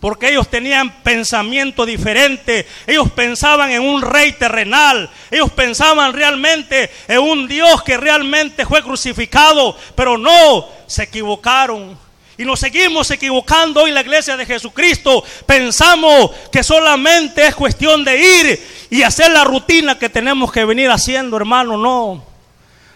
Porque 0.00 0.28
ellos 0.28 0.48
tenían 0.48 1.02
pensamiento 1.02 1.84
diferente. 1.84 2.68
Ellos 2.86 3.10
pensaban 3.10 3.70
en 3.70 3.82
un 3.82 4.02
rey 4.02 4.32
terrenal. 4.32 5.10
Ellos 5.30 5.50
pensaban 5.50 6.12
realmente 6.12 6.90
en 7.08 7.18
un 7.18 7.48
Dios 7.48 7.82
que 7.82 7.96
realmente 7.96 8.64
fue 8.64 8.82
crucificado. 8.82 9.76
Pero 9.96 10.16
no, 10.16 10.68
se 10.86 11.04
equivocaron. 11.04 11.98
Y 12.38 12.44
nos 12.44 12.60
seguimos 12.60 13.10
equivocando 13.10 13.82
hoy 13.82 13.88
en 13.88 13.96
la 13.96 14.00
iglesia 14.02 14.36
de 14.36 14.46
Jesucristo. 14.46 15.24
Pensamos 15.44 16.30
que 16.52 16.62
solamente 16.62 17.44
es 17.44 17.54
cuestión 17.56 18.04
de 18.04 18.16
ir 18.16 18.66
y 18.90 19.02
hacer 19.02 19.32
la 19.32 19.42
rutina 19.42 19.98
que 19.98 20.08
tenemos 20.08 20.52
que 20.52 20.64
venir 20.64 20.88
haciendo, 20.88 21.36
hermano. 21.36 21.76
No. 21.76 22.24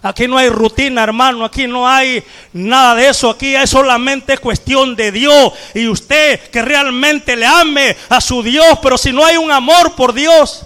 Aquí 0.00 0.28
no 0.28 0.38
hay 0.38 0.48
rutina, 0.48 1.02
hermano. 1.02 1.44
Aquí 1.44 1.66
no 1.66 1.88
hay 1.88 2.22
nada 2.52 2.94
de 2.94 3.08
eso. 3.08 3.30
Aquí 3.30 3.56
es 3.56 3.68
solamente 3.68 4.38
cuestión 4.38 4.94
de 4.94 5.10
Dios. 5.10 5.52
Y 5.74 5.88
usted 5.88 6.38
que 6.50 6.62
realmente 6.62 7.34
le 7.34 7.46
ame 7.46 7.96
a 8.10 8.20
su 8.20 8.44
Dios. 8.44 8.78
Pero 8.80 8.96
si 8.96 9.12
no 9.12 9.24
hay 9.24 9.38
un 9.38 9.50
amor 9.50 9.96
por 9.96 10.12
Dios, 10.12 10.64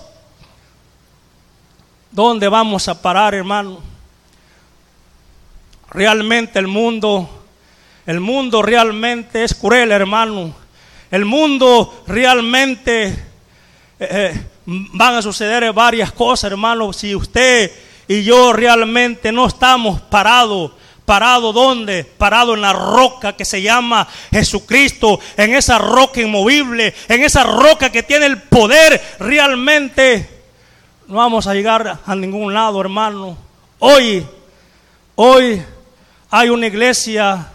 ¿dónde 2.11 2.47
vamos 2.47 2.89
a 2.89 3.01
parar, 3.01 3.35
hermano? 3.35 3.81
Realmente 5.89 6.59
el 6.59 6.67
mundo 6.67 7.36
el 8.07 8.21
mundo 8.21 8.63
realmente 8.63 9.43
es 9.43 9.55
cruel, 9.55 9.91
hermano. 9.91 10.55
El 11.11 11.25
mundo 11.25 12.05
realmente 12.07 13.07
eh, 13.07 13.15
eh, 13.99 14.43
van 14.65 15.15
a 15.15 15.23
suceder 15.23 15.73
varias 15.73 16.13
cosas, 16.13 16.53
hermano. 16.53 16.93
Si 16.93 17.15
usted 17.15 17.73
y 18.09 18.23
yo 18.23 18.53
realmente 18.53 19.33
no 19.33 19.47
estamos 19.47 20.01
parados. 20.03 20.73
¿Parado 21.05 21.53
dónde? 21.53 22.03
Parado 22.03 22.55
en 22.55 22.61
la 22.61 22.73
roca 22.73 23.35
que 23.35 23.45
se 23.45 23.63
llama 23.63 24.09
Jesucristo, 24.33 25.21
en 25.37 25.55
esa 25.55 25.79
roca 25.79 26.21
inmovible, 26.21 26.93
en 27.07 27.23
esa 27.23 27.45
roca 27.45 27.93
que 27.93 28.03
tiene 28.03 28.27
el 28.27 28.43
poder, 28.43 29.01
realmente 29.21 30.29
no 31.07 31.15
vamos 31.19 31.47
a 31.47 31.55
llegar 31.55 32.01
a 32.05 32.15
ningún 32.17 32.53
lado, 32.53 32.81
hermano. 32.81 33.39
Hoy, 33.79 34.27
hoy 35.15 35.63
hay 36.29 36.49
una 36.49 36.67
iglesia 36.67 37.53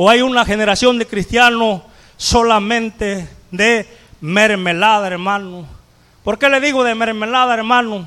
o 0.00 0.08
hay 0.08 0.22
una 0.22 0.44
generación 0.44 0.96
de 0.96 1.08
cristianos 1.08 1.82
solamente 2.16 3.28
de 3.50 3.84
mermelada, 4.20 5.08
hermano. 5.08 5.66
¿Por 6.22 6.38
qué 6.38 6.48
le 6.48 6.60
digo 6.60 6.84
de 6.84 6.94
mermelada, 6.94 7.52
hermano? 7.54 8.06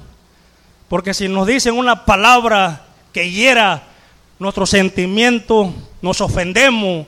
Porque 0.88 1.14
si 1.14 1.28
nos 1.28 1.46
dicen 1.46 1.78
una 1.78 2.06
palabra 2.06 2.86
que 3.12 3.30
hiera 3.30 3.84
nuestro 4.40 4.66
sentimiento, 4.66 5.74
nos 6.02 6.22
ofendemos. 6.22 7.06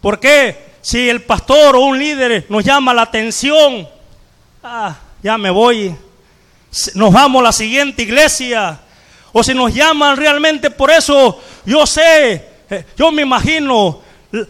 ¿Por 0.00 0.18
qué? 0.18 0.70
Si 0.80 1.08
el 1.08 1.22
pastor 1.22 1.76
o 1.76 1.82
un 1.82 1.96
líder 1.96 2.46
nos 2.48 2.64
llama 2.64 2.92
la 2.92 3.02
atención, 3.02 3.88
ah, 4.64 4.96
ya 5.22 5.38
me 5.38 5.50
voy, 5.50 5.94
nos 6.94 7.12
vamos 7.12 7.42
a 7.42 7.44
la 7.44 7.52
siguiente 7.52 8.02
iglesia. 8.02 8.80
O 9.30 9.44
si 9.44 9.54
nos 9.54 9.72
llaman 9.72 10.16
realmente 10.16 10.68
por 10.68 10.90
eso, 10.90 11.40
yo 11.64 11.86
sé 11.86 12.49
yo 12.96 13.10
me 13.12 13.22
imagino 13.22 14.00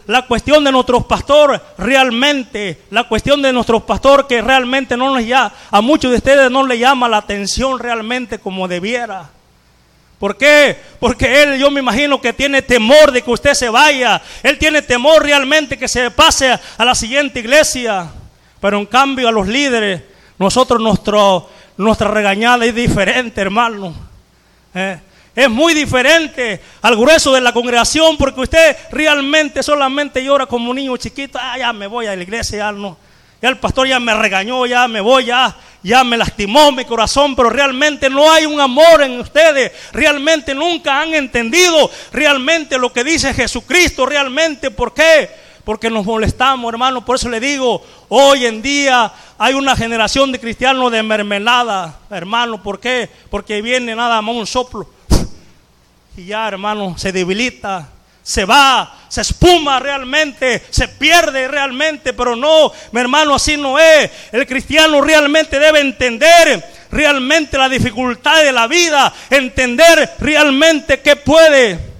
la 0.05 0.27
cuestión 0.27 0.63
de 0.63 0.71
nuestros 0.71 1.05
pastores 1.05 1.59
realmente, 1.77 2.81
la 2.91 3.05
cuestión 3.05 3.41
de 3.41 3.51
nuestros 3.51 3.83
pastores 3.83 4.27
que 4.27 4.41
realmente 4.41 4.95
no 4.95 5.13
nos 5.13 5.25
ya, 5.25 5.51
a 5.71 5.81
muchos 5.81 6.11
de 6.11 6.17
ustedes 6.17 6.51
no 6.51 6.65
le 6.65 6.77
llama 6.77 7.09
la 7.09 7.17
atención 7.17 7.79
realmente 7.79 8.39
como 8.39 8.67
debiera. 8.67 9.29
¿Por 10.19 10.37
qué? 10.37 10.77
Porque 10.99 11.41
él, 11.41 11.57
yo 11.57 11.71
me 11.71 11.79
imagino 11.79 12.21
que 12.21 12.31
tiene 12.31 12.61
temor 12.61 13.11
de 13.11 13.23
que 13.23 13.31
usted 13.31 13.55
se 13.55 13.69
vaya. 13.69 14.21
Él 14.43 14.59
tiene 14.59 14.83
temor 14.83 15.23
realmente 15.23 15.79
que 15.79 15.87
se 15.87 16.11
pase 16.11 16.51
a 16.77 16.85
la 16.85 16.93
siguiente 16.93 17.39
iglesia. 17.39 18.07
Pero 18.59 18.77
en 18.77 18.85
cambio 18.85 19.27
a 19.27 19.31
los 19.31 19.47
líderes, 19.47 20.03
nosotros 20.37 20.79
nuestro, 20.79 21.49
nuestra 21.75 22.07
regañada 22.09 22.65
es 22.65 22.75
diferente, 22.75 23.41
hermano. 23.41 23.95
Eh, 24.75 24.99
es 25.35 25.49
muy 25.49 25.73
diferente 25.73 26.61
al 26.81 26.97
grueso 26.97 27.33
de 27.33 27.41
la 27.41 27.53
congregación 27.53 28.17
porque 28.17 28.41
usted 28.41 28.75
realmente 28.91 29.63
solamente 29.63 30.23
llora 30.23 30.45
como 30.45 30.71
un 30.71 30.75
niño 30.75 30.97
chiquito. 30.97 31.39
Ah, 31.41 31.57
ya 31.57 31.71
me 31.71 31.87
voy 31.87 32.05
a 32.07 32.15
la 32.15 32.23
iglesia, 32.23 32.57
ya 32.57 32.71
no. 32.71 32.97
Ya 33.41 33.49
el 33.49 33.57
pastor 33.57 33.87
ya 33.87 33.99
me 33.99 34.13
regañó, 34.13 34.65
ya 34.67 34.87
me 34.87 35.01
voy, 35.01 35.25
ya, 35.25 35.55
ya 35.81 36.03
me 36.03 36.15
lastimó 36.15 36.71
mi 36.71 36.85
corazón, 36.85 37.35
pero 37.35 37.49
realmente 37.49 38.07
no 38.09 38.31
hay 38.31 38.45
un 38.45 38.59
amor 38.59 39.01
en 39.01 39.19
ustedes. 39.19 39.71
Realmente 39.93 40.53
nunca 40.53 41.01
han 41.01 41.13
entendido 41.15 41.89
realmente 42.11 42.77
lo 42.77 42.93
que 42.93 43.03
dice 43.03 43.33
Jesucristo, 43.33 44.05
realmente. 44.05 44.69
¿Por 44.69 44.93
qué? 44.93 45.29
Porque 45.63 45.89
nos 45.89 46.05
molestamos, 46.05 46.71
hermano. 46.71 47.03
Por 47.03 47.15
eso 47.15 47.29
le 47.29 47.39
digo, 47.39 47.83
hoy 48.09 48.45
en 48.45 48.61
día 48.61 49.11
hay 49.39 49.53
una 49.55 49.75
generación 49.75 50.31
de 50.31 50.39
cristianos 50.39 50.91
de 50.91 51.01
mermelada, 51.01 51.99
hermano. 52.11 52.61
¿Por 52.61 52.79
qué? 52.79 53.09
Porque 53.31 53.61
viene 53.61 53.95
nada 53.95 54.21
más 54.21 54.35
un 54.35 54.45
soplo. 54.45 54.87
Y 56.17 56.25
ya, 56.25 56.47
hermano, 56.47 56.97
se 56.97 57.11
debilita 57.11 57.89
se 58.23 58.45
va, 58.45 58.99
se 59.07 59.21
espuma 59.21 59.79
realmente, 59.79 60.61
se 60.69 60.87
pierde 60.87 61.47
realmente, 61.47 62.13
pero 62.13 62.35
no, 62.35 62.71
mi 62.91 63.01
hermano, 63.01 63.35
así 63.35 63.57
no 63.57 63.79
es. 63.79 64.09
El 64.31 64.45
cristiano 64.45 65.01
realmente 65.01 65.59
debe 65.59 65.79
entender 65.79 66.63
realmente 66.91 67.57
la 67.57 67.67
dificultad 67.67 68.43
de 68.43 68.51
la 68.51 68.67
vida, 68.67 69.11
entender 69.29 70.15
realmente 70.19 71.01
qué 71.01 71.15
puede 71.15 71.90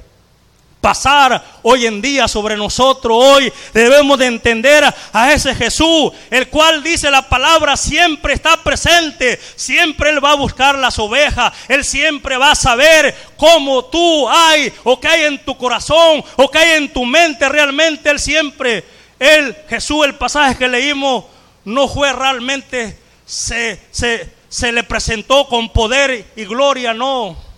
pasar 0.81 1.41
hoy 1.61 1.85
en 1.85 2.01
día 2.01 2.27
sobre 2.27 2.57
nosotros. 2.57 3.15
Hoy 3.15 3.53
debemos 3.73 4.17
de 4.17 4.25
entender 4.25 4.83
a 5.13 5.31
ese 5.31 5.55
Jesús, 5.55 6.11
el 6.29 6.49
cual 6.49 6.83
dice 6.83 7.11
la 7.11 7.29
palabra 7.29 7.77
siempre 7.77 8.33
está 8.33 8.61
presente, 8.61 9.39
siempre 9.55 10.09
Él 10.09 10.23
va 10.23 10.31
a 10.31 10.35
buscar 10.35 10.77
las 10.77 10.97
ovejas, 10.99 11.53
Él 11.67 11.85
siempre 11.85 12.35
va 12.35 12.51
a 12.51 12.55
saber 12.55 13.15
cómo 13.37 13.85
tú 13.85 14.27
hay 14.27 14.73
o 14.83 14.99
qué 14.99 15.07
hay 15.07 15.25
en 15.25 15.45
tu 15.45 15.55
corazón 15.55 16.23
o 16.35 16.49
qué 16.49 16.57
hay 16.57 16.77
en 16.77 16.91
tu 16.91 17.05
mente. 17.05 17.47
Realmente 17.47 18.09
Él 18.09 18.19
siempre, 18.19 18.83
Él, 19.19 19.55
Jesús, 19.69 20.05
el 20.05 20.15
pasaje 20.15 20.57
que 20.57 20.67
leímos, 20.67 21.25
no 21.63 21.87
fue 21.87 22.11
realmente, 22.11 22.97
se, 23.23 23.79
se, 23.91 24.27
se 24.49 24.71
le 24.71 24.83
presentó 24.83 25.47
con 25.47 25.69
poder 25.69 26.25
y 26.35 26.45
gloria, 26.45 26.91
no 26.93 27.50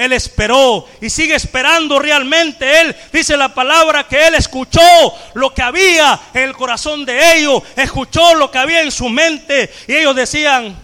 él 0.00 0.14
esperó 0.14 0.88
y 1.02 1.10
sigue 1.10 1.34
esperando 1.34 1.98
realmente. 1.98 2.80
Él 2.80 2.96
dice 3.12 3.36
la 3.36 3.52
palabra 3.52 4.08
que 4.08 4.28
Él 4.28 4.34
escuchó 4.34 4.80
lo 5.34 5.52
que 5.52 5.60
había 5.60 6.18
en 6.32 6.44
el 6.44 6.54
corazón 6.54 7.04
de 7.04 7.36
ellos, 7.36 7.62
escuchó 7.76 8.34
lo 8.34 8.50
que 8.50 8.56
había 8.56 8.80
en 8.80 8.90
su 8.90 9.10
mente 9.10 9.70
y 9.86 9.96
ellos 9.96 10.16
decían, 10.16 10.74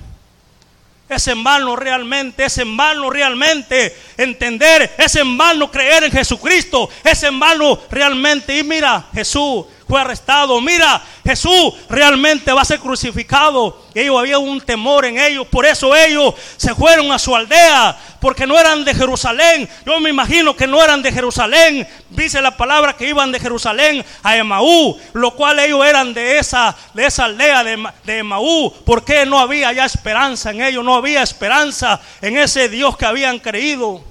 es 1.09 1.29
en 1.29 1.43
vano 1.43 1.77
realmente, 1.77 2.45
es 2.45 2.59
en 2.59 2.77
vano 2.77 3.09
realmente 3.09 3.97
entender, 4.19 4.95
es 4.99 5.17
en 5.17 5.39
vano 5.39 5.71
creer 5.71 6.05
en 6.05 6.13
Jesucristo, 6.13 6.91
es 7.03 7.23
en 7.23 7.41
vano 7.41 7.81
realmente. 7.91 8.59
Y 8.59 8.65
mira, 8.65 9.07
Jesús 9.15 9.65
fue 9.87 10.01
arrestado. 10.01 10.61
Mira, 10.61 11.03
Jesús 11.25 11.75
realmente 11.89 12.53
va 12.53 12.63
a 12.63 12.65
ser 12.65 12.81
crucificado. 12.81 13.85
Ellos 13.95 14.19
había 14.19 14.39
un 14.39 14.61
temor 14.61 15.05
en 15.05 15.19
ellos, 15.19 15.47
por 15.47 15.65
eso 15.65 15.95
ellos 15.95 16.35
se 16.57 16.75
fueron 16.75 17.13
a 17.13 17.19
su 17.19 17.35
aldea, 17.35 17.97
porque 18.21 18.47
no 18.47 18.59
eran 18.59 18.85
de 18.85 18.95
Jerusalén. 18.95 19.69
Yo 19.85 19.99
me 20.01 20.11
imagino 20.11 20.57
que 20.57 20.67
no 20.67 20.83
eran 20.83 21.03
de 21.03 21.13
Jerusalén. 21.13 21.87
Dice 22.11 22.43
la 22.43 22.57
palabra 22.57 22.97
que 22.97 23.09
iban 23.09 23.31
de 23.33 23.41
Jerusalén 23.41 24.05
a 24.23 24.37
Emaú, 24.37 24.99
lo 25.13 25.31
cual 25.33 25.59
ellos 25.61 25.85
eran 25.87 26.13
de 26.13 26.39
esa, 26.39 26.77
de 26.93 27.07
esa 27.07 27.25
aldea 27.27 27.63
de, 27.63 27.89
de 28.05 28.19
Emaú, 28.19 28.73
porque 28.85 29.25
no 29.25 29.39
había 29.39 29.73
ya 29.73 29.85
esperanza 29.85 30.51
en 30.51 30.63
ellos, 30.63 30.85
no 30.85 30.95
había 30.95 31.23
esperanza 31.23 32.01
en 32.21 32.37
ese 32.37 32.69
Dios 32.69 32.97
que 32.97 33.07
habían 33.07 33.39
creído. 33.39 34.03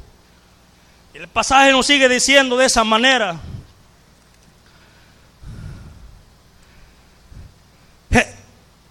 El 1.14 1.28
pasaje 1.28 1.72
nos 1.72 1.86
sigue 1.86 2.10
diciendo 2.10 2.58
de 2.58 2.66
esa 2.66 2.84
manera. 2.84 3.40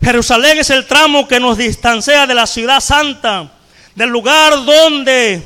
Jerusalén 0.04 0.58
es 0.58 0.68
el 0.68 0.84
tramo 0.86 1.26
que 1.26 1.40
nos 1.40 1.56
distancia 1.56 2.26
de 2.26 2.34
la 2.34 2.46
ciudad 2.46 2.80
santa, 2.80 3.50
del 3.94 4.10
lugar 4.10 4.62
donde, 4.62 5.42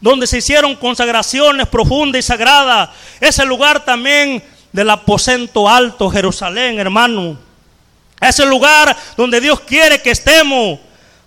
donde 0.00 0.28
se 0.28 0.38
hicieron 0.38 0.76
consagraciones 0.76 1.66
profundas 1.66 2.20
y 2.20 2.22
sagradas. 2.22 2.90
Es 3.20 3.40
el 3.40 3.48
lugar 3.48 3.84
también 3.84 4.44
del 4.70 4.90
aposento 4.90 5.68
alto, 5.68 6.08
Jerusalén, 6.08 6.78
hermano. 6.78 7.36
Es 8.20 8.38
el 8.38 8.48
lugar 8.48 8.96
donde 9.16 9.40
Dios 9.40 9.58
quiere 9.58 10.00
que 10.00 10.12
estemos. 10.12 10.78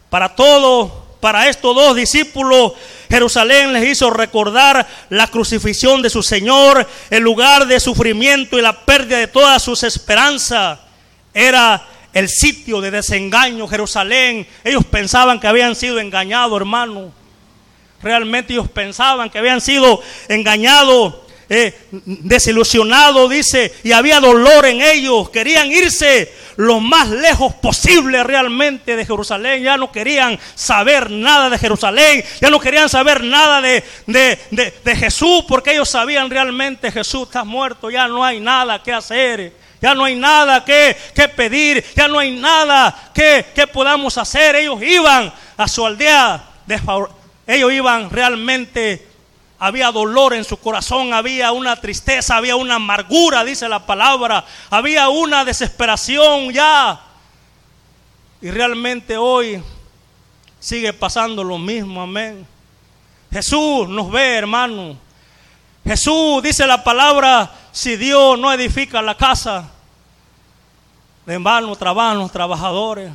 Para 0.10 0.34
todos, 0.34 0.90
para 1.20 1.50
estos 1.50 1.76
dos 1.76 1.98
discípulos, 1.98 2.74
Jerusalén 3.10 3.74
les 3.74 3.90
hizo 3.90 4.10
recordar 4.10 4.88
la 5.10 5.28
crucifixión 5.28 6.02
de 6.02 6.10
su 6.10 6.24
Señor, 6.24 6.88
el 7.10 7.24
lugar 7.24 7.68
de 7.68 7.82
sufrimiento 7.82 8.58
y 8.58 8.62
la 8.62 8.86
pérdida 8.86 9.18
de 9.18 9.28
todas 9.28 9.62
sus 9.62 9.84
esperanzas. 9.84 10.80
Era 11.34 11.90
el 12.14 12.30
sitio 12.30 12.80
de 12.80 12.92
desengaño, 12.92 13.68
Jerusalén. 13.68 14.48
Ellos 14.64 14.86
pensaban 14.86 15.40
que 15.40 15.48
habían 15.48 15.76
sido 15.76 16.00
engañados, 16.00 16.60
hermano. 16.60 17.12
Realmente 18.02 18.54
ellos 18.54 18.70
pensaban 18.70 19.30
que 19.30 19.40
habían 19.40 19.62
sido 19.62 20.02
engañados, 20.28 21.16
eh, 21.50 21.74
desilusionados, 21.92 23.30
dice, 23.30 23.74
y 23.84 23.94
había 23.94 24.20
dolor 24.20 24.66
en 24.66 24.82
ellos. 24.82 25.30
Querían 25.30 25.72
irse 25.72 26.32
lo 26.58 26.80
más 26.80 27.10
lejos 27.10 27.54
posible 27.56 28.24
realmente 28.24 28.96
de 28.96 29.06
Jerusalén. 29.06 29.64
Ya 29.64 29.78
no 29.78 29.92
querían 29.92 30.38
saber 30.54 31.10
nada 31.10 31.50
de 31.50 31.58
Jerusalén, 31.58 32.24
ya 32.42 32.50
no 32.50 32.60
querían 32.60 32.90
saber 32.90 33.24
nada 33.24 33.62
de, 33.62 33.84
de, 34.06 34.74
de 34.84 34.96
Jesús, 34.96 35.46
porque 35.48 35.72
ellos 35.72 35.90
sabían 35.90 36.30
realmente 36.30 36.92
Jesús 36.92 37.24
está 37.24 37.44
muerto, 37.44 37.90
ya 37.90 38.08
no 38.08 38.24
hay 38.24 38.40
nada 38.40 38.84
que 38.84 38.94
hacer 38.94 39.63
ya 39.84 39.94
no 39.94 40.06
hay 40.06 40.16
nada 40.16 40.64
que, 40.64 40.96
pedir, 41.36 41.84
ya 41.94 42.08
no 42.08 42.18
hay 42.18 42.32
nada 42.32 43.12
que, 43.14 43.68
podamos 43.68 44.18
hacer. 44.18 44.56
Ellos 44.56 44.82
iban 44.82 45.34
a 45.58 45.68
su 45.68 45.86
aldea, 45.86 46.42
ellos 47.46 47.74
iban 47.74 48.10
realmente, 48.10 49.06
había 49.60 49.92
dolor 49.92 50.36
en 50.36 50.46
su 50.46 50.56
corazón, 50.56 51.12
había 51.12 51.52
una 51.52 51.76
tristeza, 51.76 52.38
había 52.38 52.56
una 52.56 52.76
amargura, 52.76 53.44
dice 53.44 53.68
la 53.68 53.86
palabra, 53.86 54.46
había 54.70 55.10
una 55.10 55.44
desesperación 55.44 56.54
ya. 56.54 57.02
Y 58.42 58.52
realmente 58.52 59.18
hoy 59.18 59.62
sigue 60.62 60.94
pasando 60.94 61.44
lo 61.44 61.58
mismo, 61.58 62.02
amén. 62.02 62.48
Jesús 63.34 63.90
nos 63.90 64.10
ve, 64.10 64.36
hermano. 64.38 64.98
Jesús 65.86 66.42
dice 66.42 66.66
la 66.66 66.84
palabra, 66.84 67.52
si 67.72 67.98
Dios 67.98 68.40
no 68.40 68.52
edifica 68.54 69.02
la 69.02 69.16
casa, 69.16 69.70
en 71.28 71.44
vano 71.44 71.76
trabajan 71.76 72.20
los 72.20 72.32
trabajadores. 72.32 73.12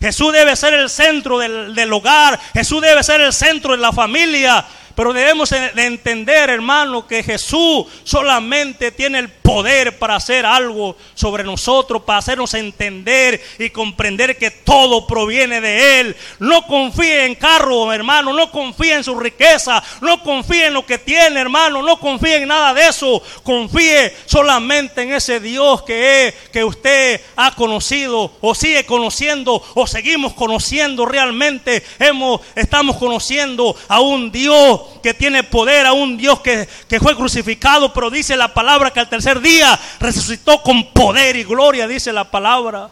Jesús 0.00 0.32
debe 0.32 0.56
ser 0.56 0.74
el 0.74 0.88
centro 0.88 1.38
del, 1.38 1.74
del, 1.74 1.92
hogar. 1.92 2.40
Jesús 2.54 2.80
debe 2.80 3.02
ser 3.02 3.20
el 3.20 3.32
centro 3.32 3.72
de 3.72 3.78
la 3.78 3.92
familia. 3.92 4.64
Pero 5.00 5.14
debemos 5.14 5.48
de 5.48 5.86
entender, 5.86 6.50
hermano, 6.50 7.06
que 7.06 7.22
Jesús 7.22 7.86
solamente 8.04 8.92
tiene 8.92 9.18
el 9.18 9.30
poder 9.30 9.98
para 9.98 10.16
hacer 10.16 10.44
algo 10.44 10.94
sobre 11.14 11.42
nosotros, 11.42 12.02
para 12.02 12.18
hacernos 12.18 12.52
entender 12.52 13.42
y 13.58 13.70
comprender 13.70 14.36
que 14.36 14.50
todo 14.50 15.06
proviene 15.06 15.62
de 15.62 16.00
Él. 16.00 16.16
No 16.38 16.66
confíe 16.66 17.24
en 17.24 17.34
carro, 17.34 17.90
hermano, 17.94 18.34
no 18.34 18.50
confíe 18.50 18.92
en 18.92 19.02
su 19.02 19.18
riqueza, 19.18 19.82
no 20.02 20.22
confíe 20.22 20.66
en 20.66 20.74
lo 20.74 20.84
que 20.84 20.98
tiene, 20.98 21.40
hermano, 21.40 21.82
no 21.82 21.98
confíe 21.98 22.42
en 22.42 22.48
nada 22.48 22.74
de 22.74 22.86
eso. 22.86 23.22
Confíe 23.42 24.14
solamente 24.26 25.00
en 25.00 25.14
ese 25.14 25.40
Dios 25.40 25.82
que 25.82 26.28
es, 26.28 26.34
que 26.52 26.62
usted 26.62 27.22
ha 27.36 27.54
conocido 27.54 28.32
o 28.42 28.54
sigue 28.54 28.84
conociendo 28.84 29.64
o 29.74 29.86
seguimos 29.86 30.34
conociendo 30.34 31.06
realmente. 31.06 31.82
Hemos, 31.98 32.42
estamos 32.54 32.98
conociendo 32.98 33.74
a 33.88 34.00
un 34.00 34.30
Dios 34.30 34.89
que 35.02 35.14
tiene 35.14 35.42
poder, 35.44 35.86
a 35.86 35.92
un 35.92 36.16
Dios 36.16 36.40
que, 36.40 36.68
fue 37.00 37.16
crucificado, 37.16 37.92
pero 37.92 38.10
dice 38.10 38.36
la 38.36 38.52
palabra 38.52 38.90
que 38.90 39.00
al 39.00 39.08
tercer 39.08 39.40
día 39.40 39.78
resucitó 39.98 40.62
con 40.62 40.92
poder 40.92 41.36
y 41.36 41.44
gloria, 41.44 41.86
dice 41.86 42.12
la 42.12 42.30
palabra. 42.30 42.90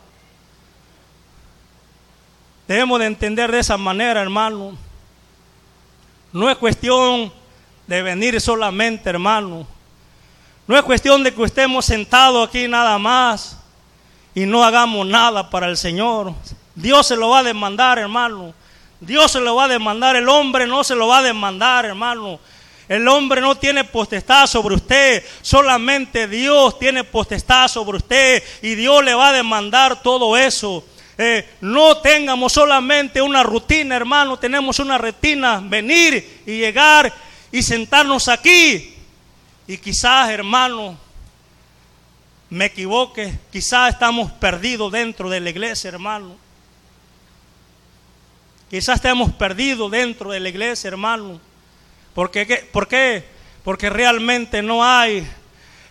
Debemos 2.66 2.98
de 3.00 3.06
entender 3.06 3.50
de 3.50 3.60
esa 3.60 3.76
manera, 3.76 4.20
hermano. 4.20 4.76
No 6.32 6.50
es 6.50 6.56
cuestión 6.58 7.32
de 7.86 8.02
venir 8.02 8.40
solamente, 8.40 9.08
hermano. 9.08 9.66
No 10.66 10.76
es 10.76 10.82
cuestión 10.82 11.24
de 11.24 11.32
que 11.34 11.42
estemos 11.44 11.86
sentados 11.86 12.46
aquí 12.46 12.68
nada 12.68 12.98
más 12.98 13.58
y 14.34 14.44
no 14.44 14.62
hagamos 14.62 15.06
nada 15.06 15.48
para 15.48 15.66
el 15.66 15.78
Señor. 15.78 16.34
Dios 16.74 17.06
se 17.06 17.16
lo 17.16 17.30
va 17.30 17.38
a 17.38 17.42
demandar, 17.42 17.98
hermano. 17.98 18.52
Dios 19.00 19.32
se 19.32 19.40
lo 19.40 19.54
va 19.54 19.64
a 19.64 19.68
demandar. 19.68 20.16
El 20.16 20.28
hombre 20.28 20.66
no 20.66 20.82
se 20.84 20.94
lo 20.94 21.08
va 21.08 21.18
a 21.18 21.22
demandar, 21.22 21.84
hermano. 21.84 22.40
El 22.88 23.06
hombre 23.06 23.40
no 23.40 23.54
tiene 23.54 23.84
potestad 23.84 24.46
sobre 24.46 24.74
usted, 24.74 25.22
solamente 25.42 26.26
Dios 26.26 26.78
tiene 26.78 27.04
potestad 27.04 27.68
sobre 27.68 27.98
usted 27.98 28.42
y 28.62 28.74
Dios 28.74 29.04
le 29.04 29.12
va 29.12 29.28
a 29.28 29.32
demandar 29.32 30.02
todo 30.02 30.38
eso. 30.38 30.82
Eh, 31.18 31.46
no 31.60 31.98
tengamos 31.98 32.52
solamente 32.52 33.20
una 33.20 33.42
rutina, 33.42 33.94
hermano, 33.94 34.38
tenemos 34.38 34.78
una 34.78 34.96
retina, 34.96 35.60
venir 35.62 36.42
y 36.46 36.58
llegar 36.58 37.12
y 37.52 37.62
sentarnos 37.62 38.26
aquí 38.28 38.94
y 39.66 39.76
quizás, 39.76 40.30
hermano, 40.30 40.96
me 42.48 42.66
equivoque, 42.66 43.38
quizás 43.52 43.92
estamos 43.92 44.32
perdidos 44.32 44.90
dentro 44.92 45.28
de 45.28 45.40
la 45.40 45.50
iglesia, 45.50 45.88
hermano. 45.88 46.47
Quizás 48.70 48.96
estemos 48.96 49.32
perdidos 49.32 49.90
dentro 49.90 50.30
de 50.30 50.40
la 50.40 50.50
iglesia, 50.50 50.88
hermano. 50.88 51.40
¿Por 52.14 52.30
qué? 52.30 52.68
¿Por 52.70 52.86
qué? 52.86 53.24
Porque 53.64 53.88
realmente 53.88 54.62
no 54.62 54.84
hay 54.84 55.26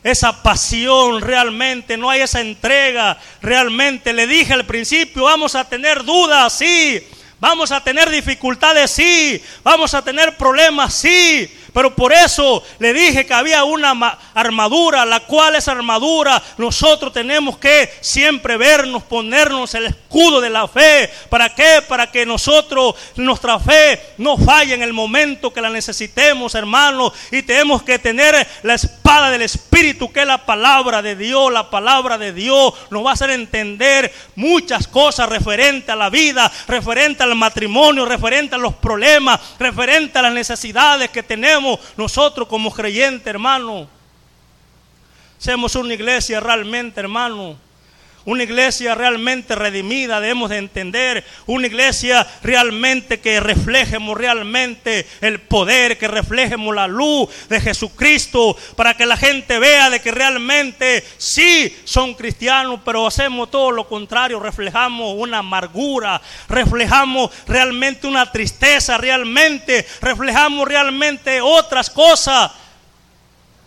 esa 0.03 0.43
pasión, 0.43 1.21
realmente 1.21 1.97
no 1.97 2.09
hay 2.09 2.21
esa 2.21 2.39
entrega, 2.39 3.17
realmente. 3.41 4.13
Le 4.13 4.27
dije 4.27 4.53
al 4.53 4.65
principio, 4.65 5.23
vamos 5.23 5.55
a 5.55 5.67
tener 5.67 6.03
dudas, 6.03 6.53
sí. 6.53 7.01
Vamos 7.39 7.71
a 7.71 7.83
tener 7.83 8.09
dificultades, 8.09 8.91
sí. 8.91 9.41
Vamos 9.63 9.95
a 9.95 10.03
tener 10.03 10.37
problemas, 10.37 10.93
sí. 10.93 11.51
Pero 11.73 11.95
por 11.95 12.13
eso 12.13 12.63
le 12.79 12.93
dije 12.93 13.25
que 13.25 13.33
había 13.33 13.63
una 13.63 14.17
armadura, 14.33 15.05
la 15.05 15.21
cual 15.21 15.55
esa 15.55 15.71
armadura 15.71 16.41
nosotros 16.57 17.13
tenemos 17.13 17.57
que 17.57 17.91
siempre 18.01 18.57
vernos, 18.57 19.03
ponernos 19.03 19.73
el 19.75 19.87
escudo 19.87 20.41
de 20.41 20.49
la 20.49 20.67
fe. 20.67 21.09
¿Para 21.29 21.53
qué? 21.53 21.81
Para 21.87 22.11
que 22.11 22.25
nosotros, 22.25 22.95
nuestra 23.15 23.59
fe 23.59 24.01
no 24.17 24.37
falle 24.37 24.73
en 24.73 24.81
el 24.81 24.93
momento 24.93 25.51
que 25.51 25.61
la 25.61 25.69
necesitemos, 25.69 26.55
hermanos. 26.55 27.13
Y 27.31 27.43
tenemos 27.43 27.83
que 27.83 27.99
tener 27.99 28.47
la 28.63 28.73
espada 28.73 29.29
del 29.29 29.41
Espíritu, 29.41 30.11
que 30.11 30.21
es 30.21 30.27
la 30.27 30.45
palabra 30.45 31.01
de 31.01 31.15
Dios. 31.15 31.51
La 31.51 31.69
palabra 31.69 32.17
de 32.17 32.33
Dios 32.33 32.73
nos 32.89 33.05
va 33.05 33.11
a 33.11 33.13
hacer 33.13 33.31
entender 33.31 34.13
muchas 34.35 34.87
cosas 34.87 35.29
referente 35.29 35.91
a 35.91 35.95
la 35.95 36.09
vida, 36.09 36.51
referente 36.67 37.23
al 37.23 37.35
matrimonio, 37.35 38.05
referente 38.05 38.55
a 38.55 38.59
los 38.59 38.75
problemas, 38.75 39.39
referente 39.59 40.19
a 40.19 40.21
las 40.21 40.33
necesidades 40.33 41.09
que 41.09 41.23
tenemos 41.23 41.66
nosotros 41.95 42.47
como 42.47 42.71
creyentes, 42.71 43.27
hermano. 43.27 43.87
Seamos 45.37 45.75
una 45.75 45.93
iglesia 45.93 46.39
realmente, 46.39 46.99
hermano 46.99 47.66
una 48.27 48.43
iglesia 48.43 48.93
realmente 48.93 49.55
redimida, 49.55 50.19
debemos 50.19 50.49
de 50.49 50.57
entender, 50.57 51.23
una 51.45 51.65
iglesia 51.65 52.27
realmente 52.43 53.21
que 53.21 53.39
reflejemos 53.39 54.17
realmente 54.17 55.07
el 55.21 55.39
poder, 55.39 55.97
que 55.97 56.09
reflejemos 56.09 56.75
la 56.75 56.87
luz 56.87 57.29
de 57.47 57.61
Jesucristo, 57.61 58.57
para 58.75 58.97
que 58.97 59.05
la 59.05 59.15
gente 59.15 59.59
vea 59.59 59.89
de 59.89 60.01
que 60.01 60.11
realmente 60.11 61.05
sí 61.17 61.73
son 61.85 62.15
cristianos, 62.15 62.81
pero 62.83 63.07
hacemos 63.07 63.49
todo 63.49 63.71
lo 63.71 63.87
contrario, 63.87 64.41
reflejamos 64.41 65.15
una 65.17 65.37
amargura, 65.37 66.21
reflejamos 66.49 67.31
realmente 67.47 68.07
una 68.07 68.29
tristeza, 68.29 68.97
realmente 68.97 69.87
reflejamos 70.01 70.67
realmente 70.67 71.39
otras 71.39 71.89
cosas 71.89 72.51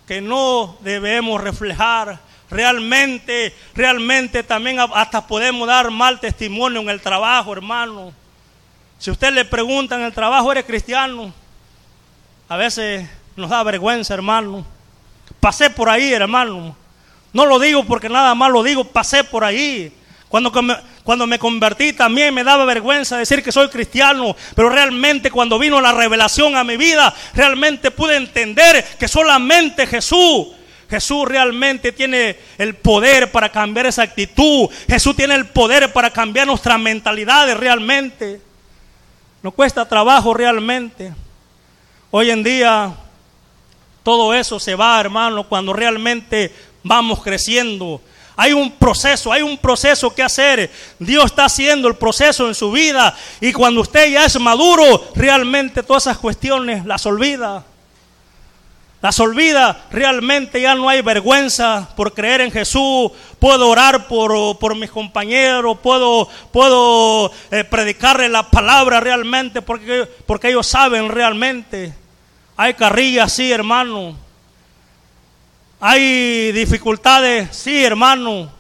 que 0.07 0.21
no 0.21 0.77
debemos 0.83 1.41
reflejar 1.41 2.30
Realmente, 2.51 3.55
realmente 3.75 4.43
también 4.43 4.79
hasta 4.81 5.27
podemos 5.27 5.69
dar 5.69 5.91
mal 5.91 6.19
testimonio 6.19 6.81
en 6.81 6.91
el 6.91 7.01
trabajo, 7.01 7.53
hermano. 7.53 8.13
Si 8.99 9.11
usted 9.11 9.33
le 9.33 9.45
pregunta 9.45 9.95
en 9.95 10.03
el 10.03 10.13
trabajo, 10.13 10.51
¿eres 10.51 10.65
cristiano? 10.65 11.33
A 12.49 12.57
veces 12.57 13.09
nos 13.37 13.51
da 13.51 13.63
vergüenza, 13.63 14.15
hermano. 14.15 14.67
Pasé 15.39 15.71
por 15.71 15.89
ahí, 15.89 16.13
hermano. 16.13 16.77
No 17.33 17.47
lo 17.47 17.61
digo 17.61 17.85
porque 17.85 18.09
nada 18.09 18.35
más 18.35 18.51
lo 18.51 18.63
digo, 18.63 18.85
pasé 18.85 19.23
por 19.23 19.45
ahí. 19.45 19.93
Cuando 20.29 20.53
cuando 21.03 21.27
me 21.27 21.39
convertí 21.39 21.93
también 21.93 22.33
me 22.33 22.45
daba 22.45 22.65
vergüenza 22.65 23.17
decir 23.17 23.43
que 23.43 23.51
soy 23.51 23.69
cristiano, 23.69 24.37
pero 24.55 24.69
realmente 24.69 25.31
cuando 25.31 25.59
vino 25.59 25.81
la 25.81 25.93
revelación 25.93 26.57
a 26.57 26.63
mi 26.63 26.77
vida, 26.77 27.13
realmente 27.35 27.91
pude 27.91 28.17
entender 28.17 28.85
que 28.99 29.09
solamente 29.09 29.87
Jesús 29.87 30.49
Jesús 30.91 31.27
realmente 31.27 31.93
tiene 31.93 32.37
el 32.59 32.75
poder 32.75 33.31
para 33.31 33.49
cambiar 33.51 33.87
esa 33.87 34.03
actitud. 34.03 34.69
Jesús 34.89 35.15
tiene 35.15 35.37
el 35.37 35.47
poder 35.47 35.93
para 35.93 36.11
cambiar 36.11 36.49
nuestras 36.49 36.81
mentalidades 36.81 37.57
realmente. 37.57 38.41
No 39.43 39.53
cuesta 39.53 39.89
trabajo 39.89 40.35
realmente. 40.35 41.15
Hoy 42.11 42.31
en 42.31 42.43
día 42.43 42.93
todo 44.03 44.35
eso 44.35 44.59
se 44.59 44.75
va, 44.75 45.01
hermano, 45.01 45.49
cuando 45.49 45.73
realmente 45.73 46.53
vamos 46.83 47.23
creciendo. 47.23 48.01
Hay 48.37 48.53
un 48.53 48.73
proceso, 48.73 49.33
hay 49.33 49.43
un 49.43 49.59
proceso 49.59 50.13
que 50.13 50.23
hacer. 50.23 50.71
Dios 50.99 51.27
está 51.27 51.45
haciendo 51.45 51.87
el 51.87 51.95
proceso 51.95 52.49
en 52.49 52.55
su 52.55 52.73
vida. 52.73 53.17
Y 53.41 53.53
cuando 53.53 53.83
usted 53.83 54.11
ya 54.11 54.25
es 54.25 54.41
maduro, 54.41 55.09
realmente 55.15 55.83
todas 55.83 56.05
esas 56.05 56.19
cuestiones 56.19 56.85
las 56.85 57.07
olvida. 57.07 57.65
Las 59.03 59.19
olvida, 59.19 59.87
realmente 59.91 60.61
ya 60.61 60.75
no 60.75 60.89
hay 60.91 61.01
vergüenza 61.01 61.89
por 61.97 62.13
creer 62.13 62.43
en 62.43 62.51
Jesús. 62.51 63.11
Puedo 63.39 63.69
orar 63.69 64.07
por, 64.07 64.59
por 64.59 64.77
mis 64.77 64.91
compañeros, 64.91 65.79
puedo, 65.83 66.29
puedo 66.53 67.33
eh, 67.51 67.65
predicarle 67.65 68.29
la 68.29 68.51
palabra 68.51 69.01
realmente 69.01 69.63
porque, 69.63 70.07
porque 70.27 70.51
ellos 70.51 70.67
saben 70.67 71.09
realmente. 71.09 71.95
Hay 72.59 72.75
carrillas, 72.75 73.33
sí, 73.33 73.51
hermano. 73.51 74.15
Hay 75.81 76.53
dificultades, 76.53 77.57
sí, 77.57 77.83
hermano. 77.83 78.51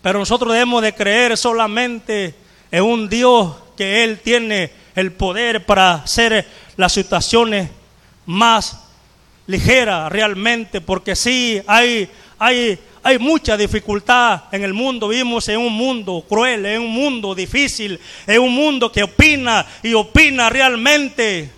Pero 0.00 0.20
nosotros 0.20 0.54
debemos 0.54 0.80
de 0.80 0.94
creer 0.94 1.36
solamente 1.36 2.34
en 2.70 2.82
un 2.82 3.10
Dios 3.10 3.54
que 3.76 4.04
Él 4.04 4.20
tiene 4.20 4.72
el 4.94 5.12
poder 5.12 5.66
para 5.66 5.96
hacer 5.96 6.48
las 6.76 6.92
situaciones 6.92 7.68
más 8.24 8.83
ligera 9.46 10.08
realmente, 10.08 10.80
porque 10.80 11.14
sí, 11.14 11.60
hay, 11.66 12.08
hay, 12.38 12.78
hay 13.02 13.18
mucha 13.18 13.56
dificultad 13.56 14.44
en 14.52 14.64
el 14.64 14.72
mundo. 14.72 15.08
Vivimos 15.08 15.48
en 15.48 15.58
un 15.58 15.72
mundo 15.72 16.24
cruel, 16.28 16.64
en 16.66 16.82
un 16.82 16.90
mundo 16.90 17.34
difícil, 17.34 18.00
en 18.26 18.40
un 18.40 18.54
mundo 18.54 18.90
que 18.90 19.02
opina 19.02 19.66
y 19.82 19.94
opina 19.94 20.48
realmente. 20.48 21.50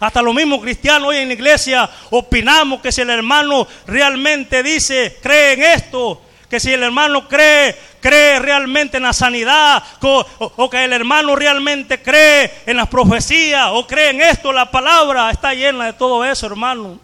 Hasta 0.00 0.20
los 0.20 0.34
mismos 0.34 0.60
cristianos 0.60 1.08
hoy 1.08 1.18
en 1.18 1.28
la 1.28 1.34
iglesia 1.34 1.88
opinamos 2.10 2.80
que 2.82 2.92
si 2.92 3.00
el 3.00 3.10
hermano 3.10 3.66
realmente 3.86 4.62
dice, 4.62 5.16
cree 5.22 5.54
en 5.54 5.62
esto, 5.62 6.20
que 6.50 6.60
si 6.60 6.72
el 6.72 6.82
hermano 6.82 7.26
cree, 7.26 7.74
cree 8.00 8.38
realmente 8.38 8.98
en 8.98 9.04
la 9.04 9.14
sanidad, 9.14 9.82
o, 10.02 10.26
o, 10.38 10.68
que 10.68 10.84
el 10.84 10.92
hermano 10.92 11.34
realmente 11.34 12.02
cree 12.02 12.52
en 12.66 12.76
las 12.76 12.88
profecías, 12.88 13.68
o 13.72 13.86
cree 13.86 14.10
en 14.10 14.20
esto, 14.20 14.52
la 14.52 14.70
palabra 14.70 15.30
está 15.30 15.54
llena 15.54 15.86
de 15.86 15.94
todo 15.94 16.22
eso, 16.24 16.46
hermano. 16.46 17.00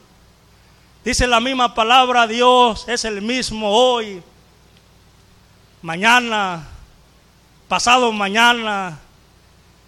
Dice 1.03 1.27
la 1.27 1.41
misma 1.41 1.75
palabra, 1.75 2.27
Dios 2.27 2.85
es 2.87 3.07
el 3.07 3.23
mismo 3.23 3.71
hoy, 3.71 4.23
mañana, 5.81 6.69
pasado 7.69 8.13
mañana, 8.13 8.99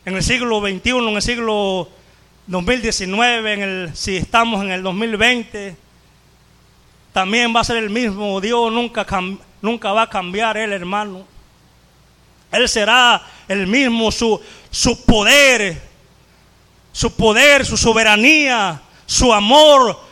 en 0.06 0.14
el 0.14 0.22
siglo 0.22 0.60
XXI, 0.60 0.90
en 0.90 1.08
el 1.08 1.20
siglo 1.20 1.90
2019, 2.46 3.52
en 3.52 3.62
el, 3.62 3.90
si 3.94 4.16
estamos 4.16 4.64
en 4.64 4.70
el 4.70 4.82
2020, 4.82 5.76
también 7.12 7.54
va 7.54 7.60
a 7.60 7.64
ser 7.64 7.76
el 7.76 7.90
mismo. 7.90 8.40
Dios 8.40 8.72
nunca, 8.72 9.06
nunca 9.60 9.92
va 9.92 10.02
a 10.02 10.08
cambiar 10.08 10.56
Él, 10.56 10.72
hermano. 10.72 11.26
Él 12.50 12.66
será 12.70 13.20
el 13.48 13.66
mismo, 13.66 14.10
su, 14.10 14.40
su 14.70 15.04
poder, 15.04 15.78
su 16.90 17.14
poder, 17.14 17.66
su 17.66 17.76
soberanía, 17.76 18.80
su 19.04 19.30
amor, 19.30 20.10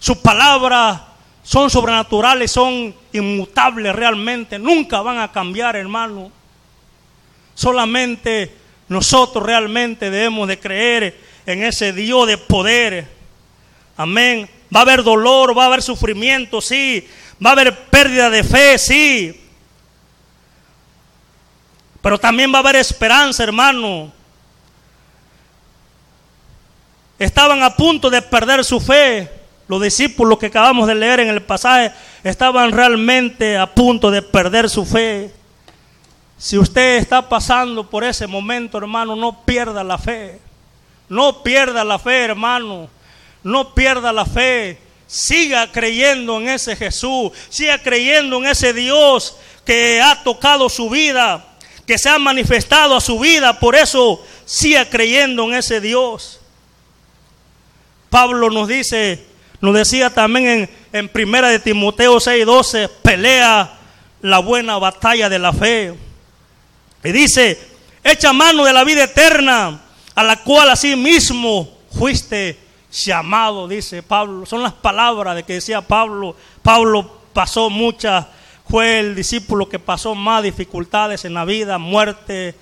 sus 0.00 0.16
palabras 0.16 1.02
son 1.42 1.68
sobrenaturales, 1.70 2.50
son 2.50 2.94
inmutables 3.12 3.94
realmente. 3.94 4.58
Nunca 4.58 5.02
van 5.02 5.18
a 5.18 5.30
cambiar, 5.30 5.76
hermano. 5.76 6.32
Solamente 7.54 8.52
nosotros 8.88 9.44
realmente 9.44 10.10
debemos 10.10 10.48
de 10.48 10.58
creer 10.58 11.20
en 11.44 11.62
ese 11.62 11.92
Dios 11.92 12.26
de 12.26 12.38
poder. 12.38 13.06
Amén. 13.98 14.48
Va 14.74 14.80
a 14.80 14.82
haber 14.84 15.02
dolor, 15.02 15.56
va 15.56 15.64
a 15.64 15.66
haber 15.66 15.82
sufrimiento, 15.82 16.62
sí. 16.62 17.06
Va 17.44 17.50
a 17.50 17.52
haber 17.52 17.86
pérdida 17.88 18.30
de 18.30 18.42
fe, 18.42 18.78
sí. 18.78 19.38
Pero 22.00 22.18
también 22.18 22.50
va 22.50 22.56
a 22.56 22.60
haber 22.60 22.76
esperanza, 22.76 23.42
hermano. 23.42 24.10
Estaban 27.18 27.62
a 27.62 27.76
punto 27.76 28.08
de 28.08 28.22
perder 28.22 28.64
su 28.64 28.80
fe 28.80 29.39
los 29.70 29.80
discípulos 29.80 30.36
que 30.40 30.46
acabamos 30.46 30.88
de 30.88 30.96
leer 30.96 31.20
en 31.20 31.28
el 31.28 31.42
pasaje 31.42 31.92
estaban 32.24 32.72
realmente 32.72 33.56
a 33.56 33.72
punto 33.72 34.10
de 34.10 34.20
perder 34.20 34.68
su 34.68 34.84
fe. 34.84 35.32
Si 36.36 36.58
usted 36.58 36.96
está 36.96 37.28
pasando 37.28 37.88
por 37.88 38.02
ese 38.02 38.26
momento, 38.26 38.78
hermano, 38.78 39.14
no 39.14 39.44
pierda 39.44 39.84
la 39.84 39.96
fe. 39.96 40.40
No 41.08 41.44
pierda 41.44 41.84
la 41.84 42.00
fe, 42.00 42.24
hermano. 42.24 42.90
No 43.44 43.72
pierda 43.72 44.12
la 44.12 44.26
fe. 44.26 44.80
Siga 45.06 45.70
creyendo 45.70 46.40
en 46.40 46.48
ese 46.48 46.74
Jesús. 46.74 47.30
Siga 47.48 47.78
creyendo 47.78 48.38
en 48.38 48.46
ese 48.46 48.72
Dios 48.72 49.36
que 49.64 50.02
ha 50.02 50.24
tocado 50.24 50.68
su 50.68 50.90
vida, 50.90 51.46
que 51.86 51.96
se 51.96 52.08
ha 52.08 52.18
manifestado 52.18 52.96
a 52.96 53.00
su 53.00 53.20
vida. 53.20 53.60
Por 53.60 53.76
eso 53.76 54.20
siga 54.44 54.90
creyendo 54.90 55.44
en 55.44 55.54
ese 55.54 55.80
Dios. 55.80 56.40
Pablo 58.08 58.50
nos 58.50 58.66
dice, 58.66 59.29
nos 59.60 59.74
decía 59.74 60.10
también 60.10 60.46
en, 60.46 60.70
en 60.92 61.08
primera 61.08 61.48
de 61.48 61.58
Timoteo 61.58 62.16
6:12, 62.16 62.88
pelea 63.02 63.78
la 64.22 64.38
buena 64.38 64.78
batalla 64.78 65.28
de 65.28 65.38
la 65.38 65.52
fe. 65.52 65.94
Y 67.02 67.12
dice, 67.12 67.58
echa 68.04 68.32
mano 68.32 68.64
de 68.64 68.72
la 68.72 68.84
vida 68.84 69.04
eterna, 69.04 69.80
a 70.14 70.22
la 70.22 70.36
cual 70.42 70.70
así 70.70 70.96
mismo 70.96 71.78
fuiste 71.96 72.58
llamado, 72.90 73.68
dice 73.68 74.02
Pablo. 74.02 74.46
Son 74.46 74.62
las 74.62 74.72
palabras 74.72 75.36
de 75.36 75.42
que 75.42 75.54
decía 75.54 75.80
Pablo. 75.80 76.36
Pablo 76.62 77.20
pasó 77.32 77.70
muchas, 77.70 78.26
fue 78.68 79.00
el 79.00 79.14
discípulo 79.14 79.68
que 79.68 79.78
pasó 79.78 80.14
más 80.14 80.42
dificultades 80.42 81.24
en 81.24 81.34
la 81.34 81.44
vida, 81.44 81.78
muerte, 81.78 82.54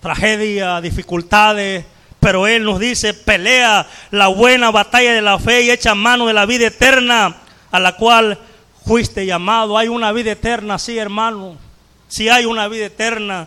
tragedia, 0.00 0.80
dificultades. 0.80 1.84
Pero 2.24 2.46
Él 2.46 2.64
nos 2.64 2.80
dice, 2.80 3.12
pelea 3.12 3.86
la 4.10 4.28
buena 4.28 4.70
batalla 4.70 5.12
de 5.12 5.20
la 5.20 5.38
fe 5.38 5.60
y 5.60 5.70
echa 5.70 5.94
mano 5.94 6.26
de 6.26 6.32
la 6.32 6.46
vida 6.46 6.68
eterna 6.68 7.36
a 7.70 7.78
la 7.78 7.96
cual 7.96 8.38
fuiste 8.86 9.26
llamado. 9.26 9.76
Hay 9.76 9.88
una 9.88 10.10
vida 10.10 10.32
eterna, 10.32 10.78
sí, 10.78 10.96
hermano. 10.96 11.58
Si 12.08 12.30
hay 12.30 12.46
una 12.46 12.66
vida 12.66 12.86
eterna. 12.86 13.46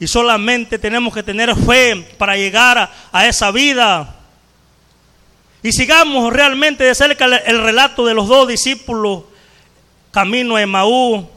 Y 0.00 0.06
solamente 0.06 0.78
tenemos 0.78 1.12
que 1.12 1.22
tener 1.22 1.54
fe 1.54 2.14
para 2.16 2.38
llegar 2.38 2.78
a, 2.78 2.90
a 3.12 3.26
esa 3.26 3.50
vida. 3.50 4.20
Y 5.62 5.70
sigamos 5.70 6.32
realmente 6.32 6.82
de 6.82 6.94
cerca 6.94 7.26
el, 7.26 7.34
el 7.44 7.62
relato 7.62 8.06
de 8.06 8.14
los 8.14 8.26
dos 8.26 8.48
discípulos 8.48 9.24
camino 10.12 10.56
a 10.56 10.62
Emaú. 10.62 11.28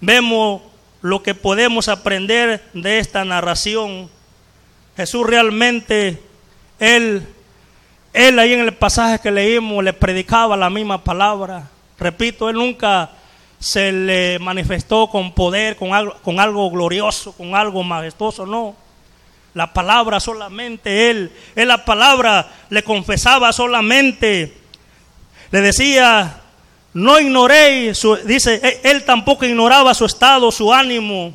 Vemos 0.00 0.62
lo 1.02 1.20
que 1.24 1.34
podemos 1.34 1.88
aprender 1.88 2.64
de 2.74 3.00
esta 3.00 3.24
narración. 3.24 4.13
Jesús 4.96 5.26
realmente, 5.26 6.22
él, 6.78 7.26
él 8.12 8.38
ahí 8.38 8.52
en 8.52 8.60
el 8.60 8.74
pasaje 8.74 9.18
que 9.18 9.30
leímos, 9.30 9.82
le 9.82 9.92
predicaba 9.92 10.56
la 10.56 10.70
misma 10.70 11.02
palabra. 11.02 11.68
Repito, 11.98 12.48
él 12.48 12.56
nunca 12.56 13.10
se 13.58 13.90
le 13.90 14.38
manifestó 14.38 15.08
con 15.08 15.32
poder, 15.32 15.76
con 15.76 15.94
algo, 15.94 16.14
con 16.22 16.38
algo 16.38 16.70
glorioso, 16.70 17.32
con 17.32 17.56
algo 17.56 17.82
majestuoso, 17.82 18.46
no. 18.46 18.76
La 19.54 19.72
palabra 19.72 20.20
solamente 20.20 21.10
él, 21.10 21.32
él 21.54 21.68
la 21.68 21.84
palabra 21.84 22.48
le 22.70 22.82
confesaba 22.82 23.52
solamente, 23.52 24.52
le 25.50 25.60
decía, 25.60 26.40
no 26.92 27.20
ignoréis, 27.20 28.02
dice, 28.24 28.80
él 28.82 29.04
tampoco 29.04 29.44
ignoraba 29.44 29.94
su 29.94 30.04
estado, 30.04 30.50
su 30.50 30.74
ánimo, 30.74 31.34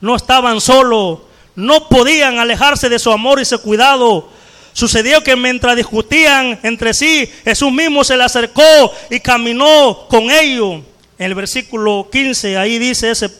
no 0.00 0.16
estaban 0.16 0.60
solos, 0.60 1.20
no 1.56 1.88
podían 1.88 2.38
alejarse 2.38 2.88
de 2.88 2.98
su 2.98 3.10
amor 3.10 3.40
y 3.40 3.44
su 3.44 3.60
cuidado. 3.60 4.28
Sucedió 4.74 5.24
que 5.24 5.36
mientras 5.36 5.74
discutían 5.74 6.60
entre 6.62 6.92
sí, 6.92 7.30
Jesús 7.44 7.72
mismo 7.72 8.04
se 8.04 8.16
le 8.16 8.24
acercó 8.24 8.62
y 9.10 9.20
caminó 9.20 10.06
con 10.08 10.30
ellos. 10.30 10.82
En 11.18 11.26
el 11.26 11.34
versículo 11.34 12.08
15, 12.12 12.58
ahí 12.58 12.78
dice 12.78 13.10
ese, 13.10 13.30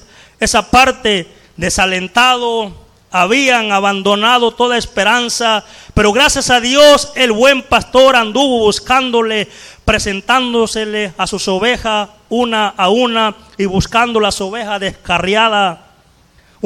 esa 0.40 0.70
parte, 0.70 1.28
desalentado, 1.58 2.72
habían 3.10 3.70
abandonado 3.70 4.52
toda 4.52 4.78
esperanza, 4.78 5.62
pero 5.92 6.12
gracias 6.12 6.48
a 6.48 6.60
Dios 6.60 7.12
el 7.16 7.32
buen 7.32 7.62
pastor 7.62 8.16
anduvo 8.16 8.60
buscándole, 8.60 9.48
presentándosele 9.84 11.12
a 11.18 11.26
sus 11.26 11.48
ovejas 11.48 12.08
una 12.28 12.68
a 12.68 12.88
una 12.88 13.36
y 13.56 13.66
buscando 13.66 14.20
las 14.20 14.40
ovejas 14.40 14.80
descarriadas 14.80 15.86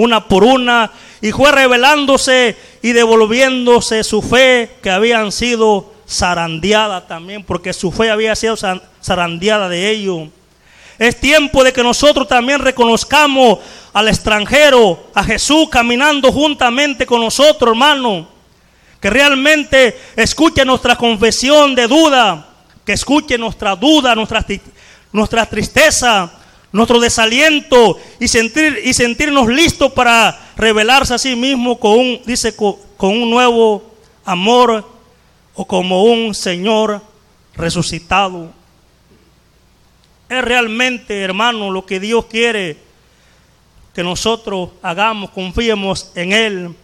una 0.01 0.27
por 0.29 0.45
una 0.45 0.91
y 1.21 1.33
fue 1.33 1.53
revelándose 1.53 2.57
y 2.83 2.93
devolviéndose 2.93 4.03
su 4.03 4.23
fe 4.23 4.71
que 4.83 4.91
habían 4.91 5.31
sido 5.33 5.93
zarandeada 6.09 7.07
también, 7.07 7.45
porque 7.45 7.73
su 7.73 7.93
fe 7.93 8.11
había 8.11 8.35
sido 8.35 8.57
zarandeada 9.03 9.69
de 9.69 9.91
ellos. 9.91 10.29
Es 10.99 11.19
tiempo 11.19 11.65
de 11.65 11.73
que 11.73 11.83
nosotros 11.83 12.29
también 12.29 12.61
reconozcamos 12.61 13.59
al 13.93 14.09
extranjero, 14.09 15.11
a 15.15 15.25
Jesús 15.25 15.69
caminando 15.71 16.31
juntamente 16.33 17.07
con 17.07 17.21
nosotros, 17.21 17.71
hermano. 17.71 18.29
Que 19.01 19.09
realmente 19.09 19.99
escuche 20.15 20.63
nuestra 20.65 20.97
confesión 20.97 21.75
de 21.75 21.87
duda, 21.87 22.49
que 22.85 22.93
escuche 22.93 23.39
nuestra 23.39 23.75
duda, 23.77 24.15
nuestra, 24.15 24.45
nuestra 25.13 25.47
tristeza, 25.47 26.31
nuestro 26.73 27.01
desaliento 27.01 27.99
y, 28.19 28.29
sentir, 28.29 28.81
y 28.85 28.95
sentirnos 28.95 29.49
listos 29.49 29.93
para 29.93 30.53
revelarse 30.57 31.15
a 31.15 31.19
sí 31.19 31.35
mismo 31.35 31.79
con 31.79 31.99
un, 31.99 32.21
dice, 32.25 32.55
con, 32.55 32.77
un 33.01 33.31
nuevo 33.31 33.83
amor 34.25 34.87
o 35.55 35.65
como 35.65 36.05
un 36.05 36.35
Señor 36.35 37.03
resucitado. 37.55 38.53
Es 40.29 40.43
realmente, 40.43 41.21
hermano, 41.21 41.71
lo 41.71 41.85
que 41.85 41.99
Dios 41.99 42.27
quiere 42.27 42.77
que 43.93 44.05
nosotros 44.05 44.71
hagamos, 44.83 45.31
confiemos 45.31 46.13
en 46.15 46.33
Él. 46.33 46.75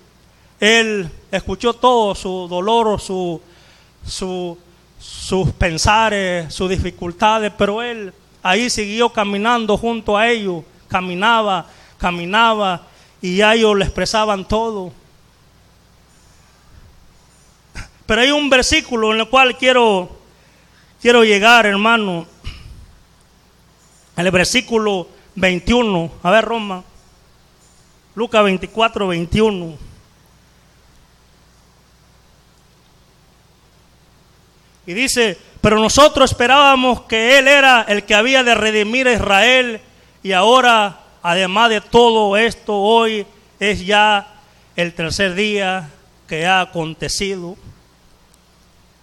Él 0.59 1.09
escuchó 1.31 1.75
todo 1.75 2.17
su 2.17 2.49
dolor, 2.49 3.01
su, 3.01 3.41
su, 4.05 4.59
sus 4.99 5.53
pensares, 5.53 6.53
sus 6.53 6.69
dificultades, 6.69 7.53
pero 7.57 7.81
Él 7.81 8.13
ahí 8.49 8.71
siguió 8.71 9.11
caminando 9.11 9.77
junto 9.77 10.17
a 10.17 10.29
ellos, 10.29 10.63
caminaba, 10.89 11.67
caminaba 11.99 12.87
y 13.21 13.41
a 13.41 13.55
ellos 13.55 13.77
le 13.77 13.85
expresaban 13.85 14.47
todo. 14.47 14.93
Pero 18.07 18.21
hay 18.21 18.31
un 18.31 18.49
versículo 18.49 19.13
en 19.13 19.21
el 19.21 19.29
cual 19.29 19.57
quiero, 19.59 20.17
quiero 21.03 21.25
llegar, 21.25 21.67
hermano. 21.67 22.27
El 24.17 24.31
versículo 24.31 25.09
21. 25.35 26.13
A 26.23 26.31
ver, 26.31 26.45
Roma. 26.45 26.85
Lucas 28.15 28.45
24, 28.45 29.09
21. 29.09 29.77
Y 34.87 34.95
dice, 34.95 35.37
pero 35.61 35.81
nosotros 35.81 36.31
esperábamos 36.31 37.03
que 37.03 37.39
Él 37.39 37.49
era 37.49 37.83
el 37.89 38.05
que 38.05 38.15
había 38.15 38.43
de 38.43 38.55
redimir 38.55 39.09
a 39.09 39.13
Israel 39.13 39.81
y 40.23 40.33
ahora, 40.33 41.01
además 41.23 41.71
de 41.71 41.81
todo 41.81 42.37
esto, 42.37 42.75
hoy 42.75 43.27
es 43.59 43.85
ya 43.85 44.27
el 44.75 44.93
tercer 44.93 45.35
día 45.35 45.89
que 46.29 46.47
ha 46.47 46.61
acontecido. 46.61 47.57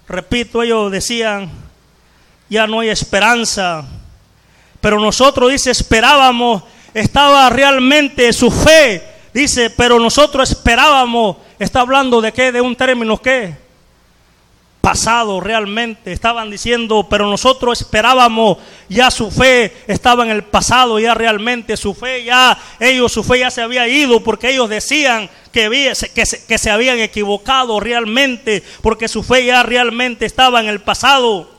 Repito, 0.08 0.62
ellos 0.62 0.92
decían, 0.92 1.50
ya 2.50 2.68
no 2.68 2.82
hay 2.82 2.90
esperanza, 2.90 3.86
pero 4.82 5.00
nosotros, 5.00 5.52
dice, 5.52 5.72
esperábamos, 5.72 6.64
estaba 6.94 7.50
realmente 7.50 8.32
su 8.34 8.52
fe, 8.52 9.02
dice, 9.34 9.70
pero 9.70 10.00
nosotros 10.00 10.52
esperábamos, 10.52 11.38
está 11.58 11.80
hablando 11.80 12.22
de 12.22 12.34
qué, 12.34 12.52
de 12.52 12.62
un 12.62 12.76
término 12.76 13.18
qué, 13.18 13.56
pasado 14.84 15.40
realmente. 15.40 16.12
Estaban 16.12 16.52
diciendo, 16.52 17.08
pero 17.10 17.30
nosotros 17.30 17.80
esperábamos 17.80 18.58
ya 18.90 19.10
su 19.12 19.32
fe, 19.32 19.72
estaba 19.88 20.26
en 20.26 20.32
el 20.32 20.44
pasado 20.44 21.00
ya 21.00 21.14
realmente, 21.14 21.78
su 21.78 21.94
fe 21.94 22.26
ya, 22.26 22.58
ellos, 22.82 23.14
su 23.14 23.24
fe 23.24 23.40
ya 23.40 23.50
se 23.50 23.62
había 23.62 23.88
ido 23.88 24.22
porque 24.22 24.50
ellos 24.50 24.68
decían 24.68 25.30
que, 25.54 25.94
que, 26.14 26.26
se, 26.26 26.46
que 26.46 26.58
se 26.58 26.70
habían 26.70 27.00
equivocado 27.00 27.80
realmente, 27.80 28.62
porque 28.82 29.08
su 29.08 29.24
fe 29.24 29.46
ya 29.46 29.64
realmente 29.64 30.26
estaba 30.26 30.60
en 30.60 30.68
el 30.68 30.82
pasado. 30.82 31.50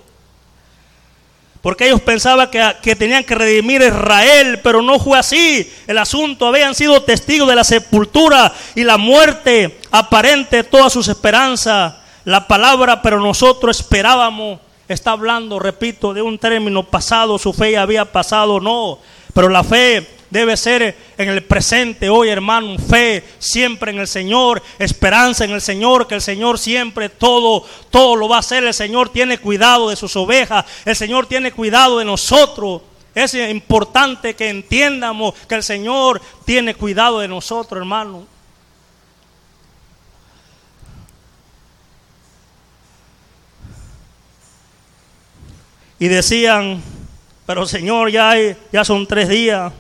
Porque 1.63 1.87
ellos 1.87 2.03
pensaban 2.03 2.51
que, 2.51 2.63
que, 2.83 2.95
tenían 2.95 3.25
que 3.25 3.37
redimir 3.37 3.81
a 3.81 3.87
Israel, 3.87 4.61
pero 4.63 4.83
no 4.83 5.01
fue 5.01 5.19
así. 5.19 5.73
El 5.87 5.97
asunto, 5.97 6.47
habían 6.47 6.75
sido 6.75 7.03
testigos 7.03 7.49
de 7.49 7.57
la 7.57 7.65
sepultura 7.65 8.53
y 8.75 8.85
la 8.85 8.99
muerte 8.99 9.79
aparente 9.91 10.57
de 10.57 10.65
todas 10.65 10.93
sus 10.93 11.09
esperanzas 11.09 12.04
la 12.25 12.47
palabra, 12.47 13.03
pero 13.03 13.21
nosotros 13.21 13.81
esperábamos, 13.81 14.61
está 14.89 15.13
hablando, 15.13 15.59
repito, 15.59 16.15
de 16.15 16.23
un 16.23 16.39
término 16.39 16.83
pasado, 16.85 17.39
su 17.39 17.53
fe 17.53 17.77
había 17.77 18.11
pasado, 18.11 18.61
no, 18.61 18.99
pero 19.33 19.49
la 19.49 19.65
fe 19.65 20.07
debe 20.35 20.57
ser 20.57 20.97
en 21.17 21.29
el 21.29 21.45
presente 21.45 22.09
hoy, 22.09 22.29
hermano, 22.29 22.77
fe 22.77 23.23
siempre 23.39 23.93
en 23.93 24.01
el 24.01 24.09
Señor, 24.09 24.61
esperanza 24.81 25.45
en 25.45 25.53
el 25.53 25.61
Señor, 25.61 26.09
que 26.09 26.17
el 26.17 26.21
Señor 26.21 26.59
siempre 26.59 27.09
todo, 27.09 27.65
todo 27.91 28.17
lo 28.17 28.29
va 28.29 28.37
a 28.37 28.41
hacer. 28.41 28.65
El 28.65 28.75
Señor 28.75 29.11
tiene 29.11 29.39
cuidado 29.39 29.91
de 29.91 29.97
sus 29.97 30.17
ovejas, 30.17 30.65
el 30.85 30.97
Señor 30.97 31.27
tiene 31.27 31.53
cuidado 31.53 31.99
de 31.99 32.05
nosotros. 32.05 32.83
Es 33.15 33.33
importante 33.35 34.35
que 34.35 34.49
entiendamos 34.49 35.35
que 35.49 35.55
el 35.55 35.63
Señor 35.63 36.21
tiene 36.45 36.75
cuidado 36.75 37.21
de 37.21 37.29
nosotros, 37.29 37.79
hermano. 37.79 38.27
Y 46.05 46.09
decían, 46.09 46.83
pero 47.47 47.65
Señor, 47.65 48.11
ya, 48.11 48.35
ya 48.71 48.85
son 48.85 49.07
tres 49.07 49.27
días. 49.27 49.73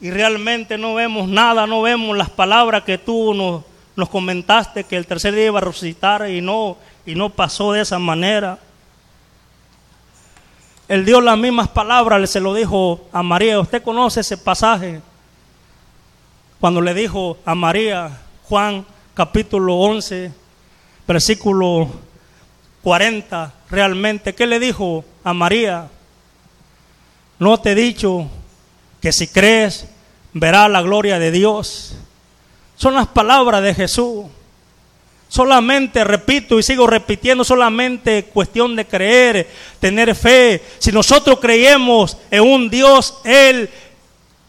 Y 0.00 0.10
realmente 0.10 0.76
no 0.76 0.94
vemos 0.94 1.28
nada, 1.28 1.64
no 1.64 1.80
vemos 1.80 2.16
las 2.16 2.28
palabras 2.28 2.82
que 2.82 2.98
tú 2.98 3.34
nos, 3.34 4.08
comentaste 4.08 4.82
que 4.82 4.96
el 4.96 5.06
tercer 5.06 5.32
día 5.32 5.46
iba 5.46 5.60
a 5.60 5.62
resucitar 5.62 6.28
y 6.28 6.40
no, 6.40 6.76
y 7.06 7.14
no 7.14 7.30
pasó 7.30 7.70
de 7.70 7.82
esa 7.82 8.00
manera. 8.00 8.58
Él 10.88 11.04
dio 11.04 11.20
las 11.20 11.38
mismas 11.38 11.68
palabras, 11.68 12.28
se 12.28 12.40
lo 12.40 12.52
dijo 12.52 13.06
a 13.12 13.22
María. 13.22 13.60
¿Usted 13.60 13.80
conoce 13.80 14.22
ese 14.22 14.36
pasaje? 14.38 15.00
Cuando 16.58 16.80
le 16.80 16.94
dijo 16.94 17.38
a 17.44 17.54
María, 17.54 18.18
Juan 18.42 18.84
capítulo 19.14 19.76
11, 19.76 20.32
versículo 21.06 21.88
40, 22.82 23.54
realmente, 23.70 24.34
¿qué 24.34 24.46
le 24.46 24.58
dijo 24.58 25.04
a 25.24 25.32
María? 25.32 25.88
No 27.38 27.58
te 27.58 27.72
he 27.72 27.74
dicho 27.74 28.28
que 29.00 29.12
si 29.12 29.28
crees 29.28 29.86
verás 30.32 30.70
la 30.70 30.82
gloria 30.82 31.18
de 31.18 31.30
Dios. 31.30 31.94
Son 32.76 32.94
las 32.94 33.08
palabras 33.08 33.62
de 33.62 33.74
Jesús. 33.74 34.26
Solamente, 35.28 36.04
repito 36.04 36.58
y 36.58 36.62
sigo 36.62 36.86
repitiendo, 36.86 37.42
solamente 37.42 38.24
cuestión 38.24 38.76
de 38.76 38.86
creer, 38.86 39.48
tener 39.80 40.14
fe. 40.14 40.62
Si 40.78 40.92
nosotros 40.92 41.38
creemos 41.40 42.18
en 42.30 42.42
un 42.42 42.68
Dios, 42.68 43.18
Él, 43.24 43.70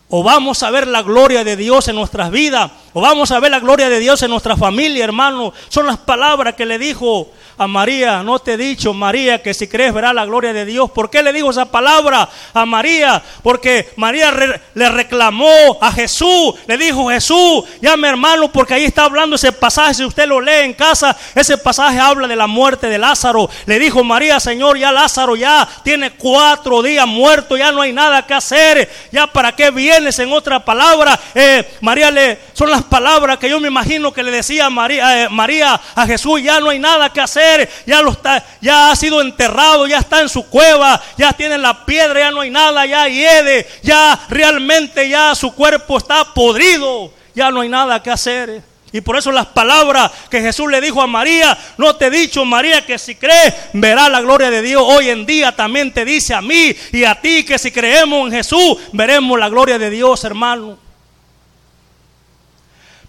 o 0.10 0.24
vamos 0.24 0.62
a 0.62 0.72
ver 0.72 0.88
la 0.88 1.02
gloria 1.02 1.44
de 1.44 1.56
Dios 1.56 1.88
en 1.88 1.96
nuestras 1.96 2.32
vidas, 2.32 2.72
o 2.94 3.02
vamos 3.02 3.32
a 3.32 3.40
ver 3.40 3.52
la 3.52 3.60
gloria 3.60 3.90
de 3.90 4.00
Dios 4.00 4.22
en 4.22 4.30
nuestra 4.32 4.56
familia, 4.56 5.04
hermano. 5.04 5.54
Son 5.70 5.86
las 5.86 5.98
palabras 5.98 6.54
que 6.56 6.66
le 6.66 6.78
dijo 6.78 7.30
a 7.58 7.68
María, 7.68 8.24
no 8.24 8.40
te 8.40 8.54
he 8.54 8.58
dicho, 8.58 8.94
María, 8.94 9.42
que 9.42 9.54
si 9.54 9.68
crees 9.68 9.94
verás 9.94 10.14
la 10.14 10.26
gloria 10.26 10.54
de 10.54 10.66
Dios. 10.66 10.92
¿Por 10.92 11.10
qué 11.10 11.22
le 11.22 11.34
dijo 11.34 11.50
esa 11.52 11.66
palabra 11.66 12.30
a 12.54 12.66
María? 12.66 13.22
Porque 13.42 13.90
María 13.96 14.34
le 14.74 14.90
reclamó 14.90 15.78
a 15.82 15.92
Jesús, 15.92 16.56
le 16.68 16.78
dijo 16.78 17.10
Jesús, 17.10 17.64
llame 17.82 18.08
hermano, 18.08 18.52
porque 18.52 18.74
ahí 18.74 18.86
está 18.86 19.06
hablando 19.06 19.36
ese 19.36 19.52
pasaje, 19.52 19.94
si 19.94 20.06
usted 20.06 20.28
lo 20.28 20.42
lee 20.42 20.64
en 20.64 20.74
casa, 20.74 21.16
ese 21.36 21.58
pasaje 21.58 22.00
habla 22.00 22.28
de 22.28 22.36
la 22.36 22.48
muerte 22.48 22.88
de 22.88 22.98
Lázaro. 22.98 23.50
Le 23.66 23.80
dijo 23.80 24.04
María, 24.04 24.40
Señor, 24.40 24.78
ya 24.78 24.92
Lázaro 24.92 25.36
ya 25.36 25.68
tiene 25.84 26.12
cuatro 26.12 26.82
días 26.82 27.08
muerto, 27.08 27.58
ya 27.58 27.72
no 27.72 27.82
hay 27.82 27.94
nada 27.94 28.26
que 28.26 28.34
hacer, 28.34 28.90
ya 29.12 29.28
para 29.28 29.56
qué 29.56 29.72
vienes 29.72 30.18
en 30.20 30.32
otra 30.32 30.64
palabra. 30.64 31.20
Eh, 31.36 31.78
María 31.82 32.12
le, 32.12 32.40
son 32.54 32.70
las 32.70 32.83
palabras 32.84 33.38
que 33.38 33.50
yo 33.50 33.60
me 33.60 33.68
imagino 33.68 34.14
que 34.14 34.24
le 34.24 34.32
decía 34.32 34.70
María, 34.70 35.24
eh, 35.24 35.30
María 35.30 35.80
a 35.96 36.06
Jesús, 36.06 36.42
ya 36.42 36.60
no 36.60 36.70
hay 36.70 36.80
nada 36.80 37.12
que 37.12 37.22
hacer 37.22 37.44
ya, 37.86 38.02
lo 38.02 38.12
está, 38.12 38.44
ya 38.62 38.92
ha 38.92 38.96
sido 38.96 39.22
enterrado, 39.22 39.88
ya 39.88 40.00
está 40.00 40.22
en 40.22 40.30
su 40.30 40.46
cueva, 40.48 41.02
ya 41.18 41.34
tiene 41.34 41.58
la 41.58 41.86
piedra, 41.86 42.20
ya 42.20 42.32
no 42.32 42.42
hay 42.42 42.50
nada, 42.50 42.86
ya 42.86 43.08
hiede, 43.08 43.68
ya 43.82 44.20
realmente 44.30 45.08
ya 45.10 45.36
su 45.36 45.54
cuerpo 45.54 45.98
está 45.98 46.34
podrido, 46.34 47.12
ya 47.36 47.52
no 47.52 47.62
hay 47.62 47.70
nada 47.70 48.02
que 48.02 48.12
hacer. 48.12 48.62
Y 48.92 49.02
por 49.02 49.18
eso 49.18 49.32
las 49.32 49.48
palabras 49.48 50.12
que 50.30 50.40
Jesús 50.40 50.70
le 50.70 50.80
dijo 50.80 51.02
a 51.02 51.08
María, 51.08 51.58
no 51.78 51.96
te 51.96 52.08
he 52.08 52.10
dicho 52.12 52.46
María 52.46 52.86
que 52.86 53.00
si 53.00 53.16
crees 53.16 53.56
verás 53.74 54.10
la 54.10 54.22
gloria 54.22 54.52
de 54.52 54.62
Dios. 54.62 54.84
Hoy 54.86 55.10
en 55.10 55.26
día 55.26 55.52
también 55.52 55.92
te 55.92 56.06
dice 56.06 56.36
a 56.36 56.42
mí 56.42 56.76
y 56.92 57.04
a 57.04 57.20
ti 57.20 57.44
que 57.44 57.58
si 57.58 57.72
creemos 57.72 58.28
en 58.28 58.34
Jesús 58.34 58.78
veremos 58.92 59.40
la 59.40 59.50
gloria 59.50 59.80
de 59.80 59.90
Dios, 59.90 60.24
hermano. 60.24 60.83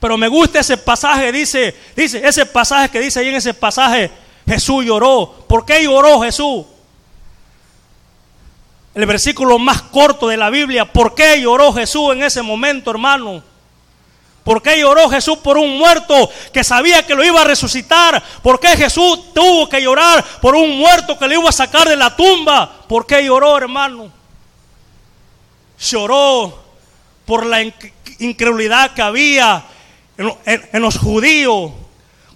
Pero 0.04 0.18
me 0.18 0.28
gusta 0.28 0.60
ese 0.60 0.76
pasaje, 0.76 1.32
dice, 1.32 1.74
dice 1.96 2.20
ese 2.22 2.44
pasaje 2.44 2.90
que 2.90 3.00
dice 3.00 3.20
ahí 3.20 3.28
en 3.28 3.36
ese 3.36 3.54
pasaje, 3.54 4.10
Jesús 4.46 4.84
lloró. 4.84 5.46
¿Por 5.48 5.64
qué 5.64 5.82
lloró 5.82 6.20
Jesús? 6.20 6.66
El 8.94 9.06
versículo 9.06 9.58
más 9.58 9.80
corto 9.80 10.28
de 10.28 10.36
la 10.36 10.50
Biblia. 10.50 10.84
¿Por 10.84 11.14
qué 11.14 11.40
lloró 11.40 11.72
Jesús 11.72 12.12
en 12.12 12.22
ese 12.22 12.42
momento, 12.42 12.90
hermano? 12.90 13.42
¿Por 14.44 14.60
qué 14.60 14.78
lloró 14.78 15.08
Jesús 15.08 15.38
por 15.38 15.56
un 15.56 15.78
muerto 15.78 16.30
que 16.52 16.62
sabía 16.62 17.06
que 17.06 17.14
lo 17.14 17.24
iba 17.24 17.40
a 17.40 17.44
resucitar? 17.44 18.22
¿Por 18.42 18.60
qué 18.60 18.76
Jesús 18.76 19.32
tuvo 19.32 19.70
que 19.70 19.80
llorar 19.80 20.22
por 20.42 20.54
un 20.54 20.76
muerto 20.76 21.18
que 21.18 21.26
le 21.26 21.36
iba 21.36 21.48
a 21.48 21.52
sacar 21.52 21.88
de 21.88 21.96
la 21.96 22.14
tumba? 22.14 22.70
¿Por 22.86 23.06
qué 23.06 23.24
lloró, 23.24 23.56
hermano? 23.56 24.12
Lloró 25.80 26.62
por 27.24 27.46
la 27.46 27.62
incredulidad 28.18 28.92
que 28.92 29.00
había 29.00 29.64
en, 30.18 30.82
los 30.82 30.98
judíos 30.98 31.72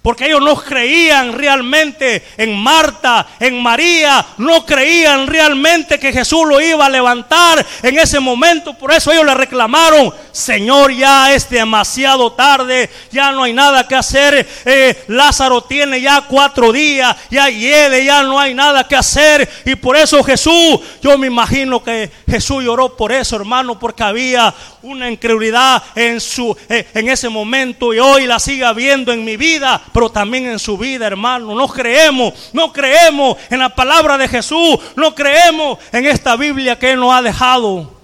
porque 0.01 0.27
ellos 0.27 0.41
no 0.41 0.55
creían 0.55 1.33
realmente 1.33 2.23
en 2.37 2.57
Marta, 2.57 3.27
en 3.39 3.61
María, 3.61 4.25
no 4.37 4.65
creían 4.65 5.27
realmente 5.27 5.99
que 5.99 6.13
Jesús 6.13 6.47
lo 6.47 6.61
iba 6.61 6.85
a 6.85 6.89
levantar 6.89 7.65
en 7.83 7.99
ese 7.99 8.19
momento. 8.19 8.73
Por 8.73 8.93
eso 8.93 9.11
ellos 9.11 9.25
le 9.25 9.33
reclamaron, 9.33 10.13
Señor, 10.31 10.93
ya 10.93 11.33
es 11.33 11.49
demasiado 11.49 12.31
tarde, 12.31 12.89
ya 13.11 13.31
no 13.31 13.43
hay 13.43 13.53
nada 13.53 13.87
que 13.87 13.95
hacer. 13.95 14.47
Eh, 14.63 15.03
Lázaro 15.07 15.61
tiene 15.63 15.99
ya 15.99 16.21
cuatro 16.21 16.71
días, 16.71 17.15
ya 17.29 17.49
hiede, 17.49 18.05
ya 18.05 18.23
no 18.23 18.39
hay 18.39 18.53
nada 18.53 18.87
que 18.87 18.95
hacer. 18.95 19.49
Y 19.65 19.75
por 19.75 19.97
eso 19.97 20.23
Jesús, 20.23 20.79
yo 21.01 21.17
me 21.17 21.27
imagino 21.27 21.83
que 21.83 22.09
Jesús 22.25 22.63
lloró 22.63 22.95
por 22.95 23.11
eso, 23.11 23.35
hermano, 23.35 23.77
porque 23.77 24.03
había 24.03 24.53
una 24.81 25.09
incredulidad 25.09 25.83
en, 25.95 26.21
su, 26.21 26.55
eh, 26.69 26.87
en 26.93 27.09
ese 27.09 27.29
momento 27.29 27.93
y 27.93 27.99
hoy 27.99 28.25
la 28.25 28.39
sigue 28.39 28.71
viendo 28.73 29.11
en 29.11 29.23
mi 29.23 29.37
vida 29.37 29.81
pero 29.93 30.09
también 30.09 30.47
en 30.47 30.59
su 30.59 30.77
vida, 30.77 31.07
hermano. 31.07 31.55
No 31.55 31.67
creemos, 31.67 32.33
no 32.53 32.71
creemos 32.71 33.37
en 33.49 33.59
la 33.59 33.69
palabra 33.69 34.17
de 34.17 34.27
Jesús, 34.27 34.79
no 34.95 35.13
creemos 35.13 35.79
en 35.91 36.05
esta 36.05 36.35
Biblia 36.35 36.77
que 36.77 36.91
Él 36.91 36.99
nos 36.99 37.13
ha 37.13 37.21
dejado. 37.21 37.99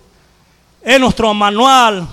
Es 0.81 0.99
nuestro 0.99 1.33
manual, 1.33 2.07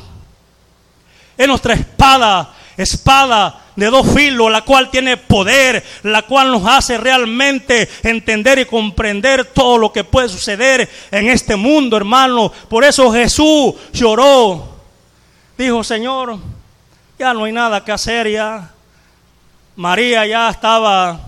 es 1.36 1.46
nuestra 1.46 1.74
espada, 1.74 2.54
espada 2.76 3.64
de 3.76 3.86
dos 3.86 4.06
filos, 4.14 4.50
la 4.50 4.62
cual 4.62 4.90
tiene 4.90 5.16
poder, 5.16 5.84
la 6.02 6.22
cual 6.22 6.50
nos 6.50 6.66
hace 6.66 6.98
realmente 6.98 7.88
entender 8.02 8.58
y 8.58 8.66
comprender 8.66 9.46
todo 9.46 9.78
lo 9.78 9.92
que 9.92 10.04
puede 10.04 10.28
suceder 10.28 10.88
en 11.10 11.28
este 11.28 11.56
mundo, 11.56 11.96
hermano. 11.96 12.52
Por 12.68 12.84
eso 12.84 13.12
Jesús 13.12 13.74
lloró. 13.92 14.76
Dijo, 15.56 15.84
Señor, 15.84 16.38
ya 17.18 17.34
no 17.34 17.44
hay 17.44 17.52
nada 17.52 17.84
que 17.84 17.92
hacer, 17.92 18.30
ya 18.30 18.70
María 19.76 20.26
ya 20.26 20.50
estaba, 20.50 21.20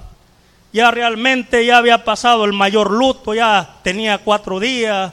ya 0.72 0.90
realmente 0.90 1.64
ya 1.64 1.78
había 1.78 2.04
pasado 2.04 2.44
el 2.44 2.52
mayor 2.52 2.90
luto, 2.90 3.34
ya 3.34 3.76
tenía 3.82 4.18
cuatro 4.18 4.60
días, 4.60 5.12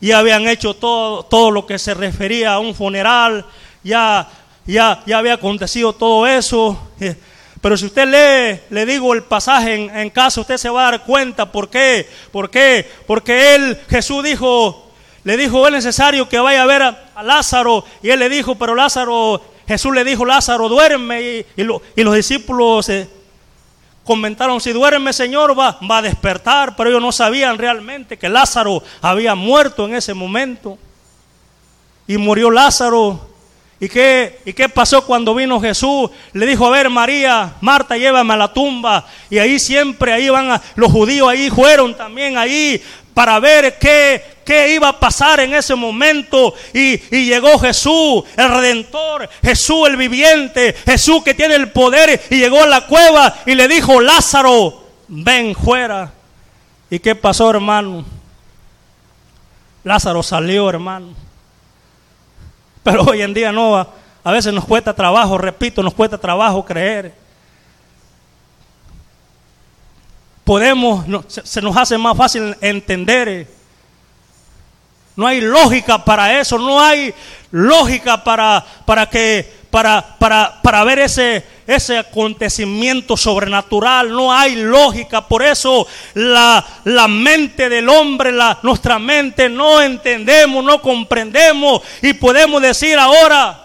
ya 0.00 0.18
habían 0.18 0.48
hecho 0.48 0.74
todo, 0.74 1.24
todo 1.24 1.50
lo 1.50 1.66
que 1.66 1.78
se 1.78 1.92
refería 1.94 2.54
a 2.54 2.58
un 2.60 2.74
funeral, 2.74 3.44
ya, 3.82 4.28
ya, 4.66 5.02
ya 5.06 5.18
había 5.18 5.34
acontecido 5.34 5.92
todo 5.92 6.26
eso. 6.26 6.90
Eh, 7.00 7.16
pero 7.60 7.76
si 7.76 7.86
usted 7.86 8.06
lee, 8.06 8.60
le 8.70 8.86
digo 8.86 9.14
el 9.14 9.22
pasaje 9.22 9.74
en, 9.74 9.96
en 9.96 10.10
casa, 10.10 10.40
usted 10.40 10.56
se 10.56 10.68
va 10.68 10.88
a 10.88 10.90
dar 10.90 11.04
cuenta 11.04 11.50
por 11.50 11.68
qué, 11.70 12.08
por 12.32 12.50
qué, 12.50 12.90
porque 13.06 13.54
él, 13.54 13.78
Jesús 13.88 14.24
dijo, 14.24 14.90
le 15.22 15.36
dijo, 15.36 15.66
es 15.66 15.72
necesario 15.72 16.28
que 16.28 16.40
vaya 16.40 16.62
a 16.62 16.66
ver 16.66 16.82
a 16.82 17.22
Lázaro, 17.22 17.84
y 18.02 18.10
él 18.10 18.18
le 18.18 18.28
dijo, 18.28 18.56
pero 18.56 18.74
Lázaro 18.74 19.40
Jesús 19.66 19.94
le 19.94 20.04
dijo, 20.04 20.24
Lázaro, 20.24 20.68
duerme. 20.68 21.44
Y, 21.56 22.02
los 22.02 22.14
discípulos 22.14 22.88
eh, 22.88 23.08
comentaron, 24.04 24.60
si 24.60 24.72
duerme 24.72 25.12
Señor 25.12 25.58
va, 25.58 25.78
va 25.90 25.98
a 25.98 26.02
despertar. 26.02 26.76
Pero 26.76 26.90
ellos 26.90 27.02
no 27.02 27.12
sabían 27.12 27.58
realmente 27.58 28.18
que 28.18 28.28
Lázaro 28.28 28.82
había 29.00 29.34
muerto 29.34 29.86
en 29.86 29.94
ese 29.94 30.14
momento. 30.14 30.78
Y 32.06 32.16
murió 32.16 32.50
Lázaro. 32.50 33.31
¿Y 33.82 33.88
qué, 33.88 34.38
¿Y 34.44 34.52
qué 34.52 34.68
pasó 34.68 35.04
cuando 35.04 35.34
vino 35.34 35.60
Jesús? 35.60 36.08
Le 36.34 36.46
dijo, 36.46 36.64
a 36.64 36.70
ver 36.70 36.88
María, 36.88 37.54
Marta, 37.60 37.96
llévame 37.96 38.32
a 38.32 38.36
la 38.36 38.52
tumba. 38.52 39.08
Y 39.28 39.38
ahí 39.38 39.58
siempre, 39.58 40.12
ahí 40.12 40.28
van 40.28 40.62
los 40.76 40.92
judíos, 40.92 41.28
ahí 41.28 41.50
fueron 41.50 41.92
también 41.96 42.38
ahí 42.38 42.80
para 43.12 43.40
ver 43.40 43.80
qué, 43.80 44.22
qué 44.44 44.72
iba 44.72 44.86
a 44.86 45.00
pasar 45.00 45.40
en 45.40 45.52
ese 45.52 45.74
momento. 45.74 46.54
Y, 46.72 46.96
llegó 47.24 47.58
Jesús, 47.58 48.22
el 48.36 48.50
redentor, 48.50 49.28
Jesús 49.42 49.88
el 49.88 49.96
viviente, 49.96 50.76
Jesús 50.86 51.24
que 51.24 51.34
tiene 51.34 51.56
el 51.56 51.72
poder. 51.72 52.22
Y 52.30 52.36
llegó 52.36 52.62
a 52.62 52.68
la 52.68 52.86
cueva 52.86 53.34
y 53.46 53.56
le 53.56 53.66
dijo, 53.66 54.00
Lázaro, 54.00 54.80
ven 55.08 55.56
fuera. 55.56 56.12
¿Y 56.88 57.00
qué 57.00 57.16
pasó, 57.16 57.50
hermano? 57.50 58.04
Lázaro 59.82 60.22
salió, 60.22 60.70
hermano. 60.70 61.31
Pero 62.82 63.02
hoy 63.04 63.22
en 63.22 63.34
día 63.34 63.52
no, 63.52 63.76
a, 63.76 64.32
veces 64.32 64.52
nos 64.52 64.64
cuesta 64.64 64.94
trabajo, 64.94 65.38
repito, 65.38 65.82
nos 65.82 65.94
cuesta 65.94 66.18
trabajo 66.18 66.64
creer. 66.64 67.14
Podemos, 70.44 71.04
se, 71.28 71.46
se 71.46 71.62
nos 71.62 71.76
hace 71.76 71.96
más 71.96 72.16
fácil 72.16 72.56
entender. 72.60 73.46
No 75.14 75.26
hay 75.26 75.40
lógica 75.40 76.04
para 76.04 76.40
eso, 76.40 76.58
no 76.58 76.80
hay 76.80 77.14
lógica 77.50 78.24
para, 78.24 78.64
para 78.84 79.08
que 79.08 79.62
para, 79.72 80.18
para, 80.18 80.60
para 80.60 80.84
ver 80.84 80.98
ese, 80.98 81.42
ese 81.72 81.98
acontecimiento 81.98 83.16
sobrenatural. 83.16 84.10
No 84.10 84.32
hay 84.32 84.56
lógica. 84.56 85.26
Por 85.26 85.42
eso 85.42 85.86
la, 86.14 86.64
la 86.84 87.08
mente 87.08 87.68
del 87.68 87.88
hombre, 87.88 88.32
la, 88.32 88.58
nuestra 88.62 88.98
mente 88.98 89.48
no 89.48 89.80
entendemos, 89.80 90.64
no 90.64 90.80
comprendemos 90.80 91.82
y 92.00 92.12
podemos 92.12 92.62
decir 92.62 92.98
ahora, 92.98 93.62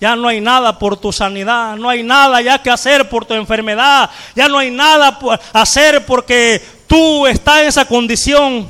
ya 0.00 0.16
no 0.16 0.28
hay 0.28 0.40
nada 0.40 0.78
por 0.78 0.96
tu 0.96 1.12
sanidad, 1.12 1.76
no 1.76 1.88
hay 1.88 2.02
nada 2.02 2.40
ya 2.40 2.62
que 2.62 2.70
hacer 2.70 3.08
por 3.08 3.26
tu 3.26 3.34
enfermedad, 3.34 4.08
ya 4.34 4.48
no 4.48 4.58
hay 4.58 4.70
nada 4.70 5.18
por 5.18 5.38
hacer 5.52 6.06
porque 6.06 6.62
tú 6.86 7.26
estás 7.26 7.60
en 7.60 7.68
esa 7.68 7.84
condición. 7.84 8.66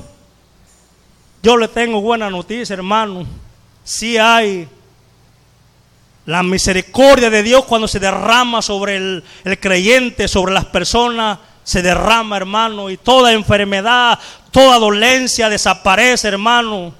Yo 1.42 1.56
le 1.56 1.68
tengo 1.68 2.00
buena 2.00 2.28
noticia, 2.28 2.74
hermano. 2.74 3.24
Si 3.84 4.18
hay 4.18 4.68
la 6.30 6.44
misericordia 6.44 7.28
de 7.28 7.42
Dios 7.42 7.64
cuando 7.64 7.88
se 7.88 7.98
derrama 7.98 8.62
sobre 8.62 8.94
el, 8.94 9.24
el, 9.42 9.58
creyente, 9.58 10.28
sobre 10.28 10.54
las 10.54 10.64
personas, 10.64 11.40
se 11.64 11.82
derrama, 11.82 12.36
hermano, 12.36 12.88
y 12.88 12.96
toda 12.96 13.32
enfermedad, 13.32 14.16
toda 14.52 14.78
dolencia 14.78 15.48
desaparece, 15.48 16.28
hermano. 16.28 16.94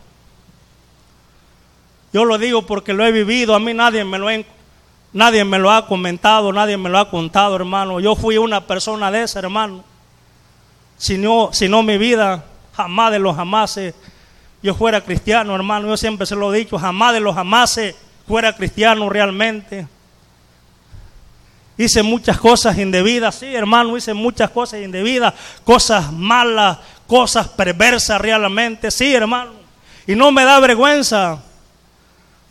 Yo 2.12 2.24
lo 2.24 2.38
digo 2.38 2.66
porque 2.66 2.92
lo 2.92 3.06
he 3.06 3.12
vivido, 3.12 3.54
a 3.54 3.60
mí 3.60 3.72
nadie 3.72 4.04
me 4.04 4.18
lo, 4.18 4.26
nadie 5.12 5.44
me 5.44 5.60
lo 5.60 5.70
ha 5.70 5.86
comentado, 5.86 6.52
nadie 6.52 6.76
me 6.76 6.90
lo 6.90 6.98
ha 6.98 7.08
contado, 7.08 7.54
hermano. 7.54 8.00
Yo 8.00 8.16
fui 8.16 8.36
una 8.36 8.66
persona 8.66 9.12
de 9.12 9.22
esa, 9.22 9.38
hermano. 9.38 9.84
Si 10.98 11.18
no, 11.18 11.50
si 11.52 11.68
no 11.68 11.84
mi 11.84 11.98
vida, 11.98 12.44
jamás 12.76 13.12
de 13.12 13.20
los 13.20 13.36
jamases, 13.36 13.94
yo 14.60 14.74
fuera 14.74 15.00
cristiano, 15.02 15.54
hermano. 15.54 15.86
Yo 15.86 15.96
siempre 15.96 16.26
se 16.26 16.34
lo 16.34 16.52
he 16.52 16.58
dicho, 16.58 16.76
jamás 16.80 17.12
de 17.12 17.20
los 17.20 17.36
jamases 17.36 17.94
fuera 18.30 18.54
cristiano 18.54 19.08
realmente. 19.08 19.88
Hice 21.76 22.00
muchas 22.00 22.38
cosas 22.38 22.78
indebidas, 22.78 23.34
sí, 23.34 23.52
hermano, 23.52 23.96
hice 23.96 24.14
muchas 24.14 24.50
cosas 24.50 24.82
indebidas, 24.82 25.34
cosas 25.64 26.12
malas, 26.12 26.78
cosas 27.08 27.48
perversas 27.48 28.20
realmente, 28.20 28.92
sí, 28.92 29.12
hermano. 29.12 29.54
Y 30.06 30.14
no 30.14 30.30
me 30.30 30.44
da 30.44 30.60
vergüenza, 30.60 31.42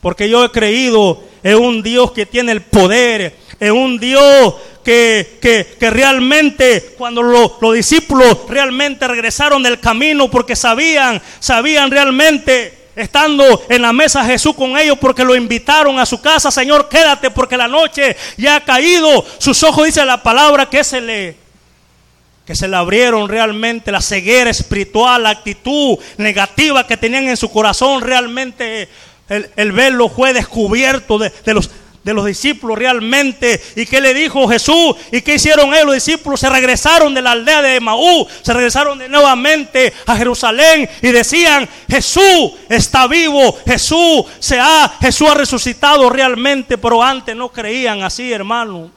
porque 0.02 0.30
yo 0.30 0.44
he 0.44 0.52
creído 0.52 1.24
en 1.44 1.56
un 1.56 1.82
Dios 1.82 2.12
que 2.12 2.26
tiene 2.26 2.52
el 2.52 2.62
poder, 2.62 3.38
en 3.58 3.72
un 3.72 3.98
Dios 3.98 4.56
que, 4.84 5.38
que, 5.42 5.78
que 5.80 5.90
realmente 5.90 6.94
cuando 6.98 7.24
lo, 7.24 7.58
los 7.62 7.74
discípulos 7.74 8.40
realmente 8.50 9.08
regresaron 9.08 9.64
del 9.64 9.80
camino 9.80 10.30
porque 10.30 10.58
sabían, 10.58 11.22
sabían 11.40 11.90
realmente 11.90 12.79
estando 13.00 13.64
en 13.70 13.82
la 13.82 13.94
mesa 13.94 14.26
Jesús 14.26 14.56
con 14.56 14.78
ellos 14.78 14.98
porque 15.00 15.24
lo 15.24 15.36
invitaron 15.36 16.00
a 16.00 16.06
su 16.06 16.22
casa, 16.22 16.52
Señor, 16.52 16.90
quédate 16.90 17.32
porque 17.32 17.58
la 17.58 17.68
noche 17.68 18.16
ya 18.38 18.58
ha 18.58 18.64
caído. 18.64 19.26
Sus 19.38 19.64
ojos 19.64 19.86
dice 19.86 20.06
la 20.06 20.22
palabra 20.22 20.70
que 20.70 20.84
se 20.84 21.02
le 21.02 21.50
que 22.46 22.56
se 22.56 22.68
le 22.68 22.76
abrieron 22.76 23.30
realmente 23.30 23.92
la 23.92 24.02
ceguera 24.02 24.50
espiritual, 24.50 25.22
la 25.22 25.30
actitud 25.30 26.00
negativa 26.18 26.88
que 26.88 26.98
tenían 26.98 27.28
en 27.28 27.38
su 27.38 27.52
corazón, 27.52 28.02
realmente 28.02 28.90
el, 29.30 29.52
el 29.56 29.72
velo 29.72 30.10
fue 30.10 30.34
descubierto 30.34 31.20
de, 31.20 31.32
de 31.46 31.54
los 31.54 31.70
de 32.04 32.14
los 32.14 32.26
discípulos 32.26 32.78
realmente. 32.78 33.62
¿Y 33.76 33.86
qué 33.86 34.02
le 34.02 34.14
dijo 34.14 34.48
Jesús? 34.48 34.96
¿Y 35.12 35.22
qué 35.22 35.36
hicieron 35.36 35.74
ellos 35.74 35.86
los 35.86 35.96
discípulos? 35.96 36.40
Se 36.40 36.50
regresaron 36.50 37.14
de 37.14 37.22
la 37.22 37.32
aldea 37.32 37.62
de 37.62 37.80
Maú, 37.80 38.28
se 38.42 38.54
regresaron 38.54 39.00
de 39.00 39.10
nuevamente 39.10 39.94
a 40.06 40.16
Jerusalén 40.16 40.90
y 41.02 41.08
decían, 41.10 41.68
Jesús 41.90 42.54
está 42.70 43.08
vivo, 43.08 43.58
Jesús 43.66 44.26
se 44.40 44.60
ha, 44.60 44.92
Jesús 45.02 45.30
ha 45.30 45.36
resucitado 45.36 46.10
realmente, 46.10 46.78
pero 46.78 47.04
antes 47.04 47.36
no 47.36 47.50
creían 47.50 48.04
así, 48.04 48.32
hermano. 48.32 48.92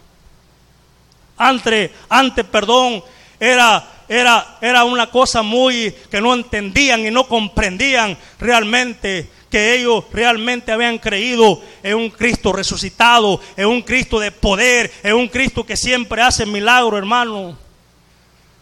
Antes, 1.37 1.91
antes, 2.09 2.45
perdón, 2.45 3.03
era 3.41 3.89
era, 4.09 4.59
era 4.61 4.85
una 4.85 5.07
cosa 5.07 5.43
muy 5.43 5.91
que 6.11 6.21
no 6.21 6.35
entendían 6.35 7.07
y 7.07 7.11
no 7.11 7.27
comprendían 7.27 8.17
realmente 8.39 9.31
que 9.53 9.75
ellos 9.75 10.05
realmente 10.11 10.73
habían 10.73 10.97
creído 10.97 11.61
en 11.83 11.95
un 11.99 12.09
Cristo 12.09 12.55
resucitado, 12.55 13.39
en 13.55 13.67
un 13.67 13.83
Cristo 13.83 14.19
de 14.19 14.33
poder, 14.33 14.91
en 15.03 15.15
un 15.15 15.29
Cristo 15.29 15.67
que 15.67 15.77
siempre 15.77 16.23
hace 16.23 16.47
milagro, 16.47 16.97
hermano. 16.97 17.59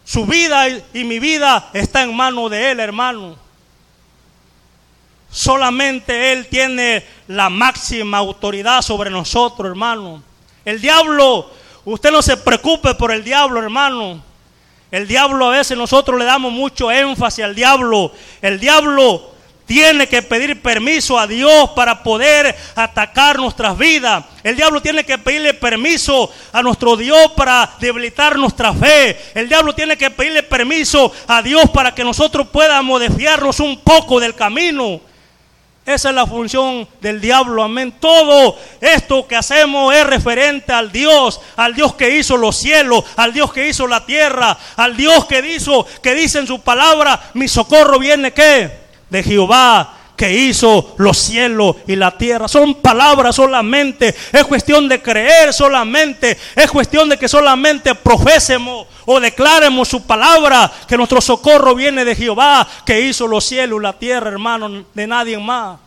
Su 0.03 0.25
vida 0.25 0.67
y 0.67 1.05
mi 1.05 1.17
vida 1.17 1.69
está 1.71 2.03
en 2.03 2.13
manos 2.13 2.51
de 2.51 2.71
Él, 2.71 2.81
hermano. 2.81 3.37
Solamente 5.31 6.33
Él 6.33 6.47
tiene 6.47 7.05
la 7.29 7.49
máxima 7.49 8.17
autoridad 8.17 8.81
sobre 8.81 9.09
nosotros, 9.09 9.69
hermano. 9.69 10.21
El 10.65 10.81
diablo, 10.81 11.49
usted 11.85 12.11
no 12.11 12.21
se 12.21 12.35
preocupe 12.35 12.95
por 12.95 13.13
el 13.13 13.23
diablo, 13.23 13.61
hermano. 13.63 14.21
El 14.91 15.07
diablo 15.07 15.45
a 15.45 15.51
veces 15.51 15.77
nosotros 15.77 16.19
le 16.19 16.25
damos 16.25 16.51
mucho 16.51 16.91
énfasis 16.91 17.45
al 17.45 17.55
diablo. 17.55 18.11
El 18.41 18.59
diablo 18.59 19.30
tiene 19.71 20.05
que 20.05 20.21
pedir 20.21 20.61
permiso 20.61 21.17
a 21.17 21.25
Dios 21.25 21.69
para 21.69 22.03
poder 22.03 22.53
atacar 22.75 23.39
nuestras 23.39 23.77
vidas. 23.77 24.25
El 24.43 24.57
diablo 24.57 24.81
tiene 24.81 25.05
que 25.05 25.17
pedirle 25.17 25.53
permiso 25.53 26.29
a 26.51 26.61
nuestro 26.61 26.97
Dios 26.97 27.31
para 27.37 27.71
debilitar 27.79 28.37
nuestra 28.37 28.73
fe. 28.73 29.17
El 29.33 29.47
diablo 29.47 29.73
tiene 29.73 29.95
que 29.95 30.11
pedirle 30.11 30.43
permiso 30.43 31.13
a 31.25 31.41
Dios 31.41 31.69
para 31.69 31.95
que 31.95 32.03
nosotros 32.03 32.47
podamos 32.49 32.99
desviarnos 32.99 33.61
un 33.61 33.79
poco 33.79 34.19
del 34.19 34.35
camino. 34.35 34.99
Esa 35.85 36.09
es 36.09 36.15
la 36.15 36.27
función 36.27 36.85
del 36.99 37.21
diablo, 37.21 37.63
amén. 37.63 37.93
Todo 37.97 38.57
esto 38.81 39.25
que 39.25 39.37
hacemos 39.37 39.95
es 39.95 40.05
referente 40.05 40.73
al 40.73 40.91
Dios, 40.91 41.39
al 41.55 41.73
Dios 41.73 41.95
que 41.95 42.17
hizo 42.17 42.35
los 42.35 42.57
cielos, 42.57 43.05
al 43.15 43.31
Dios 43.31 43.53
que 43.53 43.69
hizo 43.69 43.87
la 43.87 44.05
tierra, 44.05 44.57
al 44.75 44.97
Dios 44.97 45.25
que 45.27 45.39
hizo, 45.55 45.87
que 46.03 46.13
dice 46.13 46.39
en 46.39 46.47
su 46.47 46.59
palabra, 46.59 47.31
mi 47.35 47.47
socorro 47.47 47.99
viene 47.99 48.33
qué? 48.33 48.80
De 49.11 49.21
Jehová 49.21 49.97
que 50.15 50.33
hizo 50.33 50.93
los 50.97 51.17
cielos 51.17 51.77
y 51.87 51.95
la 51.95 52.17
tierra. 52.17 52.47
Son 52.47 52.75
palabras 52.75 53.35
solamente. 53.35 54.15
Es 54.31 54.45
cuestión 54.45 54.87
de 54.87 55.01
creer 55.01 55.51
solamente. 55.51 56.37
Es 56.55 56.69
cuestión 56.71 57.09
de 57.09 57.17
que 57.17 57.27
solamente 57.27 57.93
profesemos 57.95 58.87
o 59.05 59.19
declaremos 59.19 59.87
su 59.87 60.05
palabra. 60.05 60.71
Que 60.87 60.95
nuestro 60.95 61.21
socorro 61.21 61.75
viene 61.75 62.05
de 62.05 62.15
Jehová 62.15 62.67
que 62.85 63.01
hizo 63.01 63.27
los 63.27 63.43
cielos 63.43 63.79
y 63.79 63.83
la 63.83 63.93
tierra, 63.93 64.29
hermano. 64.29 64.85
De 64.93 65.07
nadie 65.07 65.37
más. 65.39 65.79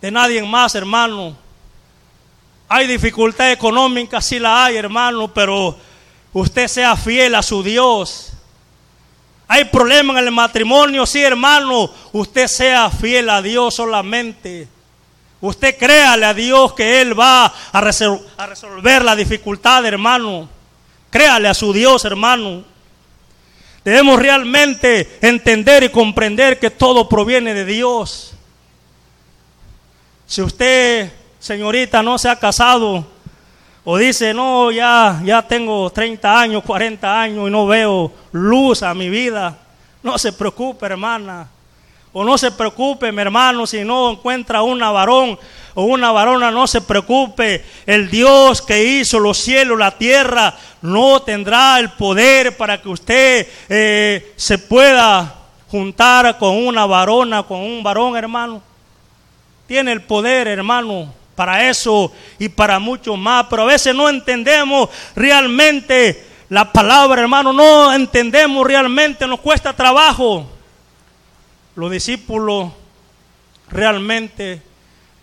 De 0.00 0.10
nadie 0.10 0.42
más, 0.42 0.74
hermano. 0.76 1.36
Hay 2.68 2.86
dificultad 2.86 3.50
económica, 3.50 4.20
sí 4.20 4.38
la 4.38 4.66
hay, 4.66 4.76
hermano, 4.76 5.34
pero 5.34 5.76
usted 6.32 6.68
sea 6.68 6.94
fiel 6.96 7.34
a 7.34 7.42
su 7.42 7.64
Dios. 7.64 8.29
Hay 9.52 9.64
problemas 9.64 10.16
en 10.18 10.26
el 10.26 10.30
matrimonio, 10.30 11.04
sí, 11.04 11.20
hermano. 11.20 11.90
Usted 12.12 12.46
sea 12.46 12.88
fiel 12.88 13.28
a 13.28 13.42
Dios 13.42 13.74
solamente. 13.74 14.68
Usted 15.40 15.76
créale 15.76 16.24
a 16.24 16.32
Dios 16.32 16.72
que 16.74 17.00
Él 17.00 17.18
va 17.18 17.46
a, 17.46 17.52
a 17.72 18.46
resolver 18.46 19.02
la 19.02 19.16
dificultad, 19.16 19.84
hermano. 19.84 20.48
Créale 21.10 21.48
a 21.48 21.54
su 21.54 21.72
Dios, 21.72 22.04
hermano. 22.04 22.62
Debemos 23.84 24.20
realmente 24.20 25.18
entender 25.20 25.82
y 25.82 25.88
comprender 25.88 26.60
que 26.60 26.70
todo 26.70 27.08
proviene 27.08 27.52
de 27.52 27.64
Dios. 27.64 28.34
Si 30.28 30.42
usted, 30.42 31.12
señorita, 31.40 32.04
no 32.04 32.18
se 32.18 32.28
ha 32.28 32.38
casado, 32.38 33.04
o 33.84 33.96
dice, 33.96 34.34
no, 34.34 34.70
ya, 34.70 35.20
ya 35.24 35.42
tengo 35.42 35.88
30 35.90 36.40
años, 36.40 36.62
40 36.64 37.20
años 37.20 37.48
y 37.48 37.50
no 37.50 37.66
veo 37.66 38.12
luz 38.32 38.82
a 38.82 38.92
mi 38.94 39.08
vida. 39.08 39.56
No 40.02 40.18
se 40.18 40.32
preocupe, 40.32 40.84
hermana. 40.86 41.48
O 42.12 42.24
no 42.24 42.36
se 42.36 42.50
preocupe, 42.50 43.10
mi 43.10 43.22
hermano, 43.22 43.66
si 43.66 43.84
no 43.84 44.10
encuentra 44.10 44.62
una 44.62 44.90
varón 44.90 45.38
o 45.74 45.84
una 45.84 46.12
varona, 46.12 46.50
no 46.50 46.66
se 46.66 46.82
preocupe. 46.82 47.64
El 47.86 48.10
Dios 48.10 48.60
que 48.60 48.84
hizo 48.84 49.18
los 49.18 49.38
cielos, 49.38 49.78
la 49.78 49.96
tierra, 49.96 50.54
no 50.82 51.22
tendrá 51.22 51.78
el 51.78 51.90
poder 51.90 52.56
para 52.56 52.82
que 52.82 52.88
usted 52.88 53.48
eh, 53.68 54.34
se 54.36 54.58
pueda 54.58 55.36
juntar 55.70 56.36
con 56.36 56.66
una 56.66 56.84
varona, 56.84 57.44
con 57.44 57.60
un 57.60 57.82
varón, 57.82 58.14
hermano. 58.16 58.60
Tiene 59.66 59.92
el 59.92 60.02
poder, 60.02 60.48
hermano 60.48 61.19
para 61.40 61.70
eso 61.70 62.12
y 62.38 62.50
para 62.50 62.78
mucho 62.78 63.16
más. 63.16 63.46
Pero 63.48 63.62
a 63.62 63.64
veces 63.64 63.94
no 63.94 64.10
entendemos 64.10 64.90
realmente 65.16 66.22
la 66.50 66.70
palabra, 66.70 67.22
hermano. 67.22 67.50
No 67.50 67.94
entendemos 67.94 68.66
realmente, 68.66 69.26
nos 69.26 69.40
cuesta 69.40 69.72
trabajo. 69.72 70.46
Los 71.74 71.90
discípulos 71.90 72.70
realmente 73.70 74.60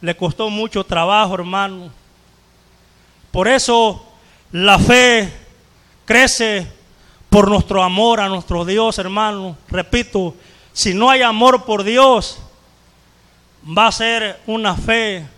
le 0.01 0.18
costó 0.18 0.49
mucho 0.49 0.84
trabajo, 0.84 1.36
hermano. 1.36 1.91
Por 3.30 3.47
eso 3.47 4.03
la 4.51 4.80
fe 4.80 5.32
crece 6.03 6.65
por 7.30 7.47
nuestro 7.47 7.84
amor 7.84 8.22
a 8.22 8.28
nuestro 8.28 8.65
Dios, 8.65 8.97
hermano. 8.97 9.55
Repito, 9.68 10.34
si 10.74 10.95
no 10.95 11.11
hay 11.11 11.22
amor 11.22 11.63
por 11.63 11.84
Dios, 11.84 12.39
va 13.78 13.86
a 13.86 13.91
ser 13.91 14.41
una 14.47 14.76
fe 14.76 15.36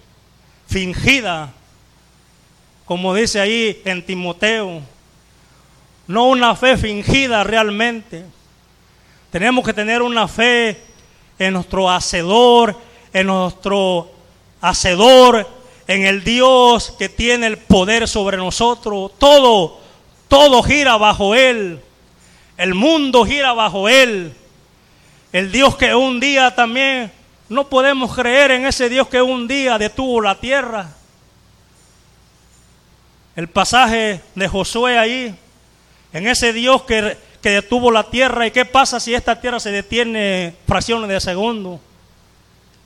fingida, 0.70 1.52
como 2.86 3.14
dice 3.14 3.40
ahí 3.40 3.82
en 3.86 4.06
Timoteo. 4.06 4.82
No 6.08 6.28
una 6.28 6.56
fe 6.56 6.78
fingida 6.78 7.44
realmente. 7.44 8.24
Tenemos 9.32 9.66
que 9.66 9.74
tener 9.74 10.02
una 10.02 10.28
fe 10.28 10.80
en 11.38 11.54
nuestro 11.54 11.90
hacedor, 11.90 12.76
en 13.14 13.28
nuestro 13.28 14.12
hacedor, 14.62 15.48
en 15.88 16.06
el 16.06 16.24
Dios 16.24 16.96
que 16.98 17.10
tiene 17.10 17.48
el 17.48 17.58
poder 17.58 18.08
sobre 18.08 18.38
nosotros. 18.38 19.12
Todo, 19.18 19.80
todo 20.28 20.64
gira 20.64 20.98
bajo 20.98 21.36
Él. 21.36 21.80
El 22.58 22.76
mundo 22.76 23.26
gira 23.26 23.54
bajo 23.54 23.90
Él. 23.90 24.34
El 25.32 25.52
Dios 25.52 25.76
que 25.76 25.94
un 25.94 26.20
día 26.20 26.56
también, 26.56 27.12
no 27.50 27.68
podemos 27.68 28.16
creer 28.16 28.52
en 28.52 28.66
ese 28.66 28.90
Dios 28.90 29.08
que 29.08 29.22
un 29.22 29.48
día 29.48 29.78
detuvo 29.80 30.22
la 30.22 30.36
tierra. 30.36 30.88
El 33.36 33.48
pasaje 33.50 34.22
de 34.36 34.48
Josué 34.48 35.00
ahí, 35.00 35.36
en 36.14 36.28
ese 36.28 36.54
Dios 36.54 36.84
que, 36.84 37.18
que 37.42 37.50
detuvo 37.50 37.92
la 37.92 38.04
tierra. 38.04 38.46
¿Y 38.46 38.52
qué 38.52 38.66
pasa 38.66 39.00
si 39.00 39.16
esta 39.16 39.42
tierra 39.42 39.60
se 39.60 39.72
detiene 39.72 40.56
fracciones 40.68 41.10
de 41.10 41.20
segundo? 41.20 41.80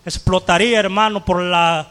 Explotaría, 0.06 0.80
hermano, 0.80 1.26
por 1.26 1.42
la 1.42 1.88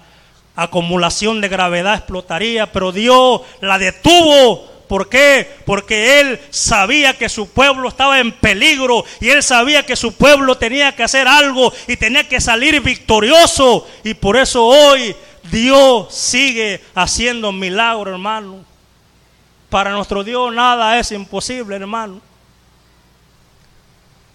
acumulación 0.56 1.42
de 1.42 1.48
gravedad, 1.48 1.94
explotaría. 1.94 2.72
Pero 2.72 2.90
Dios 2.90 3.42
la 3.60 3.78
detuvo 3.78 4.71
¿Por 4.92 5.08
qué? 5.08 5.50
Porque 5.64 6.20
él 6.20 6.38
sabía 6.50 7.16
que 7.16 7.30
su 7.30 7.48
pueblo 7.48 7.88
estaba 7.88 8.20
en 8.20 8.30
peligro 8.30 9.06
y 9.20 9.30
él 9.30 9.42
sabía 9.42 9.86
que 9.86 9.96
su 9.96 10.12
pueblo 10.12 10.58
tenía 10.58 10.94
que 10.94 11.02
hacer 11.02 11.26
algo 11.26 11.72
y 11.88 11.96
tenía 11.96 12.28
que 12.28 12.42
salir 12.42 12.78
victorioso. 12.82 13.88
Y 14.04 14.12
por 14.12 14.36
eso 14.36 14.66
hoy 14.66 15.16
Dios 15.44 16.14
sigue 16.14 16.84
haciendo 16.94 17.52
milagros, 17.52 18.12
hermano. 18.12 18.66
Para 19.70 19.92
nuestro 19.92 20.22
Dios 20.24 20.52
nada 20.52 20.98
es 20.98 21.10
imposible, 21.10 21.76
hermano. 21.76 22.20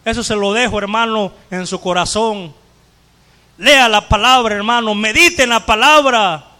Eso 0.04 0.24
se 0.24 0.36
lo 0.36 0.54
dejo, 0.54 0.80
hermano, 0.80 1.34
en 1.52 1.68
su 1.68 1.80
corazón. 1.80 2.52
Lea 3.60 3.88
la 3.88 4.10
palabra, 4.10 4.56
hermano. 4.56 4.96
Medite 4.96 5.44
en 5.44 5.50
la 5.50 5.64
palabra. 5.64 6.57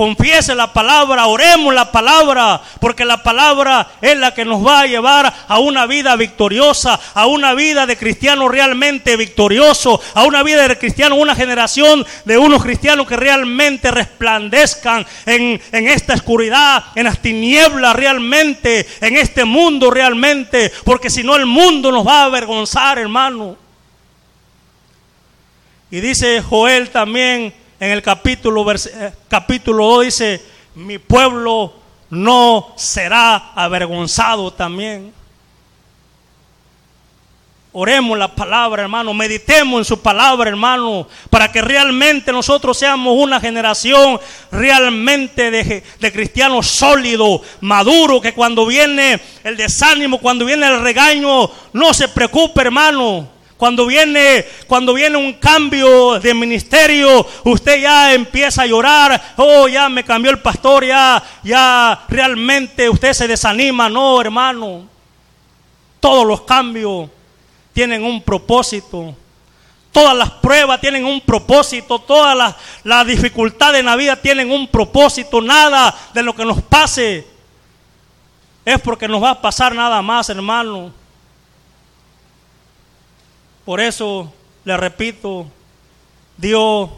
Confiese 0.00 0.54
la 0.54 0.72
palabra, 0.72 1.26
oremos 1.26 1.74
la 1.74 1.92
palabra, 1.92 2.62
porque 2.80 3.04
la 3.04 3.22
palabra 3.22 3.86
es 4.00 4.16
la 4.16 4.32
que 4.32 4.46
nos 4.46 4.66
va 4.66 4.80
a 4.80 4.86
llevar 4.86 5.30
a 5.46 5.58
una 5.58 5.84
vida 5.84 6.16
victoriosa, 6.16 6.98
a 7.12 7.26
una 7.26 7.52
vida 7.52 7.84
de 7.84 7.98
cristiano 7.98 8.48
realmente 8.48 9.14
victorioso, 9.18 10.00
a 10.14 10.24
una 10.24 10.42
vida 10.42 10.66
de 10.66 10.78
cristiano, 10.78 11.16
una 11.16 11.34
generación 11.34 12.06
de 12.24 12.38
unos 12.38 12.62
cristianos 12.62 13.06
que 13.06 13.16
realmente 13.16 13.90
resplandezcan 13.90 15.04
en, 15.26 15.60
en 15.70 15.88
esta 15.88 16.14
oscuridad, 16.14 16.82
en 16.94 17.04
las 17.04 17.18
tinieblas 17.18 17.94
realmente, 17.94 18.88
en 19.02 19.18
este 19.18 19.44
mundo 19.44 19.90
realmente, 19.90 20.72
porque 20.82 21.10
si 21.10 21.22
no 21.22 21.36
el 21.36 21.44
mundo 21.44 21.92
nos 21.92 22.06
va 22.06 22.22
a 22.22 22.24
avergonzar, 22.24 22.98
hermano. 22.98 23.54
Y 25.90 26.00
dice 26.00 26.40
Joel 26.40 26.88
también 26.88 27.59
en 27.80 27.90
el 27.90 28.02
capítulo, 28.02 28.70
eh, 28.70 29.12
capítulo 29.26 29.86
2 29.86 30.04
dice, 30.04 30.42
mi 30.74 30.98
pueblo 30.98 31.72
no 32.10 32.74
será 32.76 33.52
avergonzado 33.54 34.52
también. 34.52 35.14
Oremos 37.72 38.18
la 38.18 38.34
palabra, 38.34 38.82
hermano. 38.82 39.14
Meditemos 39.14 39.78
en 39.78 39.84
su 39.84 40.02
palabra, 40.02 40.50
hermano. 40.50 41.06
Para 41.30 41.50
que 41.50 41.62
realmente 41.62 42.32
nosotros 42.32 42.76
seamos 42.76 43.14
una 43.16 43.40
generación 43.40 44.20
realmente 44.50 45.50
de, 45.50 45.82
de 46.00 46.12
cristianos 46.12 46.66
sólidos, 46.66 47.42
maduros. 47.60 48.20
Que 48.20 48.34
cuando 48.34 48.66
viene 48.66 49.20
el 49.44 49.56
desánimo, 49.56 50.18
cuando 50.18 50.44
viene 50.44 50.66
el 50.66 50.82
regaño, 50.82 51.48
no 51.72 51.94
se 51.94 52.08
preocupe, 52.08 52.60
hermano. 52.60 53.39
Cuando 53.60 53.84
viene, 53.84 54.46
cuando 54.66 54.94
viene 54.94 55.18
un 55.18 55.34
cambio 55.34 56.18
de 56.18 56.32
ministerio, 56.32 57.26
usted 57.44 57.82
ya 57.82 58.14
empieza 58.14 58.62
a 58.62 58.66
llorar. 58.66 59.34
Oh, 59.36 59.68
ya 59.68 59.86
me 59.90 60.02
cambió 60.02 60.30
el 60.30 60.38
pastor, 60.38 60.86
ya, 60.86 61.22
ya 61.44 62.06
realmente 62.08 62.88
usted 62.88 63.12
se 63.12 63.28
desanima. 63.28 63.90
No, 63.90 64.18
hermano. 64.18 64.88
Todos 66.00 66.26
los 66.26 66.40
cambios 66.40 67.10
tienen 67.74 68.02
un 68.02 68.22
propósito. 68.22 69.14
Todas 69.92 70.16
las 70.16 70.30
pruebas 70.30 70.80
tienen 70.80 71.04
un 71.04 71.20
propósito, 71.20 71.98
todas 71.98 72.34
las, 72.34 72.54
las, 72.82 73.06
dificultades 73.06 73.80
en 73.80 73.86
la 73.86 73.96
vida 73.96 74.16
tienen 74.16 74.50
un 74.50 74.68
propósito. 74.68 75.42
Nada 75.42 75.94
de 76.14 76.22
lo 76.22 76.34
que 76.34 76.46
nos 76.46 76.62
pase 76.62 77.26
es 78.64 78.80
porque 78.80 79.06
nos 79.06 79.22
va 79.22 79.32
a 79.32 79.42
pasar 79.42 79.74
nada 79.74 80.00
más, 80.00 80.30
hermano. 80.30 80.98
Por 83.64 83.80
eso 83.80 84.32
le 84.64 84.76
repito, 84.76 85.46
Dios 86.36 86.90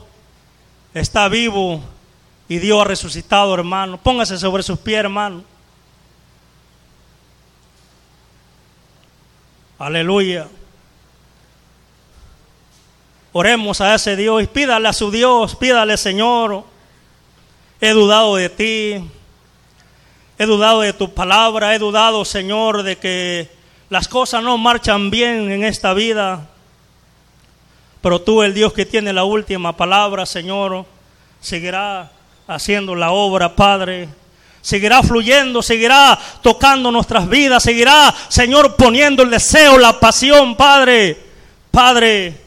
está 0.95 1.29
vivo 1.29 1.83
y 2.49 2.59
Dios 2.59 2.81
ha 2.81 2.85
resucitado, 2.85 3.55
hermano. 3.55 3.99
Póngase 3.99 4.39
sobre 4.39 4.63
sus 4.63 4.79
pies, 4.79 5.01
hermano. 5.01 5.43
Aleluya. 9.79 10.47
Oremos 13.33 13.81
a 13.81 13.95
ese 13.95 14.15
Dios 14.15 14.43
y 14.43 14.47
pídale 14.47 14.89
a 14.89 14.93
su 14.93 15.11
Dios, 15.11 15.57
pídale, 15.57 15.97
Señor. 15.97 16.65
He 17.81 17.91
dudado 17.91 18.37
de 18.37 18.49
ti. 18.49 19.11
He 20.39 20.47
dudado 20.47 20.83
de 20.83 20.93
tu 20.93 21.13
palabra. 21.13 21.75
He 21.75 21.79
dudado, 21.79 22.25
Señor, 22.25 22.83
de 22.83 22.99
que 22.99 23.51
las 23.89 24.07
cosas 24.07 24.43
no 24.43 24.57
marchan 24.59 25.11
bien 25.11 25.51
en 25.51 25.65
esta 25.65 25.95
vida. 25.95 26.52
Pero 28.03 28.21
tú, 28.21 28.43
el 28.43 28.53
Dios 28.53 28.73
que 28.73 28.85
tiene 28.85 29.13
la 29.13 29.25
última 29.25 29.77
palabra, 29.77 30.27
Señor, 30.27 30.85
seguirá 31.41 32.11
haciendo 32.49 32.95
la 32.95 33.13
obra, 33.13 33.55
Padre. 33.55 34.09
Seguirá 34.61 35.03
fluyendo, 35.03 35.63
seguirá 35.63 36.19
tocando 36.43 36.91
nuestras 36.91 37.29
vidas, 37.29 37.63
seguirá, 37.63 38.15
Señor, 38.29 38.77
poniendo 38.77 39.23
el 39.23 39.31
deseo, 39.31 39.79
la 39.79 39.99
pasión, 39.99 40.57
Padre. 40.57 41.19
Padre, 41.71 42.41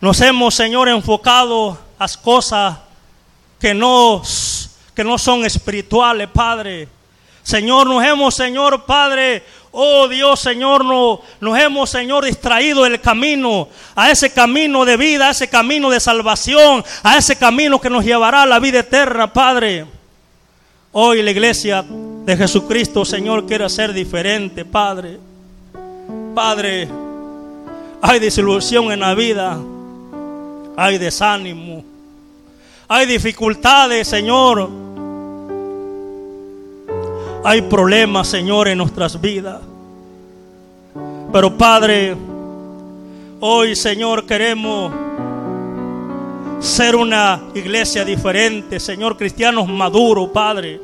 nos 0.00 0.20
hemos, 0.20 0.54
Señor, 0.54 0.88
enfocado 0.88 1.78
a 1.98 2.08
cosas 2.22 2.78
que 3.60 3.74
no, 3.74 4.22
que 4.94 5.04
no 5.04 5.18
son 5.18 5.44
espirituales, 5.44 6.28
Padre. 6.32 6.88
Señor, 7.42 7.86
nos 7.86 8.04
hemos, 8.04 8.34
Señor, 8.34 8.84
Padre, 8.84 9.44
Oh 9.72 10.08
Dios, 10.08 10.40
Señor, 10.40 10.84
no, 10.84 11.20
nos 11.40 11.58
hemos, 11.58 11.90
Señor, 11.90 12.24
distraído 12.24 12.82
del 12.82 13.00
camino, 13.00 13.68
a 13.94 14.10
ese 14.10 14.30
camino 14.30 14.84
de 14.84 14.96
vida, 14.96 15.28
a 15.28 15.30
ese 15.30 15.48
camino 15.48 15.90
de 15.90 16.00
salvación, 16.00 16.82
a 17.04 17.16
ese 17.16 17.36
camino 17.36 17.80
que 17.80 17.88
nos 17.88 18.04
llevará 18.04 18.42
a 18.42 18.46
la 18.46 18.58
vida 18.58 18.80
eterna, 18.80 19.32
Padre. 19.32 19.86
Hoy 20.92 21.22
la 21.22 21.30
iglesia 21.30 21.84
de 21.86 22.36
Jesucristo, 22.36 23.04
Señor, 23.04 23.46
quiere 23.46 23.68
ser 23.70 23.92
diferente, 23.92 24.64
Padre. 24.64 25.20
Padre, 26.34 26.88
hay 28.02 28.18
desilusión 28.18 28.90
en 28.90 28.98
la 28.98 29.14
vida, 29.14 29.56
hay 30.76 30.98
desánimo, 30.98 31.84
hay 32.88 33.06
dificultades, 33.06 34.08
Señor 34.08 34.89
hay 37.44 37.62
problemas, 37.62 38.28
Señor, 38.28 38.68
en 38.68 38.78
nuestras 38.78 39.20
vidas. 39.20 39.60
Pero 41.32 41.56
Padre, 41.56 42.16
hoy, 43.40 43.76
Señor, 43.76 44.26
queremos 44.26 44.92
ser 46.60 46.96
una 46.96 47.40
iglesia 47.54 48.04
diferente, 48.04 48.78
Señor, 48.78 49.16
cristianos 49.16 49.68
maduros, 49.68 50.28
Padre. 50.30 50.80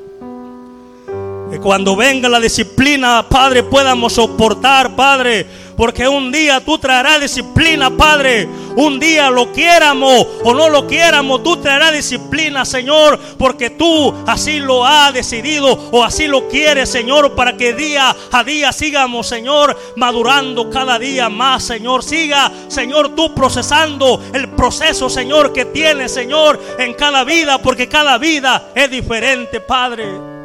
Que 1.50 1.60
cuando 1.60 1.94
venga 1.94 2.28
la 2.28 2.40
disciplina, 2.40 3.24
Padre, 3.28 3.62
podamos 3.62 4.14
soportar, 4.14 4.96
Padre, 4.96 5.46
Porque 5.76 6.08
un 6.08 6.32
día 6.32 6.64
tú 6.64 6.78
traerás 6.78 7.20
disciplina, 7.20 7.90
Padre. 7.90 8.48
Un 8.76 9.00
día 9.00 9.30
lo 9.30 9.52
quiéramos 9.52 10.26
o 10.44 10.52
no 10.54 10.68
lo 10.68 10.86
quiéramos, 10.86 11.42
tú 11.42 11.56
traerás 11.56 11.94
disciplina, 11.94 12.64
Señor. 12.64 13.18
Porque 13.38 13.70
tú 13.70 14.14
así 14.26 14.58
lo 14.58 14.84
has 14.84 15.14
decidido 15.14 15.72
o 15.90 16.04
así 16.04 16.26
lo 16.26 16.48
quieres, 16.48 16.90
Señor. 16.90 17.34
Para 17.34 17.56
que 17.56 17.72
día 17.72 18.14
a 18.30 18.44
día 18.44 18.72
sigamos, 18.72 19.26
Señor, 19.26 19.76
madurando 19.96 20.68
cada 20.70 20.98
día 20.98 21.28
más, 21.28 21.64
Señor. 21.64 22.02
Siga, 22.02 22.52
Señor, 22.68 23.14
tú 23.16 23.34
procesando 23.34 24.22
el 24.34 24.50
proceso, 24.50 25.08
Señor, 25.08 25.52
que 25.52 25.64
tienes, 25.64 26.12
Señor, 26.12 26.60
en 26.78 26.92
cada 26.94 27.24
vida. 27.24 27.58
Porque 27.58 27.88
cada 27.88 28.18
vida 28.18 28.68
es 28.74 28.90
diferente, 28.90 29.60
Padre. 29.60 30.36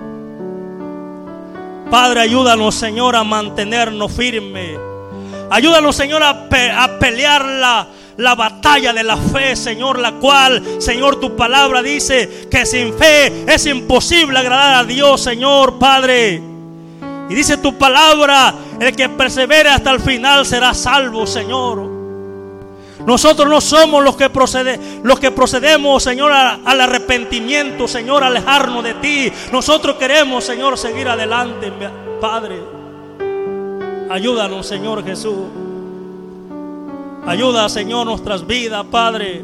Padre, 1.90 2.22
ayúdanos, 2.22 2.76
Señor, 2.76 3.18
a 3.18 3.26
mantenernos 3.26 4.10
firmes. 4.14 4.80
Ayúdanos, 5.50 5.94
Señor, 5.94 6.24
a, 6.24 6.48
pelear 6.98 7.44
la, 7.44 7.86
la 8.18 8.36
batalla 8.36 8.94
de 8.94 9.04
la 9.04 9.18
fe, 9.18 9.56
Señor, 9.56 10.00
la 10.00 10.14
cual, 10.14 10.62
Señor, 10.80 11.20
tu 11.20 11.36
palabra 11.36 11.82
dice 11.82 12.48
que 12.50 12.66
sin 12.66 12.94
fe 12.94 13.46
es 13.52 13.66
imposible 13.66 14.40
agradar 14.40 14.76
a 14.76 14.84
Dios, 14.84 15.22
Señor, 15.22 15.80
Padre. 15.80 16.42
Y 17.30 17.34
dice 17.34 17.58
tu 17.58 17.78
palabra, 17.78 18.54
el 18.80 18.96
que 18.96 19.08
persevere 19.10 19.70
hasta 19.70 19.92
el 19.92 20.02
final 20.02 20.46
será 20.46 20.74
salvo, 20.74 21.26
Señor. 21.26 21.90
Nosotros 23.06 23.50
no 23.50 23.62
somos 23.62 24.04
los 24.04 24.16
que, 24.16 24.30
procede, 24.30 24.80
los 25.04 25.20
que 25.20 25.32
procedemos, 25.32 26.04
Señor, 26.04 26.32
al 26.32 26.82
arrepentimiento, 26.82 27.88
Señor, 27.88 28.24
alejarnos 28.24 28.84
de 28.84 28.94
ti. 28.96 29.32
Nosotros 29.52 29.96
queremos, 29.96 30.44
Señor, 30.44 30.78
seguir 30.78 31.08
adelante, 31.08 31.72
Padre. 32.20 32.62
Ayúdanos, 34.10 34.68
Señor 34.68 35.04
Jesús. 35.04 35.48
Ayuda, 37.26 37.70
Señor, 37.70 38.08
nuestras 38.08 38.46
vidas, 38.46 38.86
Padre. 38.90 39.44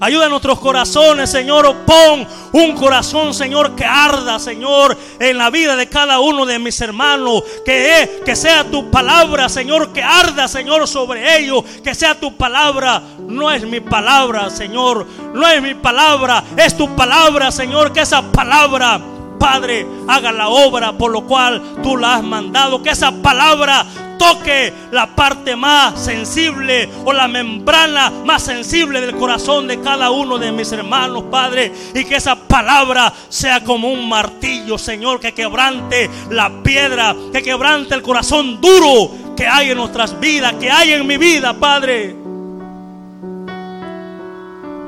Ayuda 0.00 0.26
a 0.26 0.28
nuestros 0.28 0.60
corazones, 0.60 1.30
Señor. 1.30 1.74
Pon 1.84 2.26
un 2.52 2.72
corazón, 2.76 3.34
Señor, 3.34 3.74
que 3.74 3.84
arda, 3.84 4.38
Señor, 4.38 4.96
en 5.18 5.36
la 5.36 5.50
vida 5.50 5.74
de 5.74 5.88
cada 5.88 6.20
uno 6.20 6.46
de 6.46 6.58
mis 6.60 6.80
hermanos. 6.80 7.42
Que, 7.64 8.22
que 8.24 8.36
sea 8.36 8.64
tu 8.70 8.90
palabra, 8.90 9.48
Señor, 9.48 9.92
que 9.92 10.02
arda, 10.02 10.46
Señor, 10.46 10.86
sobre 10.86 11.38
ellos. 11.38 11.64
Que 11.82 11.94
sea 11.94 12.14
tu 12.14 12.36
palabra. 12.36 13.02
No 13.26 13.50
es 13.50 13.64
mi 13.64 13.80
palabra, 13.80 14.50
Señor. 14.50 15.04
No 15.34 15.48
es 15.48 15.60
mi 15.60 15.74
palabra. 15.74 16.44
Es 16.56 16.76
tu 16.76 16.94
palabra, 16.94 17.50
Señor. 17.50 17.92
Que 17.92 18.02
esa 18.02 18.22
palabra 18.22 19.00
Padre, 19.38 19.86
haga 20.08 20.32
la 20.32 20.48
obra 20.48 20.92
por 20.98 21.12
lo 21.12 21.24
cual 21.24 21.62
tú 21.82 21.96
la 21.96 22.16
has 22.16 22.22
mandado. 22.22 22.82
Que 22.82 22.90
esa 22.90 23.12
palabra 23.12 23.86
toque 24.18 24.72
la 24.90 25.06
parte 25.06 25.56
más 25.56 25.98
sensible 25.98 26.88
o 27.04 27.12
la 27.12 27.28
membrana 27.28 28.10
más 28.24 28.42
sensible 28.42 29.00
del 29.00 29.16
corazón 29.16 29.66
de 29.66 29.80
cada 29.80 30.10
uno 30.10 30.38
de 30.38 30.52
mis 30.52 30.70
hermanos, 30.72 31.24
Padre. 31.30 31.72
Y 31.94 32.04
que 32.04 32.16
esa 32.16 32.36
palabra 32.36 33.12
sea 33.28 33.64
como 33.64 33.90
un 33.90 34.08
martillo, 34.08 34.76
Señor, 34.76 35.20
que 35.20 35.32
quebrante 35.32 36.10
la 36.30 36.62
piedra, 36.62 37.14
que 37.32 37.42
quebrante 37.42 37.94
el 37.94 38.02
corazón 38.02 38.60
duro 38.60 39.10
que 39.36 39.46
hay 39.46 39.70
en 39.70 39.78
nuestras 39.78 40.18
vidas, 40.18 40.54
que 40.54 40.70
hay 40.70 40.92
en 40.92 41.06
mi 41.06 41.16
vida, 41.16 41.54
Padre. 41.54 42.14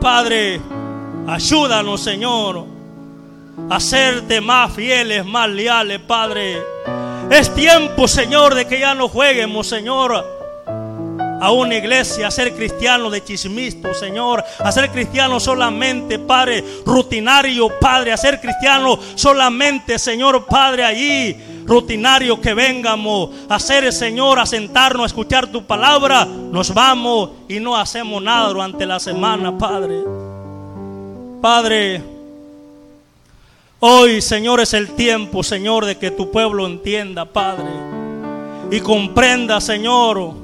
Padre, 0.01 0.61
ayúdanos, 1.27 2.01
Señor 2.01 2.81
hacerte 3.69 4.41
más 4.41 4.73
fieles, 4.73 5.25
más 5.25 5.49
leales, 5.49 6.01
Padre. 6.01 6.59
Es 7.31 7.55
tiempo, 7.55 8.09
Señor, 8.09 8.57
de 8.57 8.67
que 8.67 8.81
ya 8.81 8.93
no 8.93 9.09
jueguemos, 9.09 9.69
Señor, 9.69 10.41
a 11.41 11.53
una 11.53 11.77
iglesia, 11.77 12.27
a 12.27 12.31
ser 12.31 12.55
cristiano 12.55 13.09
de 13.09 13.25
chismisto, 13.25 13.95
Señor, 13.95 14.45
a 14.59 14.73
ser 14.73 14.91
cristiano 14.91 15.39
solamente, 15.41 16.19
Padre, 16.19 16.65
rutinario, 16.85 17.71
Padre, 17.79 18.13
a 18.13 18.17
ser 18.17 18.41
cristiano 18.41 18.99
solamente, 19.15 19.99
Señor, 19.99 20.45
Padre, 20.45 20.85
allí, 20.85 21.37
rutinario 21.67 22.41
que 22.41 22.53
vengamos 22.53 23.31
a 23.49 23.59
ser, 23.61 23.93
Señor, 23.93 24.39
a 24.39 24.45
sentarnos, 24.45 25.05
a 25.05 25.07
escuchar 25.07 25.47
tu 25.47 25.65
palabra, 25.65 26.25
nos 26.27 26.75
vamos 26.75 27.31
y 27.49 27.61
no 27.61 27.77
hacemos 27.77 28.21
nada 28.21 28.49
durante 28.49 28.85
la 28.85 28.99
semana, 28.99 29.57
Padre. 29.57 30.03
Padre, 31.41 32.20
Hoy, 33.83 34.21
Señor, 34.21 34.61
es 34.61 34.75
el 34.75 34.91
tiempo, 34.91 35.43
Señor, 35.43 35.87
de 35.87 35.97
que 35.97 36.11
tu 36.11 36.31
pueblo 36.31 36.67
entienda, 36.67 37.25
Padre, 37.25 37.71
y 38.71 38.79
comprenda, 38.81 39.59
Señor. 39.59 40.35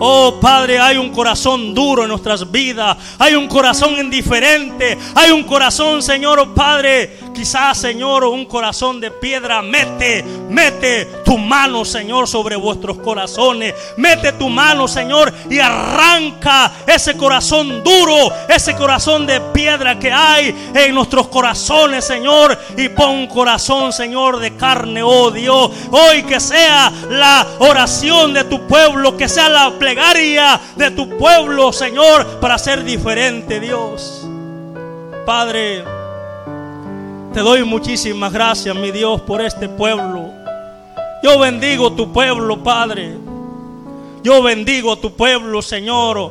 Oh 0.00 0.38
Padre, 0.40 0.80
hay 0.80 0.96
un 0.96 1.10
corazón 1.10 1.72
duro 1.72 2.02
en 2.02 2.08
nuestras 2.08 2.50
vidas, 2.50 2.96
hay 3.16 3.36
un 3.36 3.46
corazón 3.46 3.94
indiferente, 3.96 4.98
hay 5.14 5.30
un 5.30 5.44
corazón, 5.44 6.02
Señor, 6.02 6.52
Padre, 6.52 7.16
Quizás, 7.34 7.78
Señor, 7.78 8.24
un 8.24 8.46
corazón 8.46 9.00
de 9.00 9.10
piedra. 9.10 9.60
Mete, 9.60 10.24
mete 10.48 11.06
tu 11.24 11.36
mano, 11.36 11.84
Señor, 11.84 12.28
sobre 12.28 12.54
vuestros 12.54 12.98
corazones. 12.98 13.74
Mete 13.96 14.32
tu 14.32 14.48
mano, 14.48 14.86
Señor, 14.86 15.34
y 15.50 15.58
arranca 15.58 16.72
ese 16.86 17.16
corazón 17.16 17.82
duro, 17.82 18.32
ese 18.48 18.76
corazón 18.76 19.26
de 19.26 19.40
piedra 19.40 19.98
que 19.98 20.12
hay 20.12 20.54
en 20.74 20.94
nuestros 20.94 21.26
corazones, 21.26 22.04
Señor. 22.04 22.56
Y 22.76 22.88
pon 22.90 23.26
corazón, 23.26 23.92
Señor, 23.92 24.38
de 24.38 24.56
carne, 24.56 25.02
oh 25.02 25.32
Dios. 25.32 25.70
Hoy 25.90 26.22
que 26.22 26.38
sea 26.38 26.92
la 27.10 27.46
oración 27.58 28.32
de 28.32 28.44
tu 28.44 28.66
pueblo, 28.68 29.16
que 29.16 29.28
sea 29.28 29.48
la 29.48 29.72
plegaria 29.72 30.60
de 30.76 30.92
tu 30.92 31.08
pueblo, 31.18 31.72
Señor, 31.72 32.38
para 32.40 32.58
ser 32.58 32.84
diferente, 32.84 33.58
Dios. 33.58 34.26
Padre, 35.26 35.82
te 37.34 37.40
doy 37.40 37.64
muchísimas 37.64 38.32
gracias, 38.32 38.76
mi 38.76 38.92
Dios, 38.92 39.20
por 39.22 39.42
este 39.42 39.68
pueblo. 39.68 40.30
Yo 41.20 41.36
bendigo 41.40 41.92
tu 41.92 42.12
pueblo, 42.12 42.62
Padre. 42.62 43.12
Yo 44.22 44.40
bendigo 44.40 44.96
tu 44.96 45.12
pueblo, 45.16 45.60
Señor. 45.60 46.30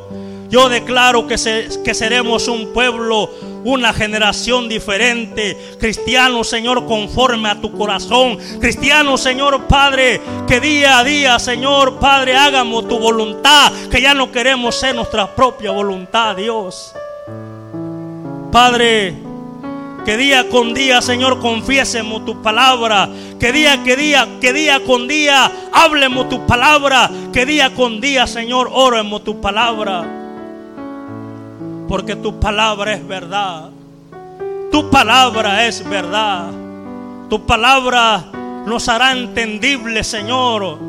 Yo 0.50 0.70
declaro 0.70 1.28
que, 1.28 1.36
que 1.84 1.94
seremos 1.94 2.48
un 2.48 2.72
pueblo, 2.72 3.30
una 3.66 3.92
generación 3.92 4.70
diferente. 4.70 5.58
Cristiano, 5.78 6.42
Señor, 6.46 6.86
conforme 6.86 7.50
a 7.50 7.60
tu 7.60 7.74
corazón. 7.74 8.38
Cristiano, 8.62 9.18
Señor, 9.18 9.64
Padre, 9.64 10.22
que 10.48 10.62
día 10.62 11.00
a 11.00 11.04
día, 11.04 11.38
Señor, 11.38 12.00
Padre, 12.00 12.38
hagamos 12.38 12.88
tu 12.88 12.98
voluntad. 12.98 13.74
Que 13.92 14.02
ya 14.02 14.14
no 14.14 14.32
queremos 14.32 14.76
ser 14.76 14.96
nuestra 14.96 15.36
propia 15.36 15.72
voluntad, 15.72 16.38
Dios. 16.38 16.94
Padre, 18.52 19.33
que 20.06 20.18
día 20.18 20.50
con 20.50 20.74
día, 20.74 21.02
Señor, 21.02 21.40
confiésemos 21.40 22.26
tu 22.26 22.42
palabra. 22.42 23.08
Que 23.40 23.54
día, 23.54 23.84
que 23.84 23.96
día, 23.96 24.28
que 24.42 24.52
día 24.52 24.84
con 24.84 25.08
día 25.08 25.50
hablemos 25.72 26.28
tu 26.28 26.46
palabra. 26.46 27.10
Que 27.32 27.46
día 27.46 27.74
con 27.74 28.02
día, 28.02 28.28
Señor, 28.28 28.70
oremos 28.74 29.24
tu 29.24 29.40
palabra. 29.40 30.04
Porque 31.88 32.18
tu 32.18 32.38
palabra 32.38 32.94
es 32.94 33.08
verdad. 33.08 33.70
Tu 34.72 34.90
palabra 34.90 35.66
es 35.66 35.88
verdad. 35.88 36.52
Tu 37.30 37.46
palabra 37.46 38.26
nos 38.66 38.90
hará 38.90 39.14
entendible, 39.14 40.04
Señor. 40.04 40.80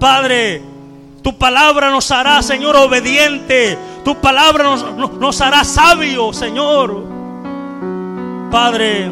Padre, 0.00 0.60
tu 1.22 1.38
palabra 1.38 1.90
nos 1.90 2.10
hará, 2.10 2.42
Señor, 2.42 2.74
obediente. 2.76 3.78
Tu 4.04 4.16
palabra 4.16 4.64
nos, 4.64 5.12
nos 5.14 5.40
hará 5.40 5.62
sabio, 5.62 6.32
Señor. 6.32 7.05
Padre, 8.58 9.10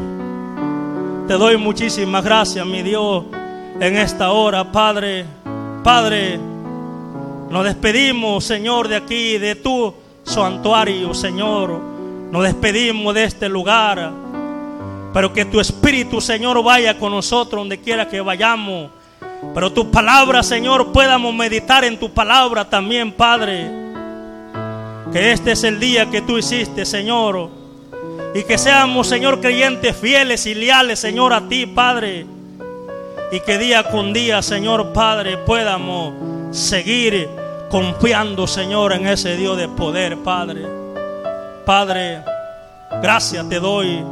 te 1.28 1.34
doy 1.34 1.58
muchísimas 1.58 2.24
gracias, 2.24 2.64
mi 2.64 2.80
Dios, 2.80 3.24
en 3.78 3.98
esta 3.98 4.32
hora, 4.32 4.72
Padre. 4.72 5.26
Padre, 5.82 6.38
nos 7.50 7.62
despedimos, 7.62 8.42
Señor, 8.42 8.88
de 8.88 8.96
aquí, 8.96 9.36
de 9.36 9.54
tu 9.56 9.92
santuario, 10.22 11.12
Señor. 11.12 11.78
Nos 12.30 12.42
despedimos 12.42 13.14
de 13.14 13.24
este 13.24 13.50
lugar. 13.50 14.12
Pero 15.12 15.30
que 15.34 15.44
tu 15.44 15.60
Espíritu, 15.60 16.22
Señor, 16.22 16.62
vaya 16.64 16.98
con 16.98 17.12
nosotros 17.12 17.60
donde 17.60 17.82
quiera 17.82 18.08
que 18.08 18.22
vayamos. 18.22 18.92
Pero 19.52 19.70
tu 19.70 19.90
palabra, 19.90 20.42
Señor, 20.42 20.90
podamos 20.90 21.34
meditar 21.34 21.84
en 21.84 22.00
tu 22.00 22.10
palabra 22.14 22.64
también, 22.70 23.12
Padre. 23.12 23.70
Que 25.12 25.32
este 25.32 25.52
es 25.52 25.64
el 25.64 25.78
día 25.78 26.08
que 26.08 26.22
tú 26.22 26.38
hiciste, 26.38 26.86
Señor 26.86 27.63
y 28.34 28.42
que 28.42 28.58
seamos, 28.58 29.06
Señor, 29.06 29.40
creyentes 29.40 29.96
fieles 29.96 30.44
y 30.46 30.54
leales, 30.54 30.98
Señor, 30.98 31.32
a 31.32 31.48
ti, 31.48 31.66
Padre. 31.66 32.26
Y 33.30 33.38
que 33.40 33.58
día 33.58 33.84
con 33.84 34.12
día, 34.12 34.42
Señor, 34.42 34.92
Padre, 34.92 35.38
podamos 35.38 36.14
seguir 36.50 37.28
confiando, 37.70 38.48
Señor, 38.48 38.92
en 38.92 39.06
ese 39.06 39.36
Dios 39.36 39.56
de 39.56 39.68
poder, 39.68 40.18
Padre. 40.18 40.62
Padre, 41.64 42.22
gracias 43.00 43.48
te 43.48 43.60
doy 43.60 44.02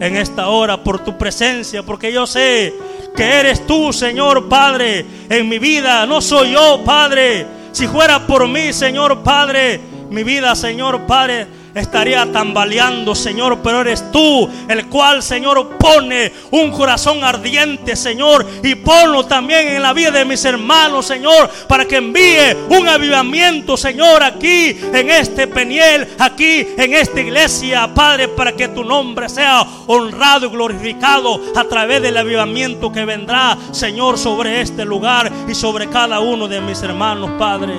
en 0.00 0.16
esta 0.16 0.48
hora 0.48 0.82
por 0.82 1.04
tu 1.04 1.16
presencia, 1.16 1.84
porque 1.84 2.12
yo 2.12 2.26
sé 2.26 2.74
que 3.14 3.22
eres 3.22 3.64
tú, 3.64 3.92
Señor 3.92 4.48
Padre, 4.48 5.06
en 5.28 5.48
mi 5.48 5.60
vida. 5.60 6.04
No 6.06 6.20
soy 6.20 6.50
yo, 6.50 6.80
Padre. 6.84 7.46
Si 7.70 7.86
fuera 7.86 8.26
por 8.26 8.48
mí, 8.48 8.72
Señor 8.72 9.22
Padre, 9.22 9.80
mi 10.10 10.24
vida, 10.24 10.56
Señor 10.56 11.02
Padre, 11.02 11.46
estaría 11.74 12.30
tambaleando, 12.30 13.14
Señor, 13.14 13.60
pero 13.62 13.80
eres 13.80 14.10
tú 14.12 14.48
el 14.68 14.86
cual, 14.86 15.22
Señor, 15.22 15.76
pone 15.78 16.32
un 16.50 16.70
corazón 16.70 17.24
ardiente, 17.24 17.96
Señor, 17.96 18.46
y 18.62 18.74
ponlo 18.74 19.24
también 19.24 19.68
en 19.68 19.82
la 19.82 19.92
vida 19.92 20.10
de 20.10 20.24
mis 20.24 20.44
hermanos, 20.44 21.06
Señor, 21.06 21.48
para 21.68 21.86
que 21.86 21.96
envíe 21.96 22.56
un 22.68 22.88
avivamiento, 22.88 23.76
Señor, 23.76 24.22
aquí 24.22 24.76
en 24.92 25.10
este 25.10 25.46
Peniel, 25.46 26.08
aquí 26.18 26.66
en 26.76 26.94
esta 26.94 27.20
iglesia, 27.20 27.92
Padre, 27.94 28.28
para 28.28 28.52
que 28.52 28.68
tu 28.68 28.84
nombre 28.84 29.28
sea 29.28 29.66
honrado 29.86 30.46
y 30.46 30.50
glorificado 30.50 31.40
a 31.56 31.64
través 31.64 32.02
del 32.02 32.16
avivamiento 32.16 32.92
que 32.92 33.04
vendrá, 33.04 33.56
Señor, 33.70 34.18
sobre 34.18 34.60
este 34.60 34.84
lugar 34.84 35.30
y 35.48 35.54
sobre 35.54 35.88
cada 35.88 36.20
uno 36.20 36.48
de 36.48 36.60
mis 36.60 36.82
hermanos, 36.82 37.30
Padre. 37.38 37.74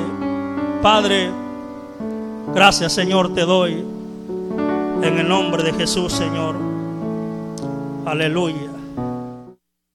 Padre, 0.82 1.43
Gracias 2.54 2.94
Señor 2.94 3.34
te 3.34 3.42
doy. 3.42 3.84
En 5.02 5.20
el 5.20 5.28
nombre 5.28 5.64
de 5.64 5.74
Jesús, 5.74 6.14
Señor. 6.14 6.56
Aleluya. 8.06 8.73